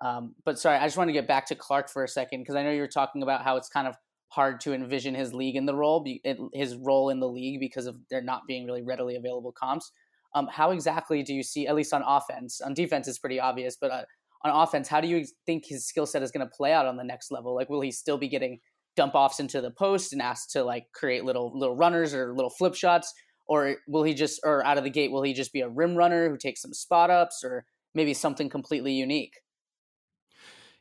Um, 0.00 0.34
but 0.44 0.58
sorry, 0.58 0.78
I 0.78 0.84
just 0.84 0.96
want 0.96 1.08
to 1.08 1.12
get 1.12 1.26
back 1.26 1.46
to 1.46 1.54
Clarke 1.54 1.90
for 1.90 2.04
a 2.04 2.08
second 2.08 2.42
because 2.42 2.54
I 2.54 2.62
know 2.62 2.70
you 2.70 2.80
were 2.80 2.86
talking 2.86 3.22
about 3.22 3.42
how 3.42 3.56
it's 3.56 3.68
kind 3.68 3.88
of 3.88 3.96
hard 4.28 4.60
to 4.60 4.74
envision 4.74 5.14
his 5.14 5.32
league 5.32 5.56
in 5.56 5.66
the 5.66 5.74
role, 5.74 6.04
his 6.52 6.76
role 6.76 7.10
in 7.10 7.20
the 7.20 7.28
league 7.28 7.60
because 7.60 7.86
of 7.86 7.96
there 8.10 8.22
not 8.22 8.42
being 8.46 8.66
really 8.66 8.82
readily 8.82 9.16
available 9.16 9.52
comps. 9.52 9.92
Um, 10.34 10.48
how 10.50 10.70
exactly 10.70 11.22
do 11.22 11.32
you 11.32 11.42
see, 11.42 11.66
at 11.66 11.74
least 11.74 11.94
on 11.94 12.02
offense? 12.06 12.60
On 12.60 12.74
defense, 12.74 13.08
is 13.08 13.18
pretty 13.18 13.40
obvious, 13.40 13.76
but 13.80 13.90
uh, 13.90 14.02
on 14.44 14.50
offense, 14.50 14.88
how 14.88 15.00
do 15.00 15.08
you 15.08 15.24
think 15.46 15.64
his 15.64 15.86
skill 15.86 16.06
set 16.06 16.22
is 16.22 16.30
going 16.30 16.46
to 16.46 16.52
play 16.54 16.72
out 16.72 16.86
on 16.86 16.96
the 16.96 17.04
next 17.04 17.30
level? 17.30 17.54
Like, 17.54 17.70
will 17.70 17.80
he 17.80 17.90
still 17.90 18.18
be 18.18 18.28
getting 18.28 18.58
dump 18.96 19.14
offs 19.14 19.40
into 19.40 19.60
the 19.60 19.70
post 19.70 20.12
and 20.12 20.20
asked 20.20 20.50
to 20.50 20.64
like 20.64 20.86
create 20.92 21.24
little 21.24 21.58
little 21.58 21.76
runners 21.76 22.14
or 22.14 22.34
little 22.34 22.50
flip 22.50 22.74
shots, 22.74 23.14
or 23.46 23.76
will 23.86 24.02
he 24.02 24.12
just, 24.12 24.40
or 24.44 24.64
out 24.64 24.78
of 24.78 24.84
the 24.84 24.90
gate, 24.90 25.12
will 25.12 25.22
he 25.22 25.32
just 25.32 25.52
be 25.52 25.60
a 25.60 25.68
rim 25.68 25.94
runner 25.94 26.28
who 26.28 26.36
takes 26.36 26.60
some 26.60 26.74
spot 26.74 27.10
ups, 27.10 27.42
or 27.44 27.64
maybe 27.94 28.12
something 28.12 28.50
completely 28.50 28.92
unique? 28.92 29.34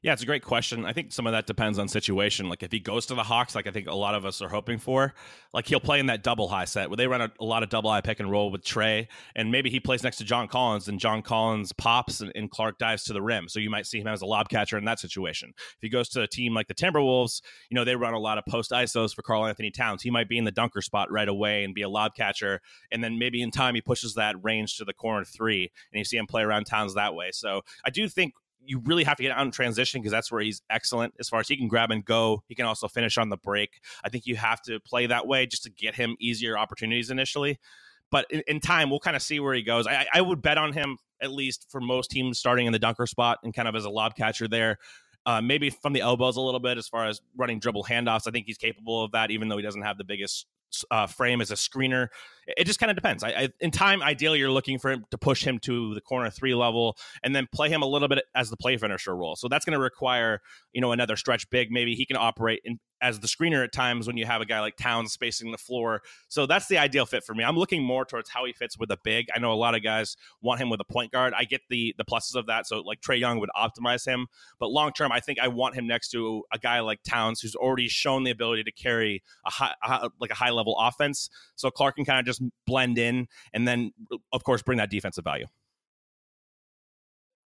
Yeah, 0.06 0.14
it's 0.14 0.22
a 0.22 0.28
great 0.28 0.44
question. 0.44 0.86
I 0.86 0.94
think 0.94 1.12
some 1.12 1.26
of 1.26 1.34
that 1.34 1.48
depends 1.48 1.80
on 1.80 1.88
situation. 1.88 2.48
Like 2.48 2.62
if 2.62 2.72
he 2.72 2.80
goes 2.80 3.08
to 3.08 3.16
the 3.16 3.24
Hawks, 3.24 3.56
like 3.56 3.66
I 3.66 3.72
think 3.72 3.88
a 3.88 3.96
lot 3.96 4.14
of 4.14 4.24
us 4.24 4.40
are 4.40 4.48
hoping 4.48 4.78
for, 4.78 5.16
like 5.52 5.66
he'll 5.66 5.80
play 5.80 6.00
in 6.00 6.06
that 6.06 6.22
double 6.22 6.48
high 6.48 6.66
set 6.66 6.92
where 6.92 6.98
they 6.98 7.08
run 7.08 7.22
a, 7.22 7.32
a 7.40 7.44
lot 7.44 7.64
of 7.64 7.70
double 7.70 7.90
high 7.90 8.02
pick 8.02 8.20
and 8.20 8.30
roll 8.30 8.52
with 8.52 8.64
Trae, 8.64 9.08
and 9.36 9.52
maybe 9.52 9.72
he 9.72 9.80
plays 9.80 10.04
next 10.04 10.18
to 10.18 10.24
John 10.24 10.48
Collins, 10.48 10.88
and 10.88 11.00
John 11.00 11.24
Collins 11.24 11.74
pops 11.74 12.22
and, 12.22 12.32
and 12.36 12.52
Clarke 12.52 12.78
dives 12.78 13.04
to 13.06 13.14
the 13.14 13.22
rim. 13.24 13.50
So 13.50 13.60
you 13.60 13.72
might 13.72 13.88
see 13.88 14.00
him 14.00 14.06
as 14.06 14.22
a 14.22 14.28
lob 14.28 14.48
catcher 14.48 14.78
in 14.78 14.86
that 14.86 15.00
situation. 15.00 15.54
If 15.58 15.82
he 15.82 15.90
goes 15.90 16.08
to 16.10 16.22
a 16.22 16.28
team 16.28 16.54
like 16.54 16.68
the 16.68 16.76
Timberwolves, 16.76 17.42
you 17.72 17.76
know 17.76 17.84
they 17.84 17.96
run 17.96 18.14
a 18.14 18.20
lot 18.20 18.38
of 18.38 18.46
post 18.46 18.70
isos 18.70 19.16
for 19.16 19.24
Karl-Anthony 19.24 19.72
Towns. 19.72 20.04
He 20.04 20.12
might 20.12 20.30
be 20.30 20.38
in 20.38 20.44
the 20.44 20.52
dunker 20.52 20.84
spot 20.84 21.12
right 21.12 21.28
away 21.28 21.64
and 21.64 21.74
be 21.74 21.82
a 21.82 21.90
lob 21.90 22.14
catcher, 22.16 22.62
and 22.92 23.04
then 23.04 23.18
maybe 23.18 23.42
in 23.42 23.50
time 23.50 23.74
he 23.74 23.82
pushes 23.82 24.14
that 24.14 24.36
range 24.44 24.78
to 24.78 24.86
the 24.86 24.94
corner 24.94 25.26
three, 25.26 25.72
and 25.92 25.98
you 25.98 26.06
see 26.06 26.18
him 26.18 26.28
play 26.28 26.44
around 26.44 26.66
Towns 26.66 26.94
that 26.94 27.16
way. 27.16 27.32
So 27.32 27.62
I 27.84 27.90
do 27.90 28.08
think 28.08 28.36
you 28.66 28.80
really 28.86 29.04
have 29.04 29.18
to 29.18 29.24
get 29.24 29.32
out 29.32 29.46
in 29.46 29.52
transition 29.52 30.02
because 30.02 30.12
that's 30.12 30.32
where 30.32 30.42
he's 30.42 30.62
excellent 30.70 31.14
as 31.20 31.30
far 31.30 31.40
as 31.40 31.48
he 31.48 31.56
can 31.56 31.68
grab 31.68 31.92
and 31.92 32.04
go. 32.04 32.44
He 32.48 32.56
can 32.56 32.66
also 32.66 32.88
finish 32.88 33.18
on 33.18 33.30
the 33.30 33.38
break. 33.38 33.80
I 34.04 34.10
think 34.10 34.26
you 34.26 34.36
have 34.36 34.62
to 34.64 34.80
play 34.80 35.08
that 35.08 35.28
way 35.28 35.46
just 35.46 35.64
to 35.64 35.70
get 35.70 35.96
him 35.96 36.16
easier 36.20 36.58
opportunities 36.58 37.10
initially. 37.10 37.60
But 38.12 38.28
in, 38.30 38.44
in 38.48 38.60
time, 38.60 38.90
we'll 38.90 39.00
kind 39.00 39.16
of 39.16 39.22
see 39.22 39.40
where 39.40 39.54
he 39.54 39.64
goes. 39.64 39.88
I, 39.88 40.06
I 40.14 40.22
would 40.22 40.42
bet 40.42 40.58
on 40.58 40.74
him 40.74 40.98
at 41.22 41.32
least 41.32 41.68
for 41.70 41.82
most 41.82 42.12
teams 42.12 42.38
starting 42.38 42.68
in 42.68 42.74
the 42.74 42.80
dunker 42.80 43.08
spot 43.08 43.40
and 43.44 43.54
kind 43.54 43.68
of 43.68 43.76
as 43.76 43.86
a 43.86 43.90
lob 43.90 44.16
catcher 44.16 44.48
there. 44.48 44.78
uh, 45.26 45.42
maybe 45.42 45.70
from 45.70 45.94
the 45.94 46.02
elbows 46.02 46.38
a 46.38 46.42
little 46.42 46.60
bit 46.60 46.78
as 46.78 46.88
far 46.88 47.06
as 47.08 47.22
running 47.36 47.60
dribble 47.60 47.84
handoffs. 47.84 48.28
I 48.28 48.32
think 48.32 48.46
he's 48.46 48.58
capable 48.58 49.04
of 49.04 49.12
that, 49.14 49.32
even 49.32 49.48
though 49.48 49.58
he 49.58 49.64
doesn't 49.64 49.82
have 49.82 49.98
the 49.98 50.04
biggest 50.04 50.46
uh, 50.92 51.08
frame 51.08 51.42
as 51.42 51.52
a 51.52 51.56
screener. 51.56 52.08
It 52.48 52.66
just 52.66 52.80
kind 52.80 52.90
of 52.90 52.96
depends. 52.96 53.24
I, 53.24 53.30
I, 53.30 53.50
in 53.60 53.72
time, 53.72 54.04
ideally, 54.04 54.40
you're 54.40 54.52
looking 54.52 54.78
for 54.78 54.92
him 54.92 55.06
to 55.12 55.18
push 55.18 55.44
him 55.44 55.60
to 55.60 55.94
the 55.94 56.02
corner 56.02 56.30
three 56.30 56.54
level 56.54 56.98
and 57.24 57.36
then 57.36 57.48
play 57.52 57.70
him 57.70 57.82
a 57.82 57.88
little 57.88 58.08
bit 58.08 58.24
as 58.36 58.50
the 58.50 58.58
play 58.58 58.78
finisher 58.78 59.16
role. 59.16 59.36
So 59.36 59.48
that's 59.48 59.66
going 59.66 59.74
to 59.74 59.80
require, 59.80 60.42
you 60.72 60.82
know, 60.82 60.92
another 60.92 61.16
stretch 61.16 61.50
big. 61.50 61.72
Maybe 61.72 61.96
he 61.96 62.06
can 62.06 62.18
operate 62.18 62.62
in, 62.64 62.80
as 63.02 63.20
the 63.20 63.28
screener 63.28 63.64
at 63.64 63.72
times 63.72 64.08
when 64.08 64.18
you 64.18 64.26
have 64.26 64.42
a 64.42 64.46
guy 64.46 64.60
like 64.60 64.78
Towns 64.78 65.12
spacing 65.12 65.52
the 65.52 65.58
floor. 65.58 66.02
So 66.28 66.46
that's 66.46 66.68
the 66.68 66.78
ideal 66.78 67.06
fit 67.06 67.24
for 67.24 67.36
me. 67.36 67.44
I'm 67.44 67.58
looking 67.58 67.84
more 67.84 68.06
towards 68.06 68.30
how 68.30 68.46
he 68.46 68.54
fits 68.54 68.78
with 68.78 68.90
a 68.92 68.98
big. 69.04 69.28
I 69.36 69.40
know 69.40 69.52
a 69.52 69.56
lot 69.56 69.76
of 69.76 69.84
guys 69.84 70.16
want 70.42 70.62
him 70.62 70.70
with 70.70 70.80
a 70.80 70.86
point 70.86 71.12
guard. 71.12 71.34
I 71.38 71.44
get 71.44 71.62
the 71.70 71.94
the 71.98 72.06
pluses 72.06 72.36
of 72.36 72.48
that. 72.48 72.68
So 72.68 72.82
like 72.82 73.02
Trae 73.02 73.20
Young 73.20 73.40
would 73.40 73.50
optimize 73.56 74.06
him, 74.08 74.28
but 74.60 74.70
long 74.70 74.92
term, 74.92 75.12
I 75.12 75.20
think 75.20 75.40
I 75.40 75.48
want 75.48 75.76
him 75.76 75.88
next 75.88 76.10
to 76.12 76.44
a 76.52 76.58
guy 76.58 76.80
like 76.80 77.04
Towns 77.04 77.42
who's 77.42 77.56
already 77.56 77.88
shown 77.88 78.24
the 78.24 78.32
ability 78.32 78.64
to 78.64 78.72
carry 78.72 79.24
a 79.46 79.50
high, 79.50 79.74
a, 79.84 80.10
like 80.20 80.32
a 80.32 80.36
high 80.36 80.52
level 80.52 80.76
offense. 80.80 81.30
So 81.56 81.70
Clarke 81.70 81.96
can 81.96 82.06
kind 82.06 82.20
of 82.20 82.26
just 82.26 82.42
blend 82.66 82.98
in 82.98 83.28
and 83.54 83.68
then 83.68 83.92
of 84.32 84.44
course 84.44 84.62
bring 84.62 84.78
that 84.78 84.90
defensive 84.90 85.24
value. 85.24 85.46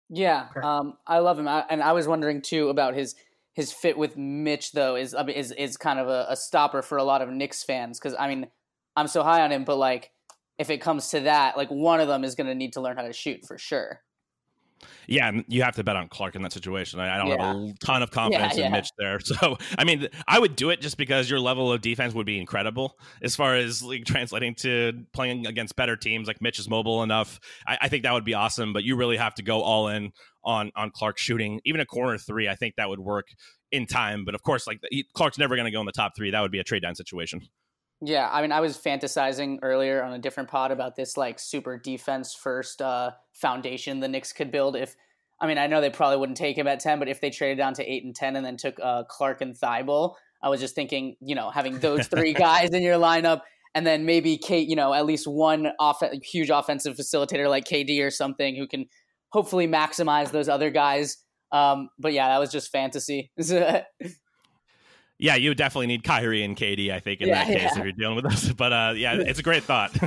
Yeah, 0.08 0.46
um, 0.62 0.96
I 1.04 1.18
love 1.18 1.36
him, 1.36 1.48
I, 1.48 1.64
and 1.68 1.82
I 1.82 1.92
was 1.92 2.06
wondering 2.06 2.40
too 2.40 2.68
about 2.68 2.94
his 2.94 3.16
his 3.56 3.72
fit 3.72 3.96
with 3.96 4.18
Mitch 4.18 4.72
though 4.72 4.96
is 4.96 5.16
is 5.34 5.50
is 5.52 5.76
kind 5.78 5.98
of 5.98 6.08
a, 6.08 6.26
a 6.28 6.36
stopper 6.36 6.82
for 6.82 6.98
a 6.98 7.04
lot 7.04 7.22
of 7.22 7.30
Knicks 7.30 7.64
fans 7.64 7.98
because 7.98 8.14
I 8.18 8.28
mean 8.28 8.46
I'm 8.94 9.08
so 9.08 9.22
high 9.22 9.42
on 9.42 9.50
him, 9.50 9.64
but 9.64 9.78
like 9.78 10.12
if 10.58 10.70
it 10.70 10.80
comes 10.80 11.08
to 11.10 11.20
that, 11.20 11.56
like 11.56 11.70
one 11.70 12.00
of 12.00 12.06
them 12.06 12.22
is 12.22 12.34
going 12.34 12.46
to 12.46 12.54
need 12.54 12.74
to 12.74 12.80
learn 12.80 12.96
how 12.96 13.02
to 13.02 13.12
shoot 13.12 13.44
for 13.46 13.58
sure. 13.58 14.02
Yeah, 15.06 15.28
and 15.28 15.44
you 15.48 15.62
have 15.62 15.76
to 15.76 15.84
bet 15.84 15.96
on 15.96 16.08
Clarke 16.08 16.36
in 16.36 16.42
that 16.42 16.52
situation. 16.52 17.00
I, 17.00 17.14
I 17.14 17.18
don't 17.18 17.28
yeah. 17.28 17.46
have 17.46 17.56
a 17.56 17.74
ton 17.80 18.02
of 18.02 18.10
confidence 18.10 18.56
yeah, 18.56 18.66
in 18.66 18.72
Mitch 18.72 18.90
there. 18.98 19.20
So, 19.26 19.58
I 19.76 19.84
mean, 19.84 20.08
I 20.28 20.38
would 20.38 20.56
do 20.56 20.70
it 20.70 20.80
just 20.80 20.96
because 20.96 21.28
your 21.28 21.40
level 21.40 21.72
of 21.72 21.80
defense 21.80 22.14
would 22.14 22.26
be 22.26 22.38
incredible 22.38 22.96
as 23.22 23.34
far 23.34 23.56
as 23.56 23.82
like 23.82 24.04
translating 24.04 24.54
to 24.56 25.04
playing 25.12 25.46
against 25.46 25.76
better 25.76 25.96
teams. 25.96 26.28
Like 26.28 26.40
Mitch 26.40 26.58
is 26.58 26.68
mobile 26.68 27.02
enough. 27.02 27.40
I, 27.66 27.78
I 27.82 27.88
think 27.88 28.04
that 28.04 28.12
would 28.12 28.24
be 28.24 28.34
awesome. 28.34 28.72
But 28.72 28.84
you 28.84 28.96
really 28.96 29.16
have 29.16 29.34
to 29.34 29.42
go 29.42 29.62
all 29.62 29.88
in 29.88 30.12
on 30.44 30.70
on 30.76 30.90
Clarke 30.90 31.18
shooting 31.18 31.60
even 31.64 31.80
a 31.80 31.86
corner 31.86 32.18
three. 32.18 32.48
I 32.48 32.54
think 32.54 32.74
that 32.76 32.88
would 32.88 33.00
work 33.00 33.26
in 33.72 33.86
time. 33.86 34.24
But 34.24 34.34
of 34.34 34.42
course, 34.42 34.66
like 34.66 34.80
Clarke's 35.14 35.38
never 35.38 35.56
going 35.56 35.66
to 35.66 35.72
go 35.72 35.80
in 35.80 35.86
the 35.86 35.92
top 35.92 36.12
three. 36.16 36.30
That 36.30 36.40
would 36.40 36.52
be 36.52 36.60
a 36.60 36.64
trade 36.64 36.82
down 36.82 36.94
situation. 36.94 37.40
Yeah, 38.02 38.28
I 38.30 38.42
mean, 38.42 38.52
I 38.52 38.60
was 38.60 38.76
fantasizing 38.76 39.60
earlier 39.62 40.02
on 40.02 40.12
a 40.12 40.18
different 40.18 40.50
pod 40.50 40.70
about 40.70 40.96
this 40.96 41.16
like 41.16 41.38
super 41.38 41.78
defense 41.78 42.34
first 42.34 42.82
uh, 42.82 43.12
foundation 43.32 44.00
the 44.00 44.08
Knicks 44.08 44.32
could 44.32 44.50
build 44.50 44.76
if 44.76 44.96
I 45.40 45.46
mean, 45.46 45.58
I 45.58 45.66
know 45.66 45.80
they 45.80 45.90
probably 45.90 46.16
wouldn't 46.16 46.38
take 46.38 46.56
him 46.56 46.66
at 46.66 46.80
10, 46.80 46.98
but 46.98 47.08
if 47.08 47.20
they 47.20 47.28
traded 47.28 47.58
down 47.58 47.74
to 47.74 47.84
8 47.84 48.04
and 48.04 48.14
10 48.16 48.36
and 48.36 48.46
then 48.46 48.56
took 48.56 48.78
uh, 48.82 49.04
Clarke 49.04 49.42
and 49.42 49.54
Thybulle, 49.54 50.14
I 50.42 50.48
was 50.48 50.60
just 50.60 50.74
thinking, 50.74 51.16
you 51.20 51.34
know, 51.34 51.50
having 51.50 51.78
those 51.78 52.06
three 52.08 52.32
guys 52.32 52.70
in 52.70 52.82
your 52.82 52.98
lineup 52.98 53.42
and 53.74 53.86
then 53.86 54.06
maybe 54.06 54.38
Kate, 54.38 54.66
you 54.66 54.76
know, 54.76 54.94
at 54.94 55.04
least 55.04 55.26
one 55.26 55.68
off- 55.78 56.02
huge 56.22 56.48
offensive 56.48 56.96
facilitator 56.96 57.48
like 57.48 57.64
KD 57.64 58.02
or 58.02 58.10
something 58.10 58.56
who 58.56 58.66
can 58.66 58.86
hopefully 59.28 59.68
maximize 59.68 60.30
those 60.30 60.48
other 60.48 60.70
guys. 60.70 61.18
Um, 61.52 61.90
but 61.98 62.14
yeah, 62.14 62.28
that 62.28 62.38
was 62.38 62.50
just 62.50 62.72
fantasy. 62.72 63.30
yeah, 65.18 65.34
you 65.36 65.50
would 65.50 65.58
definitely 65.58 65.86
need 65.86 66.04
Kyrie 66.04 66.42
and 66.42 66.56
KD, 66.56 66.92
I 66.92 67.00
think, 67.00 67.20
in 67.20 67.28
yeah, 67.28 67.44
that 67.44 67.46
case 67.46 67.62
yeah. 67.62 67.78
if 67.78 67.84
you're 67.84 67.92
dealing 67.92 68.16
with 68.16 68.26
us. 68.26 68.52
But 68.56 68.72
uh, 68.72 68.94
yeah, 68.96 69.14
it's 69.14 69.38
a 69.38 69.42
great 69.42 69.64
thought. 69.64 69.96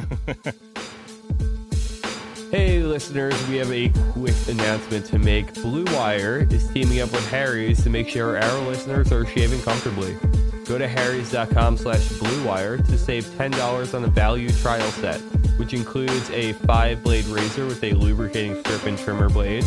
Hey, 2.51 2.81
listeners, 2.81 3.35
we 3.47 3.57
have 3.57 3.71
a 3.71 3.89
quick 4.11 4.33
announcement 4.47 5.05
to 5.05 5.19
make. 5.19 5.53
Blue 5.53 5.85
Wire 5.93 6.47
is 6.49 6.67
teaming 6.69 6.99
up 6.99 7.11
with 7.11 7.29
Harry's 7.29 7.83
to 7.83 7.91
make 7.91 8.09
sure 8.09 8.41
our 8.41 8.61
listeners 8.61 9.11
are 9.11 9.23
shaving 9.27 9.61
comfortably. 9.61 10.17
Go 10.65 10.79
to 10.79 10.87
harrys.com 10.87 11.77
slash 11.77 12.07
bluewire 12.09 12.83
to 12.87 12.97
save 12.97 13.25
$10 13.25 13.93
on 13.93 14.03
a 14.03 14.07
value 14.07 14.49
trial 14.49 14.89
set, 14.93 15.19
which 15.59 15.75
includes 15.75 16.27
a 16.31 16.53
five-blade 16.53 17.25
razor 17.25 17.67
with 17.67 17.83
a 17.83 17.93
lubricating 17.93 18.59
strip 18.61 18.83
and 18.87 18.97
trimmer 18.97 19.29
blade, 19.29 19.63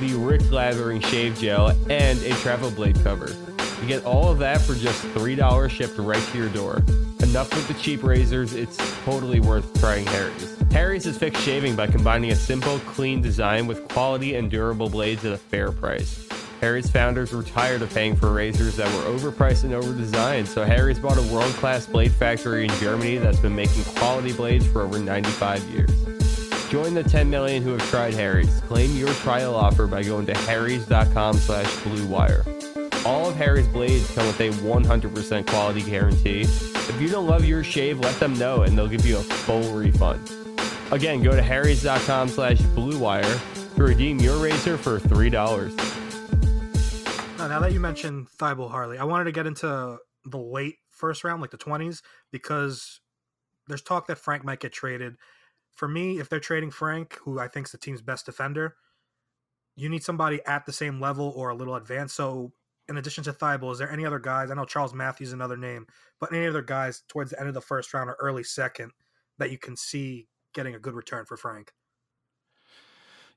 the 0.00 0.14
rich 0.14 0.50
lathering 0.50 1.02
shave 1.02 1.38
gel, 1.38 1.68
and 1.90 2.18
a 2.22 2.32
travel 2.36 2.70
blade 2.70 2.96
cover. 3.04 3.30
You 3.82 3.88
get 3.88 4.04
all 4.04 4.30
of 4.30 4.38
that 4.38 4.60
for 4.60 4.76
just 4.76 5.02
$3 5.06 5.68
shipped 5.68 5.98
right 5.98 6.22
to 6.22 6.38
your 6.38 6.48
door. 6.50 6.84
Enough 7.20 7.52
with 7.52 7.66
the 7.66 7.74
cheap 7.74 8.04
razors, 8.04 8.54
it's 8.54 8.76
totally 9.04 9.40
worth 9.40 9.80
trying 9.80 10.06
Harry's. 10.06 10.56
Harry's 10.70 11.04
is 11.04 11.18
fixed 11.18 11.42
shaving 11.42 11.74
by 11.74 11.88
combining 11.88 12.30
a 12.30 12.36
simple, 12.36 12.78
clean 12.80 13.20
design 13.20 13.66
with 13.66 13.88
quality 13.88 14.36
and 14.36 14.48
durable 14.48 14.88
blades 14.88 15.24
at 15.24 15.32
a 15.32 15.36
fair 15.36 15.72
price. 15.72 16.28
Harry's 16.60 16.88
founders 16.88 17.32
were 17.32 17.42
tired 17.42 17.82
of 17.82 17.92
paying 17.92 18.14
for 18.14 18.32
razors 18.32 18.76
that 18.76 18.86
were 18.94 19.18
overpriced 19.18 19.64
and 19.64 19.72
overdesigned, 19.72 20.46
so 20.46 20.64
Harry's 20.64 21.00
bought 21.00 21.18
a 21.18 21.34
world 21.34 21.52
class 21.54 21.84
blade 21.84 22.12
factory 22.12 22.62
in 22.62 22.70
Germany 22.74 23.16
that's 23.16 23.40
been 23.40 23.56
making 23.56 23.82
quality 23.96 24.32
blades 24.32 24.64
for 24.64 24.82
over 24.82 25.00
95 25.00 25.60
years. 25.70 25.90
Join 26.70 26.94
the 26.94 27.02
10 27.02 27.28
million 27.28 27.64
who 27.64 27.72
have 27.72 27.90
tried 27.90 28.14
Harry's. 28.14 28.60
Claim 28.60 28.96
your 28.96 29.12
trial 29.14 29.56
offer 29.56 29.88
by 29.88 30.04
going 30.04 30.26
to 30.26 30.38
harrys.com 30.38 31.34
slash 31.34 31.66
bluewire. 31.66 32.61
All 33.04 33.28
of 33.28 33.34
Harry's 33.34 33.66
blades 33.66 34.08
come 34.14 34.26
with 34.28 34.40
a 34.40 34.50
100% 34.50 35.46
quality 35.48 35.82
guarantee. 35.82 36.42
If 36.42 37.00
you 37.00 37.08
don't 37.08 37.26
love 37.26 37.44
your 37.44 37.64
shave, 37.64 37.98
let 37.98 38.18
them 38.20 38.38
know 38.38 38.62
and 38.62 38.78
they'll 38.78 38.86
give 38.86 39.04
you 39.04 39.16
a 39.16 39.22
full 39.22 39.72
refund. 39.72 40.30
Again, 40.92 41.20
go 41.22 41.32
to 41.32 41.42
harrys.com 41.42 42.28
slash 42.28 42.58
bluewire 42.58 43.74
to 43.74 43.82
redeem 43.82 44.20
your 44.20 44.36
razor 44.36 44.76
for 44.76 45.00
$3. 45.00 45.32
Now, 47.38 47.48
now 47.48 47.58
that 47.58 47.72
you 47.72 47.80
mentioned 47.80 48.28
Thybulle 48.38 48.70
Harley, 48.70 48.98
I 48.98 49.04
wanted 49.04 49.24
to 49.24 49.32
get 49.32 49.48
into 49.48 49.98
the 50.24 50.38
late 50.38 50.76
first 50.88 51.24
round, 51.24 51.40
like 51.40 51.50
the 51.50 51.58
20s, 51.58 52.02
because 52.30 53.00
there's 53.66 53.82
talk 53.82 54.06
that 54.06 54.18
Frank 54.18 54.44
might 54.44 54.60
get 54.60 54.72
traded. 54.72 55.16
For 55.72 55.88
me, 55.88 56.20
if 56.20 56.28
they're 56.28 56.38
trading 56.38 56.70
Frank, 56.70 57.18
who 57.24 57.40
I 57.40 57.48
think 57.48 57.66
is 57.66 57.72
the 57.72 57.78
team's 57.78 58.00
best 58.00 58.26
defender, 58.26 58.76
you 59.74 59.88
need 59.88 60.04
somebody 60.04 60.40
at 60.46 60.66
the 60.66 60.72
same 60.72 61.00
level 61.00 61.32
or 61.34 61.48
a 61.48 61.54
little 61.56 61.74
advanced. 61.74 62.14
So, 62.14 62.52
in 62.88 62.96
addition 62.96 63.24
to 63.24 63.32
Thybulle, 63.32 63.72
is 63.72 63.78
there 63.78 63.90
any 63.90 64.04
other 64.04 64.18
guys? 64.18 64.50
I 64.50 64.54
know 64.54 64.64
Charles 64.64 64.94
Matthews 64.94 65.28
is 65.28 65.34
another 65.34 65.56
name, 65.56 65.86
but 66.20 66.32
any 66.32 66.46
other 66.46 66.62
guys 66.62 67.02
towards 67.08 67.30
the 67.30 67.38
end 67.38 67.48
of 67.48 67.54
the 67.54 67.60
first 67.60 67.92
round 67.94 68.10
or 68.10 68.16
early 68.20 68.44
second 68.44 68.92
that 69.38 69.50
you 69.50 69.58
can 69.58 69.76
see 69.76 70.28
getting 70.54 70.74
a 70.74 70.78
good 70.78 70.94
return 70.94 71.24
for 71.24 71.36
Frank. 71.36 71.72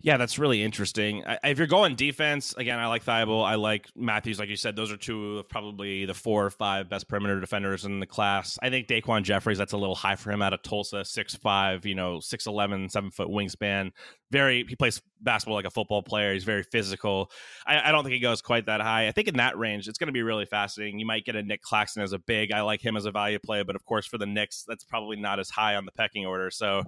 Yeah, 0.02 0.18
that's 0.18 0.38
really 0.38 0.62
interesting. 0.62 1.26
I, 1.26 1.40
if 1.46 1.58
you're 1.58 1.68
going 1.68 1.96
defense, 1.96 2.54
again, 2.58 2.78
I 2.78 2.88
like 2.88 3.04
Thybulle. 3.04 3.44
I 3.44 3.56
like 3.56 3.88
Matthews. 3.96 4.38
Like 4.38 4.50
you 4.50 4.56
said, 4.56 4.76
those 4.76 4.92
are 4.92 4.98
two 4.98 5.40
of 5.40 5.50
probably 5.50 6.06
the 6.06 6.14
four 6.14 6.46
or 6.46 6.50
five 6.52 6.90
best 6.90 7.08
perimeter 7.08 7.40
defenders 7.40 7.86
in 7.86 8.00
the 8.00 8.06
class. 8.06 8.60
I 8.62 8.70
think 8.70 8.88
DaQuan 8.88 9.24
Jeffries, 9.24 9.58
that's 9.58 9.74
a 9.74 9.78
little 9.78 9.96
high 9.96 10.16
for 10.16 10.32
him 10.32 10.42
out 10.42 10.54
of 10.54 10.62
Tulsa. 10.62 11.06
Six 11.06 11.34
five, 11.36 11.86
you 11.86 11.96
know, 11.96 12.18
6'11", 12.18 12.92
7 12.92 13.12
foot 13.12 13.30
wingspan. 13.30 13.92
Very, 14.32 14.66
he 14.68 14.76
plays 14.76 15.02
basketball 15.22 15.56
like 15.56 15.66
a 15.66 15.72
football 15.72 16.04
player. 16.04 16.34
He's 16.34 16.44
very 16.44 16.64
physical. 16.64 17.32
I, 17.66 17.90
I 17.90 17.92
don't 17.92 18.04
think 18.04 18.14
he 18.14 18.20
goes 18.20 18.42
quite 18.42 18.68
that 18.68 18.82
high. 18.82 19.08
I 19.08 19.12
think 19.12 19.28
in 19.28 19.38
that 19.38 19.58
range, 19.58 19.88
it's 19.88 19.98
going 19.98 20.08
to 20.08 20.14
be 20.14 20.24
really 20.24 20.46
fascinating. 20.46 21.00
You 21.00 21.06
might 21.06 21.26
get 21.26 21.36
a 21.36 21.42
Nick 21.42 21.62
Claxton 21.62 22.04
as 22.04 22.14
a 22.14 22.20
big. 22.20 22.52
I 22.52 22.62
like 22.62 22.84
him 22.84 22.98
as 22.98 23.06
a 23.06 23.12
value 23.12 23.40
play, 23.40 23.64
but 23.64 23.76
of 23.76 23.86
course, 23.86 24.06
for 24.06 24.18
the 24.18 24.26
Knicks, 24.26 24.66
that's 24.68 24.84
probably 24.84 25.18
not 25.18 25.40
as 25.40 25.50
high 25.50 25.76
on 25.76 25.86
the 25.86 25.92
pecking 25.92 26.26
order. 26.26 26.52
So 26.52 26.84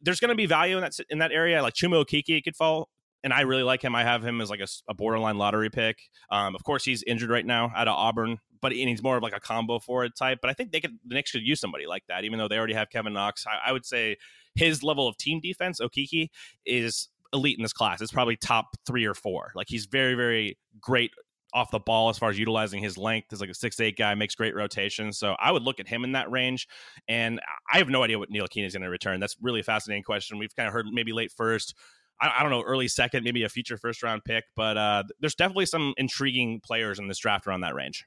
there's 0.00 0.20
going 0.20 0.30
to 0.30 0.34
be 0.34 0.46
value 0.46 0.76
in 0.76 0.82
that 0.82 0.96
in 1.10 1.18
that 1.18 1.32
area. 1.32 1.62
Like 1.62 1.74
Chuma 1.74 2.04
Okeke 2.04 2.42
could 2.44 2.56
fall, 2.56 2.88
and 3.22 3.32
I 3.32 3.42
really 3.42 3.62
like 3.62 3.82
him. 3.82 3.94
I 3.94 4.02
have 4.02 4.24
him 4.24 4.40
as 4.40 4.50
like 4.50 4.60
a, 4.60 4.66
a 4.88 4.94
borderline 4.94 5.38
lottery 5.38 5.70
pick. 5.70 5.98
Um, 6.30 6.54
of 6.54 6.64
course, 6.64 6.84
he's 6.84 7.02
injured 7.04 7.30
right 7.30 7.46
now 7.46 7.72
out 7.74 7.88
of 7.88 7.94
Auburn, 7.94 8.38
but 8.60 8.72
he's 8.72 9.02
more 9.02 9.16
of 9.16 9.22
like 9.22 9.36
a 9.36 9.40
combo 9.40 9.78
forward 9.78 10.12
type. 10.16 10.38
But 10.40 10.50
I 10.50 10.54
think 10.54 10.72
they 10.72 10.80
could 10.80 10.98
the 11.06 11.14
Knicks 11.14 11.32
could 11.32 11.42
use 11.42 11.60
somebody 11.60 11.86
like 11.86 12.04
that, 12.08 12.24
even 12.24 12.38
though 12.38 12.48
they 12.48 12.58
already 12.58 12.74
have 12.74 12.90
Kevin 12.90 13.12
Knox. 13.12 13.46
I, 13.46 13.70
I 13.70 13.72
would 13.72 13.86
say 13.86 14.16
his 14.54 14.82
level 14.82 15.08
of 15.08 15.16
team 15.16 15.40
defense, 15.40 15.80
Okeke, 15.80 16.28
is 16.64 17.08
elite 17.32 17.58
in 17.58 17.62
this 17.62 17.72
class. 17.72 18.00
It's 18.00 18.12
probably 18.12 18.36
top 18.36 18.66
three 18.86 19.04
or 19.04 19.14
four. 19.14 19.52
Like 19.54 19.66
he's 19.68 19.86
very, 19.86 20.14
very 20.14 20.56
great 20.80 21.10
off 21.54 21.70
the 21.70 21.78
ball 21.78 22.10
as 22.10 22.18
far 22.18 22.30
as 22.30 22.38
utilizing 22.38 22.82
his 22.82 22.98
length. 22.98 23.32
Is 23.32 23.40
like 23.40 23.50
a 23.50 23.54
six 23.54 23.78
eight 23.80 23.96
guy, 23.96 24.14
makes 24.14 24.34
great 24.34 24.54
rotations. 24.54 25.18
So 25.18 25.36
I 25.38 25.52
would 25.52 25.62
look 25.62 25.80
at 25.80 25.88
him 25.88 26.04
in 26.04 26.12
that 26.12 26.30
range. 26.30 26.68
And 27.08 27.40
I 27.72 27.78
have 27.78 27.88
no 27.88 28.02
idea 28.02 28.18
what 28.18 28.30
Ntilikina 28.30 28.66
is 28.66 28.74
going 28.74 28.82
to 28.82 28.90
return. 28.90 29.20
That's 29.20 29.36
really 29.40 29.60
a 29.60 29.64
fascinating 29.64 30.02
question. 30.02 30.38
We've 30.38 30.54
kind 30.54 30.66
of 30.66 30.72
heard 30.72 30.86
maybe 30.92 31.12
late 31.12 31.32
first. 31.34 31.74
I, 32.20 32.32
I, 32.38 32.42
don't 32.42 32.50
know, 32.50 32.62
early 32.62 32.88
second, 32.88 33.24
maybe 33.24 33.44
a 33.44 33.48
future 33.48 33.78
first 33.78 34.02
round 34.02 34.24
pick. 34.24 34.44
But 34.56 34.76
uh, 34.76 35.04
there's 35.20 35.34
definitely 35.34 35.66
some 35.66 35.94
intriguing 35.96 36.60
players 36.60 36.98
in 36.98 37.08
this 37.08 37.18
draft 37.18 37.46
around 37.46 37.62
that 37.62 37.74
range. 37.74 38.04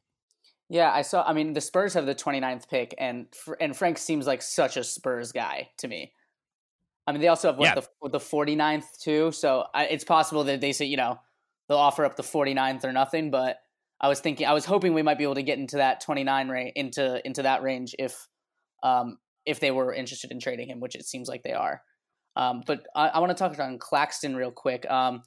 Yeah, 0.69 0.91
I 0.91 1.01
saw. 1.01 1.23
I 1.25 1.31
mean, 1.31 1.53
the 1.53 1.61
Spurs 1.61 1.93
have 1.93 2.05
the 2.05 2.15
29th 2.15 2.67
pick, 2.67 2.93
and 2.97 3.27
and 3.61 3.75
Frank 3.75 3.97
seems 3.97 4.27
like 4.27 4.41
such 4.41 4.75
a 4.75 4.83
Spurs 4.83 5.31
guy 5.31 5.69
to 5.77 5.87
me. 5.87 6.11
I 7.05 7.13
mean, 7.13 7.21
they 7.21 7.29
also 7.29 7.47
have 7.47 7.57
what, 7.57 7.67
yeah. 7.67 7.75
the 7.75 8.09
the 8.09 8.19
49th 8.19 8.99
too, 8.99 9.31
so 9.31 9.63
I, 9.73 9.85
it's 9.85 10.03
possible 10.03 10.43
that 10.43 10.59
they 10.59 10.73
say 10.73 10.83
you 10.83 10.97
know 10.97 11.19
they'll 11.67 11.77
offer 11.77 12.05
up 12.05 12.15
the 12.15 12.23
49th 12.23 12.83
or 12.83 12.91
nothing. 12.91 13.31
But 13.31 13.57
I 13.99 14.07
was 14.07 14.19
thinking, 14.19 14.47
I 14.47 14.53
was 14.53 14.65
hoping 14.65 14.93
we 14.93 15.01
might 15.01 15.17
be 15.17 15.23
able 15.23 15.35
to 15.35 15.43
get 15.43 15.59
into 15.59 15.77
that 15.77 16.01
29 16.01 16.49
range, 16.49 16.73
into 16.75 17.25
into 17.25 17.43
that 17.43 17.63
range 17.63 17.95
if 17.97 18.27
um, 18.83 19.17
if 19.45 19.59
they 19.59 19.71
were 19.71 19.93
interested 19.93 20.31
in 20.31 20.39
trading 20.39 20.69
him, 20.69 20.79
which 20.79 20.95
it 20.95 21.05
seems 21.05 21.27
like 21.27 21.43
they 21.43 21.53
are. 21.53 21.81
Um, 22.35 22.61
but 22.67 22.85
I, 22.95 23.07
I 23.07 23.19
want 23.19 23.35
to 23.35 23.35
talk 23.35 23.57
on 23.59 23.79
Claxton 23.79 24.35
real 24.35 24.51
quick. 24.51 24.89
Um, 24.89 25.23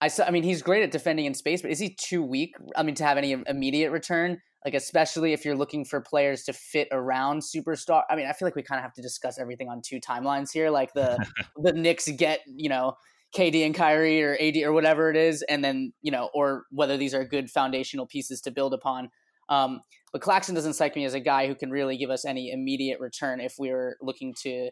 I 0.00 0.08
saw, 0.08 0.24
I 0.24 0.30
mean, 0.30 0.42
he's 0.42 0.62
great 0.62 0.82
at 0.82 0.90
defending 0.90 1.26
in 1.26 1.34
space, 1.34 1.62
but 1.62 1.70
is 1.70 1.78
he 1.78 1.94
too 1.94 2.22
weak? 2.22 2.54
I 2.76 2.82
mean, 2.82 2.94
to 2.96 3.04
have 3.04 3.18
any 3.18 3.36
immediate 3.46 3.90
return, 3.90 4.40
like 4.64 4.74
especially 4.74 5.32
if 5.32 5.44
you're 5.44 5.56
looking 5.56 5.84
for 5.84 6.00
players 6.00 6.44
to 6.44 6.52
fit 6.52 6.88
around 6.90 7.42
superstar. 7.42 8.02
I 8.10 8.16
mean, 8.16 8.26
I 8.26 8.32
feel 8.32 8.46
like 8.46 8.56
we 8.56 8.62
kind 8.62 8.78
of 8.78 8.82
have 8.82 8.94
to 8.94 9.02
discuss 9.02 9.38
everything 9.38 9.68
on 9.68 9.82
two 9.82 10.00
timelines 10.00 10.52
here. 10.52 10.70
Like 10.70 10.92
the 10.94 11.24
the 11.62 11.72
Knicks 11.72 12.08
get, 12.16 12.40
you 12.46 12.68
know, 12.68 12.94
KD 13.36 13.64
and 13.66 13.74
Kyrie 13.74 14.22
or 14.22 14.36
AD 14.40 14.56
or 14.58 14.72
whatever 14.72 15.10
it 15.10 15.16
is, 15.16 15.42
and 15.42 15.62
then 15.62 15.92
you 16.02 16.10
know, 16.10 16.30
or 16.34 16.64
whether 16.70 16.96
these 16.96 17.14
are 17.14 17.24
good 17.24 17.50
foundational 17.50 18.06
pieces 18.06 18.40
to 18.42 18.50
build 18.50 18.74
upon. 18.74 19.10
Um, 19.48 19.80
but 20.12 20.22
Claxton 20.22 20.54
doesn't 20.54 20.74
strike 20.74 20.96
me 20.96 21.04
as 21.04 21.14
a 21.14 21.20
guy 21.20 21.46
who 21.46 21.54
can 21.54 21.70
really 21.70 21.96
give 21.96 22.10
us 22.10 22.24
any 22.24 22.50
immediate 22.50 23.00
return 23.00 23.40
if 23.40 23.54
we 23.58 23.70
are 23.70 23.96
looking 24.00 24.34
to 24.42 24.70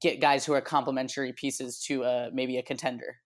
get 0.00 0.20
guys 0.20 0.44
who 0.46 0.52
are 0.52 0.60
complementary 0.60 1.32
pieces 1.32 1.78
to 1.80 2.04
uh, 2.04 2.30
maybe 2.32 2.56
a 2.56 2.62
contender. 2.62 3.16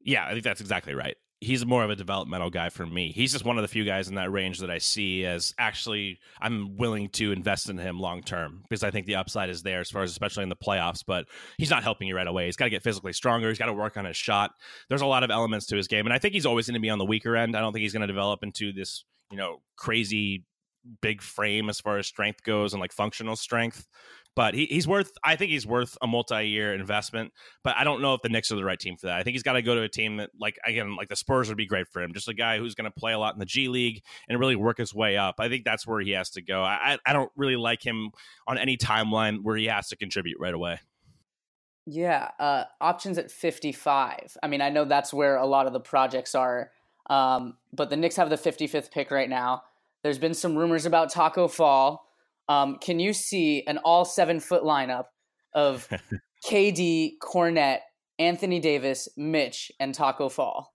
Yeah, 0.00 0.26
I 0.26 0.32
think 0.32 0.44
that's 0.44 0.60
exactly 0.60 0.94
right. 0.94 1.16
He's 1.42 1.66
more 1.66 1.82
of 1.82 1.90
a 1.90 1.96
developmental 1.96 2.50
guy 2.50 2.68
for 2.68 2.86
me. 2.86 3.10
He's 3.10 3.32
just 3.32 3.44
one 3.44 3.58
of 3.58 3.62
the 3.62 3.68
few 3.68 3.84
guys 3.84 4.08
in 4.08 4.14
that 4.14 4.30
range 4.30 4.60
that 4.60 4.70
I 4.70 4.78
see 4.78 5.24
as 5.24 5.54
actually 5.58 6.20
I'm 6.40 6.76
willing 6.76 7.08
to 7.10 7.32
invest 7.32 7.68
in 7.68 7.78
him 7.78 7.98
long 7.98 8.22
term 8.22 8.62
because 8.62 8.84
I 8.84 8.92
think 8.92 9.06
the 9.06 9.16
upside 9.16 9.50
is 9.50 9.62
there 9.62 9.80
as 9.80 9.90
far 9.90 10.02
as 10.02 10.12
especially 10.12 10.44
in 10.44 10.48
the 10.48 10.56
playoffs. 10.56 11.02
But 11.04 11.26
he's 11.58 11.70
not 11.70 11.82
helping 11.82 12.06
you 12.06 12.14
right 12.14 12.26
away. 12.26 12.46
He's 12.46 12.56
got 12.56 12.66
to 12.66 12.70
get 12.70 12.84
physically 12.84 13.12
stronger. 13.12 13.48
He's 13.48 13.58
got 13.58 13.66
to 13.66 13.72
work 13.72 13.96
on 13.96 14.04
his 14.04 14.16
shot. 14.16 14.52
There's 14.88 15.02
a 15.02 15.06
lot 15.06 15.24
of 15.24 15.30
elements 15.30 15.66
to 15.66 15.76
his 15.76 15.88
game, 15.88 16.06
and 16.06 16.14
I 16.14 16.18
think 16.18 16.34
he's 16.34 16.46
always 16.46 16.66
going 16.68 16.74
to 16.74 16.80
be 16.80 16.90
on 16.90 16.98
the 16.98 17.04
weaker 17.04 17.36
end. 17.36 17.56
I 17.56 17.60
don't 17.60 17.72
think 17.72 17.82
he's 17.82 17.92
going 17.92 18.02
to 18.02 18.06
develop 18.06 18.42
into 18.42 18.72
this 18.72 19.04
you 19.30 19.36
know 19.36 19.62
crazy 19.76 20.44
big 21.00 21.22
frame 21.22 21.68
as 21.68 21.80
far 21.80 21.98
as 21.98 22.06
strength 22.06 22.42
goes 22.42 22.72
and 22.72 22.80
like 22.80 22.92
functional 22.92 23.36
strength 23.36 23.86
but 24.34 24.54
he, 24.54 24.66
he's 24.66 24.86
worth 24.88 25.12
i 25.24 25.36
think 25.36 25.50
he's 25.50 25.66
worth 25.66 25.96
a 26.02 26.06
multi-year 26.06 26.74
investment 26.74 27.32
but 27.62 27.76
i 27.76 27.84
don't 27.84 28.00
know 28.02 28.14
if 28.14 28.22
the 28.22 28.28
Knicks 28.28 28.50
are 28.50 28.56
the 28.56 28.64
right 28.64 28.78
team 28.78 28.96
for 28.96 29.06
that. 29.06 29.18
I 29.18 29.22
think 29.22 29.34
he's 29.34 29.42
got 29.42 29.52
to 29.52 29.62
go 29.62 29.74
to 29.74 29.82
a 29.82 29.88
team 29.88 30.16
that 30.16 30.30
like 30.40 30.58
again 30.64 30.96
like 30.96 31.08
the 31.08 31.16
spurs 31.16 31.48
would 31.48 31.56
be 31.56 31.66
great 31.66 31.86
for 31.88 32.02
him 32.02 32.12
just 32.12 32.28
a 32.28 32.34
guy 32.34 32.58
who's 32.58 32.74
going 32.74 32.90
to 32.90 32.90
play 32.90 33.12
a 33.12 33.18
lot 33.18 33.34
in 33.34 33.38
the 33.38 33.46
g 33.46 33.68
league 33.68 34.02
and 34.28 34.40
really 34.40 34.56
work 34.56 34.78
his 34.78 34.94
way 34.94 35.16
up. 35.16 35.36
I 35.38 35.48
think 35.48 35.64
that's 35.64 35.86
where 35.86 36.00
he 36.00 36.12
has 36.12 36.30
to 36.30 36.42
go. 36.42 36.62
I, 36.62 36.98
I 37.06 37.12
don't 37.12 37.30
really 37.36 37.56
like 37.56 37.84
him 37.84 38.10
on 38.46 38.58
any 38.58 38.76
timeline 38.76 39.42
where 39.42 39.56
he 39.56 39.66
has 39.66 39.88
to 39.88 39.96
contribute 39.96 40.38
right 40.40 40.54
away. 40.54 40.80
Yeah 41.86 42.30
uh, 42.38 42.64
options 42.80 43.18
at 43.18 43.30
55 43.30 44.36
i 44.42 44.46
mean 44.46 44.60
i 44.60 44.70
know 44.70 44.84
that's 44.84 45.12
where 45.12 45.36
a 45.36 45.46
lot 45.46 45.66
of 45.66 45.72
the 45.72 45.80
projects 45.80 46.34
are 46.34 46.70
um, 47.10 47.56
but 47.72 47.90
the 47.90 47.96
Knicks 47.96 48.14
have 48.14 48.30
the 48.30 48.36
55th 48.36 48.92
pick 48.92 49.10
right 49.10 49.28
now. 49.28 49.64
There's 50.04 50.18
been 50.18 50.34
some 50.34 50.56
rumors 50.56 50.86
about 50.86 51.10
Taco 51.10 51.48
Fall 51.48 52.06
um, 52.48 52.78
can 52.80 53.00
you 53.00 53.12
see 53.12 53.64
an 53.66 53.78
all 53.78 54.04
seven 54.04 54.40
foot 54.40 54.62
lineup 54.62 55.04
of 55.54 55.88
KD, 56.46 57.12
Kornet, 57.20 57.78
Anthony 58.18 58.60
Davis, 58.60 59.08
Mitch, 59.16 59.70
and 59.78 59.94
Taco 59.94 60.28
Fall? 60.28 60.72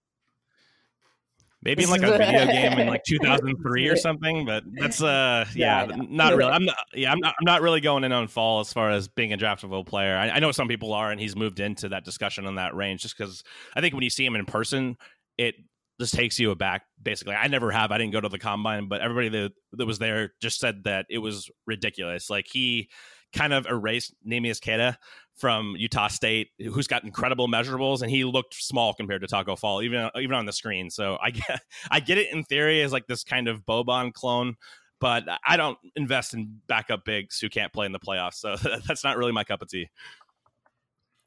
Maybe 1.63 1.83
in 1.83 1.89
like 1.89 2.03
a 2.03 2.17
video 2.17 2.45
game 2.45 2.79
in 2.79 2.87
like 2.87 3.03
2003 3.07 3.87
or 3.87 3.97
something, 3.97 4.45
but 4.45 4.63
that's 4.73 5.01
uh 5.01 5.43
yeah, 5.55 5.87
yeah 5.89 5.95
not 6.07 6.35
really. 6.35 6.51
I'm 6.51 6.63
not 6.63 6.77
yeah, 6.93 7.11
I'm 7.11 7.19
not, 7.19 7.35
I'm 7.37 7.45
not 7.45 7.61
really 7.61 7.81
going 7.81 8.03
in 8.03 8.11
on 8.11 8.27
Fall 8.27 8.59
as 8.59 8.71
far 8.71 8.91
as 8.91 9.07
being 9.07 9.33
a 9.33 9.37
draftable 9.37 9.85
player. 9.85 10.15
I, 10.15 10.29
I 10.29 10.39
know 10.39 10.51
some 10.51 10.67
people 10.67 10.93
are, 10.93 11.11
and 11.11 11.19
he's 11.19 11.35
moved 11.35 11.59
into 11.59 11.89
that 11.89 12.05
discussion 12.05 12.45
on 12.45 12.55
that 12.55 12.75
range 12.75 13.01
just 13.01 13.17
because 13.17 13.43
I 13.75 13.81
think 13.81 13.95
when 13.95 14.03
you 14.03 14.09
see 14.09 14.25
him 14.25 14.35
in 14.35 14.45
person, 14.45 14.97
it 15.37 15.55
just 15.99 16.13
takes 16.13 16.39
you 16.39 16.51
aback. 16.51 16.83
Basically, 17.01 17.35
I 17.35 17.47
never 17.47 17.71
have. 17.71 17.91
I 17.91 17.97
didn't 17.97 18.13
go 18.13 18.21
to 18.21 18.29
the 18.29 18.39
combine, 18.39 18.87
but 18.87 19.01
everybody 19.01 19.29
that 19.29 19.51
that 19.73 19.85
was 19.85 19.99
there 19.99 20.33
just 20.41 20.59
said 20.59 20.83
that 20.83 21.05
it 21.09 21.19
was 21.19 21.49
ridiculous. 21.65 22.29
Like 22.29 22.47
he 22.47 22.89
kind 23.33 23.53
of 23.53 23.65
erased 23.65 24.13
Neemias 24.25 24.61
Queta 24.61 24.97
from 25.35 25.75
Utah 25.77 26.07
State, 26.07 26.49
who's 26.59 26.87
got 26.87 27.03
incredible 27.03 27.47
measurables, 27.47 28.01
and 28.01 28.09
he 28.09 28.23
looked 28.23 28.55
small 28.55 28.93
compared 28.93 29.21
to 29.21 29.27
Taco 29.27 29.55
Fall, 29.55 29.81
even 29.81 30.09
even 30.15 30.33
on 30.33 30.45
the 30.45 30.53
screen. 30.53 30.89
So 30.89 31.17
I 31.21 31.31
get 31.31 31.61
I 31.91 31.99
get 31.99 32.17
it 32.17 32.31
in 32.33 32.43
theory 32.43 32.81
as 32.81 32.91
like 32.91 33.07
this 33.07 33.23
kind 33.23 33.47
of 33.47 33.65
Boban 33.65 34.13
clone, 34.13 34.55
but 34.99 35.23
I 35.45 35.57
don't 35.57 35.77
invest 35.95 36.33
in 36.33 36.59
backup 36.67 37.05
bigs 37.05 37.39
who 37.39 37.49
can't 37.49 37.73
play 37.73 37.85
in 37.85 37.91
the 37.91 37.99
playoffs. 37.99 38.35
So 38.35 38.55
that's 38.87 39.03
not 39.03 39.17
really 39.17 39.31
my 39.31 39.43
cup 39.43 39.61
of 39.61 39.69
tea. 39.69 39.89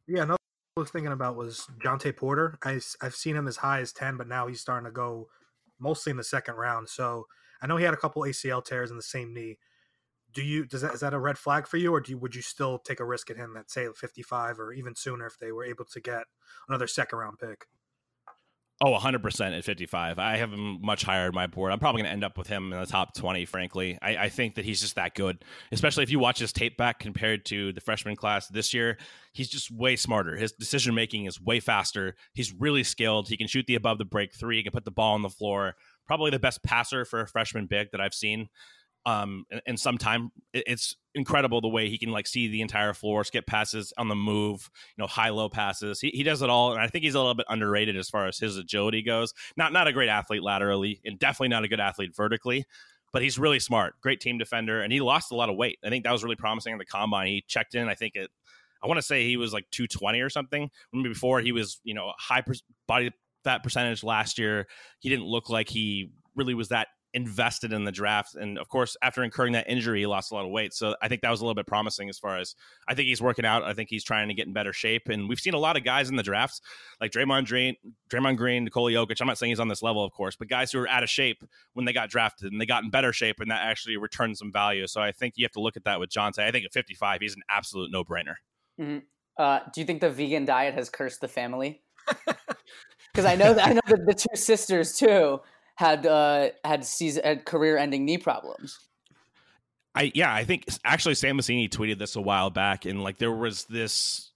Yeah, 0.07 0.25
no, 0.25 0.37
was 0.77 0.91
thinking 0.91 1.13
about 1.13 1.37
was 1.37 1.67
Jontay 1.85 2.17
Porter. 2.17 2.59
I, 2.65 2.81
I've 3.03 3.15
seen 3.15 3.37
him 3.37 3.49
as 3.49 3.57
high 3.57 3.81
as 3.81 3.93
10, 3.93 4.17
but 4.17 4.29
now 4.29 4.47
he's 4.47 4.61
starting 4.61 4.87
to 4.87 4.93
go 4.93 5.29
mostly 5.79 6.11
in 6.11 6.17
the 6.17 6.25
second 6.25 6.55
round. 6.55 6.89
So 6.89 7.27
I 7.61 7.67
know 7.67 7.77
he 7.77 7.85
had 7.85 7.95
a 7.95 7.99
couple 7.99 8.23
ACL 8.23 8.65
tears 8.65 8.91
in 8.91 8.97
the 8.97 9.03
same 9.03 9.35
knee. 9.35 9.59
Do 10.33 10.43
you 10.43 10.65
does 10.65 10.83
that 10.83 10.95
is 10.95 11.01
that 11.01 11.13
a 11.13 11.19
red 11.19 11.39
flag 11.39 11.67
for 11.67 11.77
you, 11.77 11.93
or 11.93 12.01
do 12.01 12.13
you, 12.13 12.19
would 12.19 12.37
you 12.37 12.43
still 12.43 12.79
take 12.79 13.01
a 13.01 13.05
risk 13.05 13.31
at 13.31 13.37
him 13.37 13.57
at 13.57 13.69
say 13.69 13.89
55 13.93 14.61
or 14.61 14.73
even 14.73 14.95
sooner 14.95 15.27
if 15.27 15.39
they 15.39 15.51
were 15.51 15.65
able 15.65 15.85
to 15.87 16.01
get 16.01 16.25
another 16.69 16.87
second 16.87 17.19
round 17.19 17.39
pick? 17.41 17.67
Oh, 18.83 18.97
100% 18.99 19.59
at 19.59 19.63
55. 19.63 20.19
I 20.19 20.39
have 20.39 20.55
him 20.55 20.79
much 20.81 21.03
higher 21.03 21.27
in 21.27 21.35
my 21.35 21.47
board. 21.47 21.71
I'm 21.71 21.79
probably 21.79 22.01
going 22.01 22.09
to 22.09 22.13
end 22.13 22.25
up 22.25 22.39
with 22.39 22.47
him 22.47 22.73
in 22.73 22.81
the 22.81 22.87
top 22.87 23.15
20, 23.15 23.45
frankly. 23.45 23.99
I, 24.01 24.17
I, 24.17 24.29
think 24.31 24.55
that 24.55 24.65
he's 24.65 24.81
just 24.81 24.95
that 24.95 25.15
good, 25.15 25.45
especially 25.71 26.03
if 26.03 26.11
you 26.11 26.19
watch 26.19 26.39
his 26.39 26.51
tape 26.51 26.79
back 26.79 26.99
compared 26.99 27.45
to 27.47 27.75
the 27.75 27.83
freshman 27.83 28.17
class 28.17 28.49
this 28.49 28.73
year. 28.73 28.97
He's 29.35 29.51
just 29.51 29.71
way 29.71 29.97
smarter. 29.97 30.35
His 30.35 30.53
decision 30.53 30.95
making 30.95 31.27
is 31.27 31.39
way 31.39 31.61
faster. 31.61 32.17
He's 32.33 32.55
really 32.55 32.83
skilled. 32.83 33.29
He 33.29 33.37
can 33.37 33.49
shoot 33.49 33.67
the 33.67 33.75
above 33.75 33.99
the 33.99 34.07
break 34.07 34.35
three, 34.35 34.57
he 34.57 34.63
can 34.63 34.73
put 34.73 34.87
the 34.87 34.91
ball 34.91 35.13
on 35.13 35.21
the 35.21 35.29
floor. 35.29 35.75
Probably 36.07 36.31
the 36.31 36.39
best 36.39 36.63
passer 36.63 37.05
for 37.05 37.21
a 37.21 37.29
freshman 37.29 37.67
big 37.67 37.91
that 37.93 38.01
I've 38.01 38.15
seen 38.15 38.49
um 39.07 39.45
and, 39.67 39.81
sometime 39.81 40.31
it's 40.53 40.97
incredible 41.15 41.61
the 41.61 41.69
way 41.69 41.89
he 41.89 41.97
can 41.97 42.11
like 42.11 42.27
see 42.27 42.49
the 42.49 42.61
entire 42.61 42.93
floor 42.93 43.25
skip 43.25 43.47
passes 43.47 43.93
on 43.97 44.09
the 44.09 44.15
move 44.15 44.69
you 44.97 45.03
know 45.03 45.07
high 45.07 45.31
low 45.31 45.49
passes. 45.49 46.01
He, 46.01 46.11
he 46.11 46.23
does 46.23 46.43
it 46.43 46.51
all 46.51 46.73
and 46.73 46.81
i 46.81 46.87
think 46.87 47.05
he's 47.05 47.15
a 47.15 47.19
little 47.19 47.35
bit 47.35 47.47
underrated 47.49 47.97
as 47.97 48.09
far 48.09 48.27
as 48.27 48.39
his 48.39 48.57
agility 48.57 49.03
goes. 49.03 49.33
Not 49.57 49.73
not 49.73 49.89
a 49.89 49.93
great 49.93 50.09
athlete 50.09 50.43
laterally 50.43 51.01
and 51.05 51.19
definitely 51.19 51.49
not 51.49 51.65
a 51.65 51.69
good 51.69 51.81
athlete 51.81 52.15
vertically 52.15 52.65
but 53.13 53.23
he's 53.23 53.39
really 53.39 53.61
smart 53.61 53.95
great 54.01 54.21
team 54.21 54.39
defender 54.39 54.83
and 54.83 54.93
he 54.93 55.01
lost 55.01 55.33
a 55.33 55.37
lot 55.37 55.49
of 55.49 55.57
weight. 55.57 55.79
I 55.85 55.89
think 55.89 56.05
that 56.05 56.13
was 56.13 56.23
really 56.23 56.37
promising 56.37 56.73
in 56.73 56.79
the 56.79 56.85
combine. 56.85 57.29
He 57.29 57.45
checked 57.47 57.75
in 57.75 57.89
i 57.89 57.95
think 57.95 58.17
it 58.17 58.31
i 58.83 58.87
want 58.87 58.99
to 58.99 59.03
say 59.03 59.27
he 59.27 59.37
was 59.37 59.53
like 59.53 59.65
220 59.71 60.21
or 60.21 60.31
something 60.31 60.71
before 61.03 61.41
he 61.41 61.53
was 61.53 61.81
you 61.85 61.95
know 61.95 62.13
high 62.19 62.45
body 62.87 63.11
fat 63.45 63.63
percentage 63.63 64.03
last 64.03 64.39
year. 64.39 64.67
He 64.99 65.09
didn't 65.09 65.27
look 65.27 65.49
like 65.49 65.69
he 65.69 66.11
really 66.35 66.55
was 66.55 66.69
that 66.69 66.89
invested 67.15 67.73
in 67.73 67.85
the 67.85 67.93
draft. 67.93 68.35
And 68.35 68.59
of 68.59 68.69
course, 68.69 68.97
after 69.03 69.23
incurring 69.23 69.53
that 69.55 69.69
injury, 69.69 70.01
he 70.01 70.07
lost 70.07 70.31
a 70.31 70.35
lot 70.35 70.45
of 70.45 70.51
weight. 70.51 70.73
So 70.73 70.95
I 71.03 71.09
think 71.09 71.23
that 71.23 71.31
was 71.31 71.41
a 71.41 71.45
little 71.45 71.55
bit 71.55 71.67
promising 71.67 72.09
as 72.09 72.19
far 72.19 72.39
as 72.39 72.55
I 72.87 72.95
think 72.95 73.09
he's 73.09 73.21
working 73.21 73.45
out. 73.45 73.65
I 73.65 73.73
think 73.73 73.91
he's 73.91 74.05
trying 74.05 74.29
to 74.29 74.35
get 74.35 74.47
in 74.47 74.53
better 74.53 74.73
shape. 74.73 75.09
And 75.09 75.29
we've 75.29 75.41
seen 75.41 75.55
a 75.55 75.59
lot 75.59 75.77
of 75.77 75.85
guys 75.85 76.09
in 76.09 76.17
the 76.17 76.23
drafts 76.23 76.61
like 77.01 77.11
Draymond 77.11 77.47
Green, 77.47 77.77
Draymond 78.09 78.37
Green, 78.37 78.65
Nikola 78.65 78.93
Jokic. 78.93 79.21
I'm 79.21 79.27
not 79.27 79.39
saying 79.39 79.51
he's 79.51 79.61
on 79.61 79.69
this 79.69 79.83
level, 79.83 80.05
of 80.05 80.13
course, 80.13 80.37
but 80.37 80.49
guys 80.49 80.73
who 80.73 80.79
are 80.81 80.89
out 80.89 81.03
of 81.03 81.11
shape 81.11 81.43
when 81.75 81.85
they 81.85 81.93
got 81.93 82.11
drafted 82.11 82.53
and 82.53 82.61
they 82.61 82.67
got 82.67 82.85
in 82.85 82.91
better 82.91 83.13
shape 83.13 83.41
and 83.41 83.51
that 83.51 83.63
actually 83.63 83.97
returned 83.97 84.39
some 84.39 84.53
value. 84.53 84.87
So 84.87 85.01
I 85.01 85.13
think 85.13 85.35
you 85.37 85.45
have 85.45 85.53
to 85.53 85.61
look 85.61 85.77
at 85.77 85.85
that 85.85 86.01
with 86.01 86.11
Jontay. 86.11 86.45
I 86.45 86.51
think 86.51 86.65
at 86.65 86.73
55, 86.73 87.21
he's 87.21 87.35
an 87.35 87.43
absolute 87.51 87.91
no 87.91 88.05
brainer. 88.05 88.35
Mm-hmm. 88.81 88.99
Uh, 89.37 89.61
do 89.73 89.81
you 89.81 89.87
think 89.87 90.01
the 90.01 90.11
vegan 90.11 90.45
diet 90.45 90.75
has 90.75 90.91
cursed 90.91 91.21
the 91.21 91.29
family? 91.29 91.83
Because 93.13 93.25
I 93.25 93.35
know 93.35 93.55
that 93.55 93.67
I 93.67 93.73
know 93.73 93.81
the 94.07 94.15
two 94.15 94.37
sisters 94.37 94.97
too 94.97 95.41
had 95.81 96.05
uh, 96.05 96.51
had 96.63 96.85
season 96.85 97.25
had 97.25 97.47
career 97.47 97.79
ending 97.79 98.05
knee 98.05 98.19
problems. 98.19 98.79
I 99.95 100.13
yeah, 100.15 100.33
I 100.33 100.45
think 100.45 100.67
actually 100.85 101.15
Sam 101.15 101.39
Vecenie 101.39 101.71
tweeted 101.71 101.99
this 101.99 102.17
a 102.17 102.21
while 102.21 102.51
back, 102.51 102.85
and 102.85 103.03
like 103.03 103.17
there 103.17 103.33
was 103.33 103.65
this. 103.65 104.31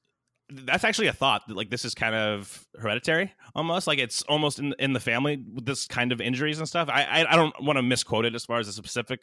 That's 0.50 0.84
actually 0.84 1.08
a 1.08 1.12
thought 1.12 1.42
that 1.48 1.56
like 1.56 1.68
this 1.68 1.84
is 1.84 1.94
kind 1.94 2.14
of 2.14 2.66
hereditary, 2.78 3.30
almost 3.54 3.86
like 3.86 3.98
it's 3.98 4.22
almost 4.22 4.58
in 4.58 4.74
in 4.78 4.94
the 4.94 5.00
family 5.00 5.44
with 5.54 5.66
this 5.66 5.86
kind 5.86 6.12
of 6.12 6.20
injuries 6.20 6.58
and 6.58 6.66
stuff. 6.66 6.88
I 6.88 7.02
I, 7.02 7.32
I 7.32 7.36
don't 7.36 7.54
want 7.62 7.76
to 7.76 7.82
misquote 7.82 8.24
it 8.24 8.34
as 8.34 8.46
far 8.46 8.58
as 8.58 8.66
a 8.66 8.72
specific 8.72 9.20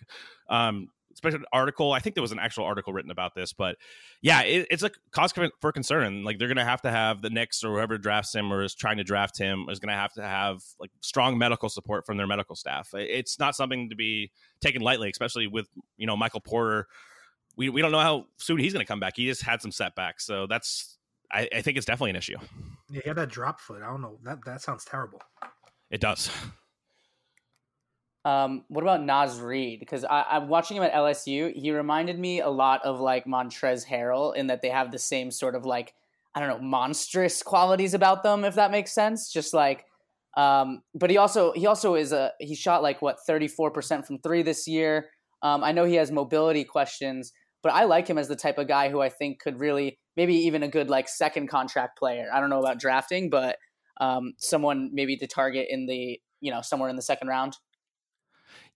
um, 0.47 0.89
special 1.15 1.39
article. 1.51 1.91
I 1.91 1.99
think 1.99 2.15
there 2.15 2.21
was 2.21 2.31
an 2.31 2.39
actual 2.39 2.65
article 2.65 2.93
written 2.93 3.11
about 3.11 3.35
this, 3.35 3.53
but 3.53 3.77
yeah, 4.21 4.41
it, 4.41 4.67
it's 4.69 4.83
a 4.83 4.91
cause 5.11 5.33
for 5.59 5.71
concern. 5.71 6.23
Like 6.23 6.39
they're 6.39 6.47
going 6.47 6.57
to 6.57 6.63
have 6.63 6.81
to 6.81 6.91
have 6.91 7.21
the 7.21 7.29
Knicks 7.29 7.63
or 7.63 7.73
whoever 7.73 7.97
drafts 7.97 8.33
him 8.33 8.51
or 8.51 8.63
is 8.63 8.75
trying 8.75 8.97
to 8.97 9.03
draft 9.03 9.37
him 9.37 9.67
is 9.69 9.79
going 9.79 9.93
to 9.93 9.99
have 9.99 10.13
to 10.13 10.23
have 10.23 10.61
like 10.79 10.91
strong 11.01 11.37
medical 11.37 11.69
support 11.69 12.05
from 12.05 12.17
their 12.17 12.27
medical 12.27 12.55
staff. 12.55 12.89
It's 12.93 13.39
not 13.39 13.55
something 13.55 13.89
to 13.89 13.95
be 13.95 14.31
taken 14.61 14.81
lightly, 14.81 15.09
especially 15.09 15.47
with 15.47 15.67
you 15.97 16.07
know 16.07 16.17
Michael 16.17 16.41
Porter. 16.41 16.87
We 17.57 17.69
we 17.69 17.81
don't 17.81 17.91
know 17.91 17.99
how 17.99 18.25
soon 18.37 18.59
he's 18.59 18.73
going 18.73 18.85
to 18.85 18.87
come 18.87 18.99
back. 18.99 19.13
He 19.15 19.25
just 19.25 19.43
had 19.43 19.61
some 19.61 19.71
setbacks, 19.71 20.25
so 20.25 20.47
that's 20.47 20.97
I, 21.31 21.47
I 21.55 21.61
think 21.61 21.77
it's 21.77 21.85
definitely 21.85 22.11
an 22.11 22.15
issue. 22.17 22.37
Yeah, 22.89 23.01
he 23.03 23.09
had 23.09 23.17
that 23.17 23.29
drop 23.29 23.59
foot. 23.59 23.81
I 23.81 23.87
don't 23.87 24.01
know. 24.01 24.17
That 24.23 24.43
that 24.45 24.61
sounds 24.61 24.85
terrible. 24.85 25.21
It 25.89 26.01
does. 26.01 26.29
Um, 28.23 28.65
what 28.67 28.83
about 28.83 29.03
Naz 29.03 29.39
Reid? 29.39 29.79
Because 29.79 30.05
I'm 30.09 30.47
watching 30.47 30.77
him 30.77 30.83
at 30.83 30.93
LSU. 30.93 31.51
He 31.55 31.71
reminded 31.71 32.19
me 32.19 32.41
a 32.41 32.49
lot 32.49 32.81
of 32.83 32.99
like 32.99 33.25
Montrezl 33.25 33.85
Harrell 33.87 34.35
in 34.35 34.47
that 34.47 34.61
they 34.61 34.69
have 34.69 34.91
the 34.91 34.99
same 34.99 35.31
sort 35.31 35.55
of 35.55 35.65
like 35.65 35.93
I 36.35 36.39
don't 36.39 36.49
know 36.49 36.65
monstrous 36.65 37.43
qualities 37.43 37.93
about 37.93 38.23
them, 38.23 38.45
if 38.45 38.55
that 38.55 38.71
makes 38.71 38.93
sense. 38.93 39.31
Just 39.31 39.53
like, 39.53 39.85
um, 40.37 40.81
but 40.93 41.09
he 41.09 41.17
also 41.17 41.51
he 41.53 41.65
also 41.65 41.95
is 41.95 42.11
a 42.11 42.31
he 42.39 42.55
shot 42.55 42.83
like 42.83 43.01
what 43.01 43.17
34 43.25 43.71
percent 43.71 44.05
from 44.05 44.19
three 44.19 44.43
this 44.43 44.67
year. 44.67 45.09
Um, 45.41 45.63
I 45.63 45.71
know 45.71 45.85
he 45.85 45.95
has 45.95 46.11
mobility 46.11 46.63
questions, 46.63 47.33
but 47.63 47.73
I 47.73 47.85
like 47.85 48.07
him 48.07 48.19
as 48.19 48.27
the 48.27 48.35
type 48.35 48.59
of 48.59 48.67
guy 48.67 48.89
who 48.89 49.01
I 49.01 49.09
think 49.09 49.39
could 49.39 49.59
really 49.59 49.97
maybe 50.15 50.35
even 50.35 50.61
a 50.61 50.67
good 50.67 50.89
like 50.89 51.09
second 51.09 51.47
contract 51.47 51.97
player. 51.97 52.27
I 52.31 52.39
don't 52.39 52.51
know 52.51 52.59
about 52.59 52.79
drafting, 52.79 53.31
but 53.31 53.57
um, 53.99 54.33
someone 54.37 54.91
maybe 54.93 55.17
to 55.17 55.27
target 55.27 55.67
in 55.69 55.87
the 55.87 56.19
you 56.39 56.51
know 56.51 56.61
somewhere 56.61 56.89
in 56.89 56.95
the 56.95 57.01
second 57.01 57.27
round? 57.27 57.57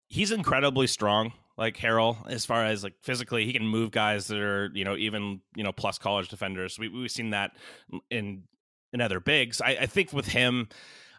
He's 0.07 0.31
incredibly 0.31 0.87
strong 0.87 1.33
like 1.57 1.77
Harrell 1.77 2.17
as 2.27 2.45
far 2.45 2.65
as 2.65 2.83
like 2.83 2.95
physically 3.01 3.45
he 3.45 3.53
can 3.53 3.65
move 3.65 3.91
guys 3.91 4.27
that 4.27 4.39
are 4.39 4.69
you 4.73 4.83
know 4.83 4.95
even 4.97 5.39
you 5.55 5.63
know 5.63 5.71
plus 5.71 5.97
college 5.97 6.27
defenders 6.27 6.77
we, 6.77 6.89
we've 6.89 7.09
seen 7.09 7.29
that 7.29 7.51
in 8.11 8.43
in 8.91 8.99
other 8.99 9.21
bigs 9.21 9.61
I, 9.61 9.69
I 9.81 9.85
think 9.85 10.11
with 10.11 10.27
him 10.27 10.67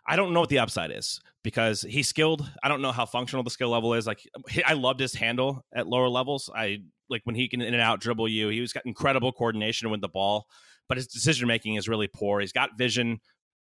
I 0.07 0.17
don't 0.17 0.33
know 0.33 0.41
what 0.41 0.51
the 0.51 0.61
upside 0.61 0.93
is 0.93 1.21
because 1.43 1.83
he's 1.83 2.09
skilled. 2.09 2.49
I 2.63 2.69
don't 2.69 2.81
know 2.81 2.93
how 2.93 3.07
functional 3.07 3.43
the 3.43 3.51
skill 3.51 3.71
level 3.71 3.95
is. 3.95 4.07
Like 4.07 4.21
I 4.65 4.75
loved 4.75 5.01
his 5.01 5.15
handle 5.15 5.65
at 5.75 5.89
lower 5.89 6.09
levels. 6.09 6.49
I 6.55 6.79
like 7.11 7.23
when 7.25 7.35
he 7.35 7.49
can 7.49 7.61
in 7.61 7.75
and 7.75 7.83
out 7.83 8.01
dribble 8.01 8.29
you. 8.29 8.49
He 8.49 8.61
was 8.61 8.73
got 8.73 8.87
incredible 8.87 9.33
coordination 9.33 9.91
with 9.91 10.01
the 10.01 10.09
ball, 10.09 10.47
but 10.89 10.97
his 10.97 11.09
decision 11.09 11.49
making 11.49 11.75
is 11.75 11.89
really 11.89 12.09
poor. 12.09 12.41
He's 12.41 12.53
got 12.53 12.79
vision, 12.79 13.19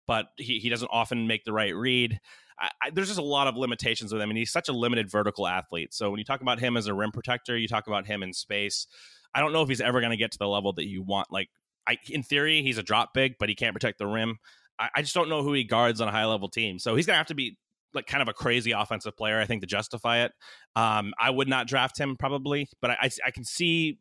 but 0.07 0.27
he, 0.37 0.59
he 0.59 0.69
doesn't 0.69 0.89
often 0.91 1.27
make 1.27 1.43
the 1.43 1.53
right 1.53 1.75
read. 1.75 2.19
I, 2.59 2.69
I, 2.81 2.89
there's 2.91 3.07
just 3.07 3.19
a 3.19 3.23
lot 3.23 3.47
of 3.47 3.55
limitations 3.55 4.13
with 4.13 4.21
him, 4.21 4.29
and 4.29 4.37
he's 4.37 4.51
such 4.51 4.69
a 4.69 4.73
limited 4.73 5.09
vertical 5.09 5.47
athlete. 5.47 5.93
So 5.93 6.09
when 6.09 6.19
you 6.19 6.25
talk 6.25 6.41
about 6.41 6.59
him 6.59 6.77
as 6.77 6.87
a 6.87 6.93
rim 6.93 7.11
protector, 7.11 7.57
you 7.57 7.67
talk 7.67 7.87
about 7.87 8.05
him 8.05 8.23
in 8.23 8.33
space. 8.33 8.87
I 9.33 9.39
don't 9.39 9.53
know 9.53 9.63
if 9.63 9.69
he's 9.69 9.81
ever 9.81 9.99
going 9.99 10.11
to 10.11 10.17
get 10.17 10.31
to 10.31 10.37
the 10.37 10.47
level 10.47 10.73
that 10.73 10.87
you 10.87 11.01
want. 11.01 11.31
Like, 11.31 11.49
I, 11.87 11.97
in 12.09 12.23
theory, 12.23 12.61
he's 12.61 12.77
a 12.77 12.83
drop 12.83 13.13
big, 13.13 13.35
but 13.39 13.49
he 13.49 13.55
can't 13.55 13.73
protect 13.73 13.97
the 13.97 14.07
rim. 14.07 14.37
I, 14.79 14.89
I 14.97 15.01
just 15.01 15.13
don't 15.13 15.29
know 15.29 15.43
who 15.43 15.53
he 15.53 15.63
guards 15.63 16.01
on 16.01 16.07
a 16.07 16.11
high 16.11 16.25
level 16.25 16.49
team. 16.49 16.79
So 16.79 16.95
he's 16.95 17.05
going 17.05 17.15
to 17.15 17.17
have 17.17 17.27
to 17.27 17.35
be 17.35 17.57
like 17.93 18.07
kind 18.07 18.21
of 18.21 18.27
a 18.27 18.33
crazy 18.33 18.71
offensive 18.71 19.15
player, 19.17 19.39
I 19.39 19.45
think, 19.45 19.61
to 19.61 19.67
justify 19.67 20.23
it. 20.23 20.31
Um, 20.75 21.13
I 21.19 21.29
would 21.29 21.47
not 21.47 21.67
draft 21.67 21.99
him 21.99 22.15
probably, 22.17 22.67
but 22.81 22.91
I, 22.91 23.09
I 23.25 23.31
can 23.31 23.43
see 23.43 23.99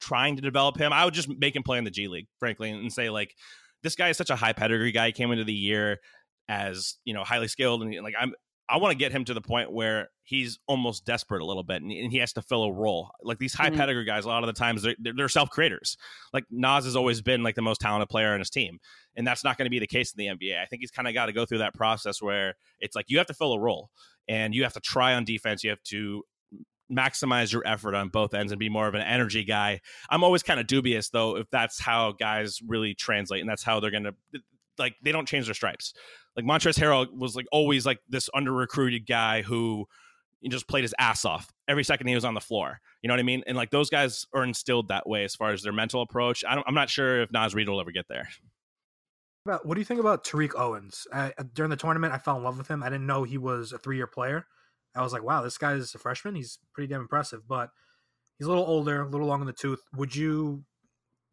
trying 0.00 0.36
to 0.36 0.42
develop 0.42 0.78
him. 0.78 0.92
I 0.92 1.04
would 1.04 1.14
just 1.14 1.28
make 1.28 1.54
him 1.54 1.62
play 1.62 1.78
in 1.78 1.84
the 1.84 1.90
G 1.90 2.08
League, 2.08 2.28
frankly, 2.38 2.70
and 2.70 2.92
say 2.92 3.10
like 3.10 3.34
this 3.82 3.94
guy 3.94 4.08
is 4.08 4.16
such 4.16 4.30
a 4.30 4.36
high 4.36 4.52
pedigree 4.52 4.92
guy. 4.92 5.06
He 5.06 5.12
came 5.12 5.30
into 5.30 5.44
the 5.44 5.52
year 5.52 5.98
as 6.48 6.96
you 7.04 7.12
know 7.12 7.24
highly 7.24 7.48
skilled 7.48 7.82
and 7.82 7.94
like 8.02 8.14
I'm 8.18 8.32
I 8.70 8.76
want 8.76 8.92
to 8.92 8.98
get 8.98 9.12
him 9.12 9.24
to 9.24 9.34
the 9.34 9.40
point 9.40 9.72
where 9.72 10.10
he's 10.24 10.58
almost 10.66 11.06
desperate 11.06 11.40
a 11.40 11.44
little 11.44 11.62
bit 11.62 11.80
and, 11.80 11.90
he 11.90 12.18
has 12.18 12.34
to 12.34 12.42
fill 12.42 12.64
a 12.64 12.72
role. 12.72 13.10
Like 13.22 13.38
these 13.38 13.54
high 13.54 13.68
mm-hmm. 13.68 13.78
pedigree 13.78 14.04
guys, 14.04 14.26
a 14.26 14.28
lot 14.28 14.42
of 14.42 14.46
the 14.46 14.52
times 14.52 14.82
they're, 14.82 14.94
they're 14.98 15.28
self 15.28 15.48
creators. 15.48 15.96
Like 16.34 16.44
Naz 16.50 16.84
has 16.84 16.94
always 16.94 17.22
been 17.22 17.42
like 17.42 17.54
the 17.54 17.62
most 17.62 17.80
talented 17.80 18.10
player 18.10 18.34
on 18.34 18.40
his 18.40 18.50
team. 18.50 18.78
And 19.16 19.26
that's 19.26 19.42
not 19.42 19.56
going 19.56 19.64
to 19.66 19.70
be 19.70 19.78
the 19.78 19.86
case 19.86 20.12
in 20.12 20.18
the 20.18 20.26
NBA. 20.26 20.60
I 20.60 20.66
think 20.66 20.80
he's 20.80 20.90
kind 20.90 21.08
of 21.08 21.14
got 21.14 21.26
to 21.26 21.32
go 21.32 21.46
through 21.46 21.58
that 21.58 21.74
process 21.74 22.20
where 22.20 22.56
it's 22.78 22.94
like 22.94 23.06
you 23.08 23.16
have 23.18 23.26
to 23.28 23.34
fill 23.34 23.54
a 23.54 23.60
role 23.60 23.88
and 24.28 24.54
you 24.54 24.64
have 24.64 24.74
to 24.74 24.80
try 24.80 25.14
on 25.14 25.24
defense. 25.24 25.64
You 25.64 25.70
have 25.70 25.82
to 25.84 26.24
maximize 26.90 27.52
your 27.52 27.66
effort 27.66 27.94
on 27.94 28.08
both 28.08 28.34
ends 28.34 28.52
and 28.52 28.58
be 28.58 28.68
more 28.68 28.88
of 28.88 28.94
an 28.94 29.02
energy 29.02 29.44
guy. 29.44 29.80
I'm 30.10 30.24
always 30.24 30.42
kind 30.42 30.60
of 30.60 30.66
dubious 30.66 31.10
though 31.10 31.36
if 31.36 31.50
that's 31.50 31.80
how 31.80 32.12
guys 32.12 32.60
really 32.66 32.94
translate 32.94 33.40
and 33.40 33.48
that's 33.48 33.62
how 33.62 33.80
they're 33.80 33.90
going 33.90 34.04
to 34.04 34.14
like 34.78 34.94
they 35.02 35.12
don't 35.12 35.28
change 35.28 35.46
their 35.46 35.54
stripes. 35.54 35.92
Like 36.36 36.44
Montrezl 36.44 36.80
Harrell 36.80 37.06
was 37.12 37.34
like 37.36 37.46
always 37.52 37.84
like 37.84 37.98
this 38.08 38.30
under 38.34 38.52
recruited 38.52 39.06
guy 39.06 39.42
who 39.42 39.86
just 40.48 40.68
played 40.68 40.84
his 40.84 40.94
ass 40.98 41.24
off 41.24 41.52
every 41.66 41.82
second 41.82 42.06
he 42.06 42.14
was 42.14 42.24
on 42.24 42.34
the 42.34 42.40
floor. 42.40 42.80
You 43.02 43.08
know 43.08 43.14
what 43.14 43.20
I 43.20 43.24
mean? 43.24 43.42
And 43.46 43.56
like 43.56 43.70
those 43.70 43.90
guys 43.90 44.26
are 44.32 44.44
instilled 44.44 44.88
that 44.88 45.08
way 45.08 45.24
as 45.24 45.34
far 45.34 45.50
as 45.50 45.62
their 45.62 45.72
mental 45.72 46.00
approach. 46.00 46.44
I 46.48 46.62
am 46.66 46.74
not 46.74 46.90
sure 46.90 47.22
if 47.22 47.32
Naz 47.32 47.54
Reid 47.54 47.68
will 47.68 47.80
ever 47.80 47.90
get 47.90 48.06
there. 48.08 48.28
What 49.44 49.74
do 49.74 49.80
you 49.80 49.84
think 49.84 50.00
about 50.00 50.24
Tariq 50.24 50.54
Owens? 50.56 51.06
I, 51.12 51.32
uh, 51.38 51.44
during 51.54 51.70
the 51.70 51.76
tournament, 51.76 52.12
I 52.12 52.18
fell 52.18 52.36
in 52.36 52.42
love 52.42 52.58
with 52.58 52.68
him. 52.68 52.82
I 52.82 52.90
didn't 52.90 53.06
know 53.06 53.22
he 53.24 53.38
was 53.38 53.72
a 53.72 53.78
three 53.78 53.96
year 53.96 54.06
player. 54.06 54.46
I 54.94 55.02
was 55.02 55.12
like, 55.12 55.22
wow, 55.22 55.42
this 55.42 55.58
guy 55.58 55.74
is 55.74 55.94
a 55.94 55.98
freshman. 55.98 56.34
He's 56.34 56.58
pretty 56.72 56.88
damn 56.88 57.00
impressive, 57.00 57.46
but 57.46 57.70
he's 58.38 58.46
a 58.46 58.50
little 58.50 58.66
older, 58.66 59.02
a 59.02 59.08
little 59.08 59.26
long 59.26 59.40
in 59.40 59.46
the 59.46 59.52
tooth. 59.52 59.80
Would 59.94 60.16
you 60.16 60.64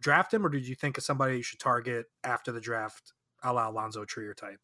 draft 0.02 0.34
him, 0.34 0.46
or 0.46 0.50
did 0.50 0.68
you 0.68 0.76
think 0.76 0.98
of 0.98 1.04
somebody 1.04 1.38
you 1.38 1.44
should 1.44 1.60
target 1.60 2.08
after 2.24 2.52
the 2.52 2.62
draft, 2.62 3.14
a 3.44 3.54
la 3.54 3.70
Alonzo 3.70 4.06
Trier 4.06 4.34
type? 4.34 4.60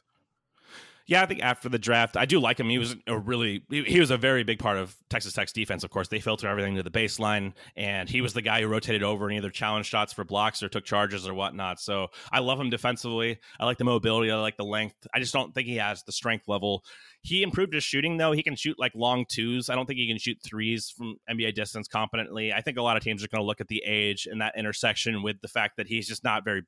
Yeah, 1.11 1.23
I 1.23 1.25
think 1.25 1.43
after 1.43 1.67
the 1.67 1.77
draft, 1.77 2.15
I 2.15 2.23
do 2.23 2.39
like 2.39 2.57
him. 2.57 2.69
He 2.69 2.77
was 2.77 2.95
a 3.05 3.17
really 3.17 3.65
he 3.69 3.99
was 3.99 4.11
a 4.11 4.17
very 4.17 4.45
big 4.45 4.59
part 4.59 4.77
of 4.77 4.95
Texas 5.09 5.33
Tech's 5.33 5.51
defense. 5.51 5.83
Of 5.83 5.89
course, 5.89 6.07
they 6.07 6.21
filter 6.21 6.47
everything 6.47 6.77
to 6.77 6.83
the 6.83 6.89
baseline, 6.89 7.51
and 7.75 8.07
he 8.07 8.21
was 8.21 8.31
the 8.31 8.41
guy 8.41 8.61
who 8.61 8.67
rotated 8.67 9.03
over 9.03 9.27
and 9.27 9.35
either 9.35 9.49
challenged 9.49 9.89
shots 9.89 10.13
for 10.13 10.23
blocks 10.23 10.63
or 10.63 10.69
took 10.69 10.85
charges 10.85 11.27
or 11.27 11.33
whatnot. 11.33 11.81
So 11.81 12.07
I 12.31 12.39
love 12.39 12.61
him 12.61 12.69
defensively. 12.69 13.39
I 13.59 13.65
like 13.65 13.77
the 13.77 13.83
mobility. 13.83 14.31
I 14.31 14.37
like 14.37 14.55
the 14.55 14.63
length. 14.63 15.05
I 15.13 15.19
just 15.19 15.33
don't 15.33 15.53
think 15.53 15.67
he 15.67 15.75
has 15.75 16.01
the 16.03 16.13
strength 16.13 16.47
level. 16.47 16.85
He 17.23 17.43
improved 17.43 17.73
his 17.73 17.83
shooting 17.83 18.15
though. 18.15 18.31
He 18.31 18.41
can 18.41 18.55
shoot 18.55 18.79
like 18.79 18.93
long 18.95 19.25
twos. 19.27 19.69
I 19.69 19.75
don't 19.75 19.87
think 19.87 19.99
he 19.99 20.07
can 20.07 20.17
shoot 20.17 20.37
threes 20.41 20.93
from 20.97 21.17
NBA 21.29 21.55
distance 21.55 21.89
competently. 21.89 22.53
I 22.53 22.61
think 22.61 22.77
a 22.77 22.81
lot 22.81 22.95
of 22.95 23.03
teams 23.03 23.21
are 23.21 23.27
going 23.27 23.41
to 23.41 23.45
look 23.45 23.59
at 23.59 23.67
the 23.67 23.83
age 23.85 24.29
and 24.31 24.39
that 24.39 24.57
intersection 24.57 25.23
with 25.23 25.41
the 25.41 25.49
fact 25.49 25.75
that 25.75 25.87
he's 25.87 26.07
just 26.07 26.23
not 26.23 26.45
very 26.45 26.61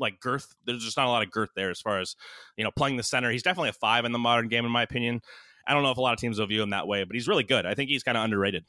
like 0.00 0.20
girth. 0.20 0.54
There's 0.66 0.84
just 0.84 0.96
not 0.96 1.06
a 1.06 1.10
lot 1.10 1.22
of 1.22 1.30
girth 1.30 1.50
there 1.54 1.70
as 1.70 1.80
far 1.80 2.00
as 2.00 2.16
you 2.56 2.64
know 2.64 2.70
playing 2.74 2.96
the 2.96 3.02
center. 3.02 3.30
He's 3.30 3.42
definitely 3.42 3.70
a 3.70 3.74
five 3.74 4.04
in 4.04 4.12
the 4.12 4.18
modern 4.18 4.48
game, 4.48 4.64
in 4.64 4.72
my 4.72 4.82
opinion. 4.82 5.20
I 5.66 5.74
don't 5.74 5.82
know 5.82 5.90
if 5.90 5.98
a 5.98 6.00
lot 6.00 6.14
of 6.14 6.18
teams 6.18 6.38
will 6.38 6.46
view 6.46 6.62
him 6.62 6.70
that 6.70 6.88
way, 6.88 7.04
but 7.04 7.14
he's 7.14 7.28
really 7.28 7.44
good. 7.44 7.66
I 7.66 7.74
think 7.74 7.90
he's 7.90 8.02
kind 8.02 8.16
of 8.16 8.24
underrated. 8.24 8.64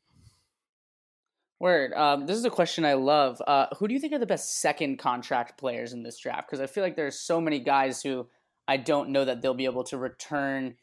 Word. 1.59 1.93
Um, 1.93 2.25
this 2.25 2.37
is 2.37 2.45
a 2.45 2.49
question 2.49 2.85
I 2.85 2.93
love. 2.93 3.41
Uh, 3.45 3.67
who 3.77 3.87
do 3.87 3.93
you 3.93 3.99
think 3.99 4.13
are 4.13 4.19
the 4.19 4.25
best 4.25 4.59
second 4.59 4.97
contract 4.97 5.59
players 5.59 5.93
in 5.93 6.03
this 6.03 6.17
draft? 6.17 6.49
Because 6.49 6.59
I 6.59 6.65
feel 6.65 6.83
like 6.83 6.95
there's 6.95 7.19
so 7.19 7.39
many 7.39 7.59
guys 7.59 8.01
who 8.01 8.27
I 8.67 8.77
don't 8.77 9.09
know 9.09 9.25
that 9.25 9.41
they'll 9.41 9.53
be 9.53 9.65
able 9.65 9.83
to 9.85 9.97
return 9.97 10.75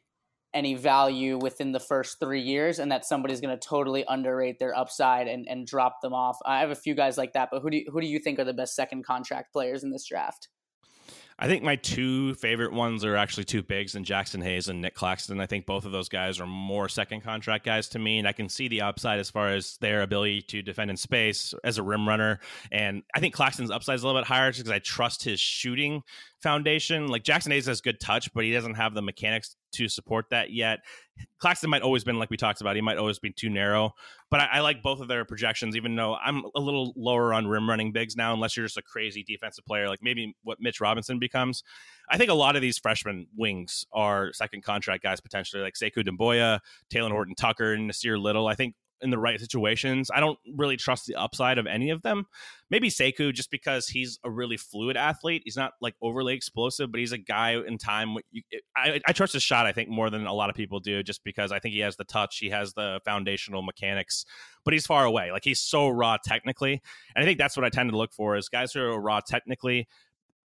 any 0.55 0.75
value 0.75 1.39
within 1.39 1.73
the 1.73 1.81
first 1.81 2.19
three 2.21 2.41
years, 2.41 2.79
and 2.79 2.91
that 2.91 3.05
somebody's 3.05 3.41
going 3.41 3.57
to 3.57 3.69
totally 3.69 4.05
underrate 4.09 4.59
their 4.59 4.77
upside 4.77 5.29
and, 5.29 5.47
and 5.49 5.67
drop 5.67 6.01
them 6.01 6.15
off. 6.15 6.39
I 6.45 6.61
have 6.61 6.71
a 6.71 6.75
few 6.75 6.95
guys 6.95 7.19
like 7.19 7.35
that, 7.35 7.49
but 7.51 7.61
who 7.61 7.71
do 7.71 7.77
you, 7.79 7.85
who 7.91 8.01
do 8.01 8.07
you 8.07 8.19
think 8.19 8.39
are 8.39 8.45
the 8.45 8.55
best 8.55 8.75
second 8.75 9.05
contract 9.05 9.53
players 9.53 9.85
in 9.85 9.91
this 9.91 10.07
draft? 10.07 10.49
I 11.41 11.47
think 11.47 11.63
my 11.63 11.77
two 11.77 12.35
favorite 12.35 12.73
ones 12.73 13.05
are 13.05 13.15
actually 13.15 13.45
two 13.45 13.63
bigs 13.63 13.95
and 13.95 14.05
Jaxson 14.05 14.43
Hayes 14.43 14.69
and 14.69 14.81
Nick 14.81 14.95
Claxton. 14.95 15.41
I 15.41 15.47
think 15.47 15.67
both 15.67 15.85
of 15.85 15.93
those 15.93 16.09
guys 16.09 16.41
are 16.41 16.47
more 16.47 16.89
second 16.89 17.21
contract 17.21 17.65
guys 17.65 17.89
to 17.91 18.01
me, 18.01 18.19
and 18.19 18.27
I 18.27 18.33
can 18.33 18.49
see 18.49 18.67
the 18.67 18.83
upside 18.83 19.21
as 19.21 19.31
far 19.31 19.51
as 19.51 19.77
their 19.81 20.03
ability 20.03 20.43
to 20.49 20.63
defend 20.63 20.91
in 20.91 20.97
space 20.97 21.55
as 21.63 21.79
a 21.79 21.83
rim 21.85 22.09
runner. 22.09 22.41
And 22.73 23.05
I 23.15 23.21
think 23.21 23.35
Claxton's 23.35 23.71
upside 23.71 23.95
is 23.95 24.03
a 24.03 24.07
little 24.07 24.21
bit 24.21 24.27
higher 24.27 24.51
because 24.51 24.69
I 24.69 24.81
trust 24.81 25.23
his 25.23 25.39
shooting 25.39 26.03
foundation. 26.43 27.09
Like 27.09 27.25
Jaxson 27.25 27.53
Hayes 27.53 27.67
has 27.67 27.81
good 27.81 28.01
touch, 28.01 28.33
but 28.33 28.45
he 28.45 28.53
doesn't 28.53 28.75
have 28.75 28.95
the 28.95 29.03
mechanics 29.03 29.57
to 29.73 29.89
support 29.89 30.27
that 30.31 30.53
yet. 30.53 30.81
Claxton 31.41 31.69
might 31.69 31.83
always 31.83 32.05
been 32.05 32.19
like 32.19 32.31
we 32.31 32.37
talked 32.37 32.61
about. 32.61 32.77
He 32.77 32.83
might 32.83 32.97
always 32.97 33.19
be 33.19 33.31
too 33.31 33.51
narrow, 33.51 33.93
but 34.31 34.41
I, 34.41 34.47
I, 34.55 34.61
like 34.61 34.83
both 34.83 35.01
of 35.01 35.09
their 35.09 35.25
projections. 35.25 35.77
Even 35.77 35.97
though 35.97 36.15
I'm 36.15 36.45
a 36.55 36.61
little 36.61 36.93
lower 36.97 37.35
on 37.35 37.47
rim 37.47 37.69
running 37.69 37.93
bigs 37.93 38.17
now, 38.17 38.33
unless 38.33 38.57
you're 38.57 38.67
just 38.67 38.79
a 38.79 38.83
crazy 38.83 39.25
defensive 39.27 39.65
player, 39.67 39.89
like 39.89 40.01
maybe 40.03 40.35
what 40.43 40.59
Mitch 40.61 40.81
Robinson 40.81 41.19
becomes. 41.19 41.63
I 42.11 42.17
think 42.17 42.31
a 42.31 42.35
lot 42.35 42.57
of 42.57 42.63
these 42.63 42.79
freshman 42.79 43.27
wings 43.37 43.85
are 43.93 44.33
second 44.33 44.63
contract 44.63 45.03
guys 45.03 45.21
potentially, 45.21 45.63
like 45.63 45.75
Sekou 45.75 46.07
Doumbouya, 46.07 46.61
Talen 46.93 47.11
Horton 47.11 47.35
Tucker, 47.35 47.73
and 47.73 47.91
Nassir 47.91 48.21
Little. 48.21 48.47
I 48.47 48.55
think 48.55 48.75
in 49.01 49.11
the 49.11 49.19
right 49.19 49.39
situations. 49.39 50.11
I 50.13 50.21
don't 50.21 50.39
really 50.57 50.77
trust 50.77 51.07
the 51.07 51.15
upside 51.15 51.59
of 51.59 51.67
any 51.67 51.91
of 51.91 52.03
them. 52.03 52.27
Maybe 52.71 52.91
Sekou 52.91 53.33
just 53.33 53.51
because 53.51 53.89
he's 53.89 54.19
a 54.25 54.31
really 54.31 54.57
fluid 54.57 54.97
athlete. 54.97 55.43
He's 55.45 55.57
not 55.57 55.73
like 55.81 55.95
overly 56.03 56.35
explosive, 56.35 56.91
but 56.91 57.01
he's 57.01 57.13
a 57.13 57.19
guy 57.19 57.53
in 57.53 57.79
time. 57.79 58.17
I, 58.77 59.01
I, 59.07 59.13
trust 59.13 59.33
his 59.33 59.43
shot. 59.43 59.67
I 59.67 59.73
think 59.73 59.89
more 59.89 60.11
than 60.11 60.27
a 60.27 60.35
lot 60.35 60.51
of 60.51 60.57
people 60.57 60.81
do, 60.81 61.03
just 61.03 61.25
because 61.25 61.53
I 61.53 61.59
think 61.59 61.75
he 61.75 61.81
has 61.81 61.97
the 61.97 62.05
touch, 62.05 62.39
he 62.39 62.51
has 62.51 62.75
the 62.75 63.01
foundational 63.05 63.63
mechanics, 63.63 64.25
but 64.65 64.75
he's 64.75 64.87
far 64.87 65.05
away. 65.05 65.33
Like 65.33 65.45
he's 65.45 65.61
so 65.61 65.89
raw 65.89 66.17
technically, 66.23 66.83
and 67.15 67.23
I 67.23 67.27
think 67.27 67.39
that's 67.39 67.57
what 67.57 67.65
I 67.65 67.71
tend 67.71 67.91
to 67.91 67.97
look 67.97 68.13
for 68.13 68.37
is 68.37 68.49
guys 68.49 68.73
who 68.73 68.81
are 68.81 69.01
raw 69.01 69.21
technically 69.21 69.89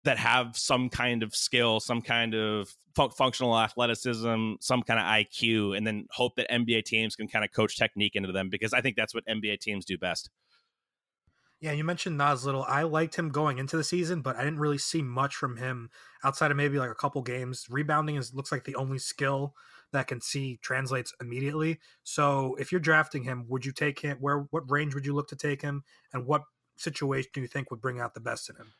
that 0.07 0.17
have 0.17 0.57
some 0.57 0.89
kind 0.89 1.21
of 1.21 1.35
skill, 1.35 1.81
some 1.81 2.01
kind 2.01 2.33
of 2.33 2.73
fun- 2.95 3.09
functional 3.09 3.59
athleticism, 3.59 4.53
some 4.61 4.81
kind 4.81 4.99
of 4.99 5.05
IQ, 5.05 5.75
and 5.75 5.85
then 5.85 6.07
hope 6.11 6.37
that 6.37 6.49
NBA 6.49 6.85
teams 6.85 7.17
can 7.17 7.27
kind 7.27 7.43
of 7.43 7.51
coach 7.51 7.77
technique 7.77 8.15
into 8.15 8.31
them 8.31 8.47
because 8.49 8.71
I 8.71 8.79
think 8.79 8.95
that's 8.95 9.13
what 9.13 9.25
NBA 9.27 9.59
teams 9.59 9.83
do 9.83 9.97
best. 9.97 10.29
Yeah, 11.59 11.73
you 11.73 11.83
mentioned 11.83 12.17
Nas 12.17 12.45
Little. 12.45 12.63
I 12.63 12.83
liked 12.83 13.15
him 13.15 13.29
going 13.29 13.57
into 13.57 13.75
the 13.75 13.83
season, 13.83 14.21
but 14.21 14.37
I 14.37 14.45
didn't 14.45 14.59
really 14.59 14.77
see 14.77 15.01
much 15.01 15.35
from 15.35 15.57
him 15.57 15.89
outside 16.23 16.51
of 16.51 16.57
maybe 16.57 16.79
like 16.79 16.91
a 16.91 16.95
couple 16.95 17.21
games. 17.21 17.65
Rebounding 17.69 18.15
is 18.15 18.33
looks 18.33 18.51
like 18.51 18.63
the 18.63 18.75
only 18.75 18.99
skill 18.99 19.55
that 19.91 20.07
can 20.07 20.21
see 20.21 20.57
translates 20.61 21.13
immediately. 21.19 21.79
So 22.03 22.55
if 22.59 22.71
you're 22.71 22.79
drafting 22.79 23.23
him, 23.23 23.45
would 23.49 23.65
you 23.65 23.73
take 23.73 23.99
him? 23.99 24.19
Where 24.21 24.47
what 24.51 24.71
range 24.71 24.95
would 24.95 25.05
you 25.05 25.13
look 25.13 25.27
to 25.29 25.35
take 25.35 25.61
him, 25.61 25.83
and 26.13 26.25
what 26.25 26.43
situation 26.77 27.31
do 27.33 27.41
you 27.41 27.47
think 27.47 27.71
would 27.71 27.81
bring 27.81 27.99
out 27.99 28.13
the 28.13 28.21
best 28.21 28.49
in 28.49 28.55
him? 28.55 28.73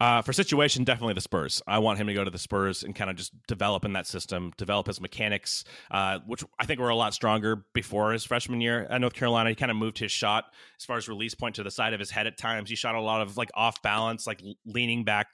Uh, 0.00 0.22
for 0.22 0.32
situation, 0.32 0.84
definitely 0.84 1.14
the 1.14 1.20
Spurs. 1.20 1.60
I 1.66 1.80
want 1.80 1.98
him 1.98 2.06
to 2.06 2.14
go 2.14 2.22
to 2.22 2.30
the 2.30 2.38
Spurs 2.38 2.84
and 2.84 2.94
kind 2.94 3.10
of 3.10 3.16
just 3.16 3.32
develop 3.48 3.84
in 3.84 3.94
that 3.94 4.06
system, 4.06 4.52
develop 4.56 4.86
his 4.86 5.00
mechanics, 5.00 5.64
uh, 5.90 6.20
which 6.24 6.44
I 6.60 6.66
think 6.66 6.78
were 6.78 6.88
a 6.88 6.94
lot 6.96 7.14
stronger 7.14 7.64
before 7.74 8.12
his 8.12 8.24
freshman 8.24 8.60
year 8.60 8.86
at 8.88 9.00
North 9.00 9.14
Carolina. 9.14 9.50
He 9.50 9.56
kind 9.56 9.72
of 9.72 9.76
moved 9.76 9.98
his 9.98 10.12
shot 10.12 10.44
as 10.78 10.84
far 10.84 10.98
as 10.98 11.08
release 11.08 11.34
point 11.34 11.56
to 11.56 11.64
the 11.64 11.70
side 11.70 11.94
of 11.94 12.00
his 12.00 12.10
head 12.10 12.28
at 12.28 12.38
times. 12.38 12.70
He 12.70 12.76
shot 12.76 12.94
a 12.94 13.00
lot 13.00 13.22
of 13.22 13.36
like 13.36 13.50
off 13.54 13.82
balance, 13.82 14.26
like 14.26 14.40
leaning 14.64 15.02
back 15.02 15.28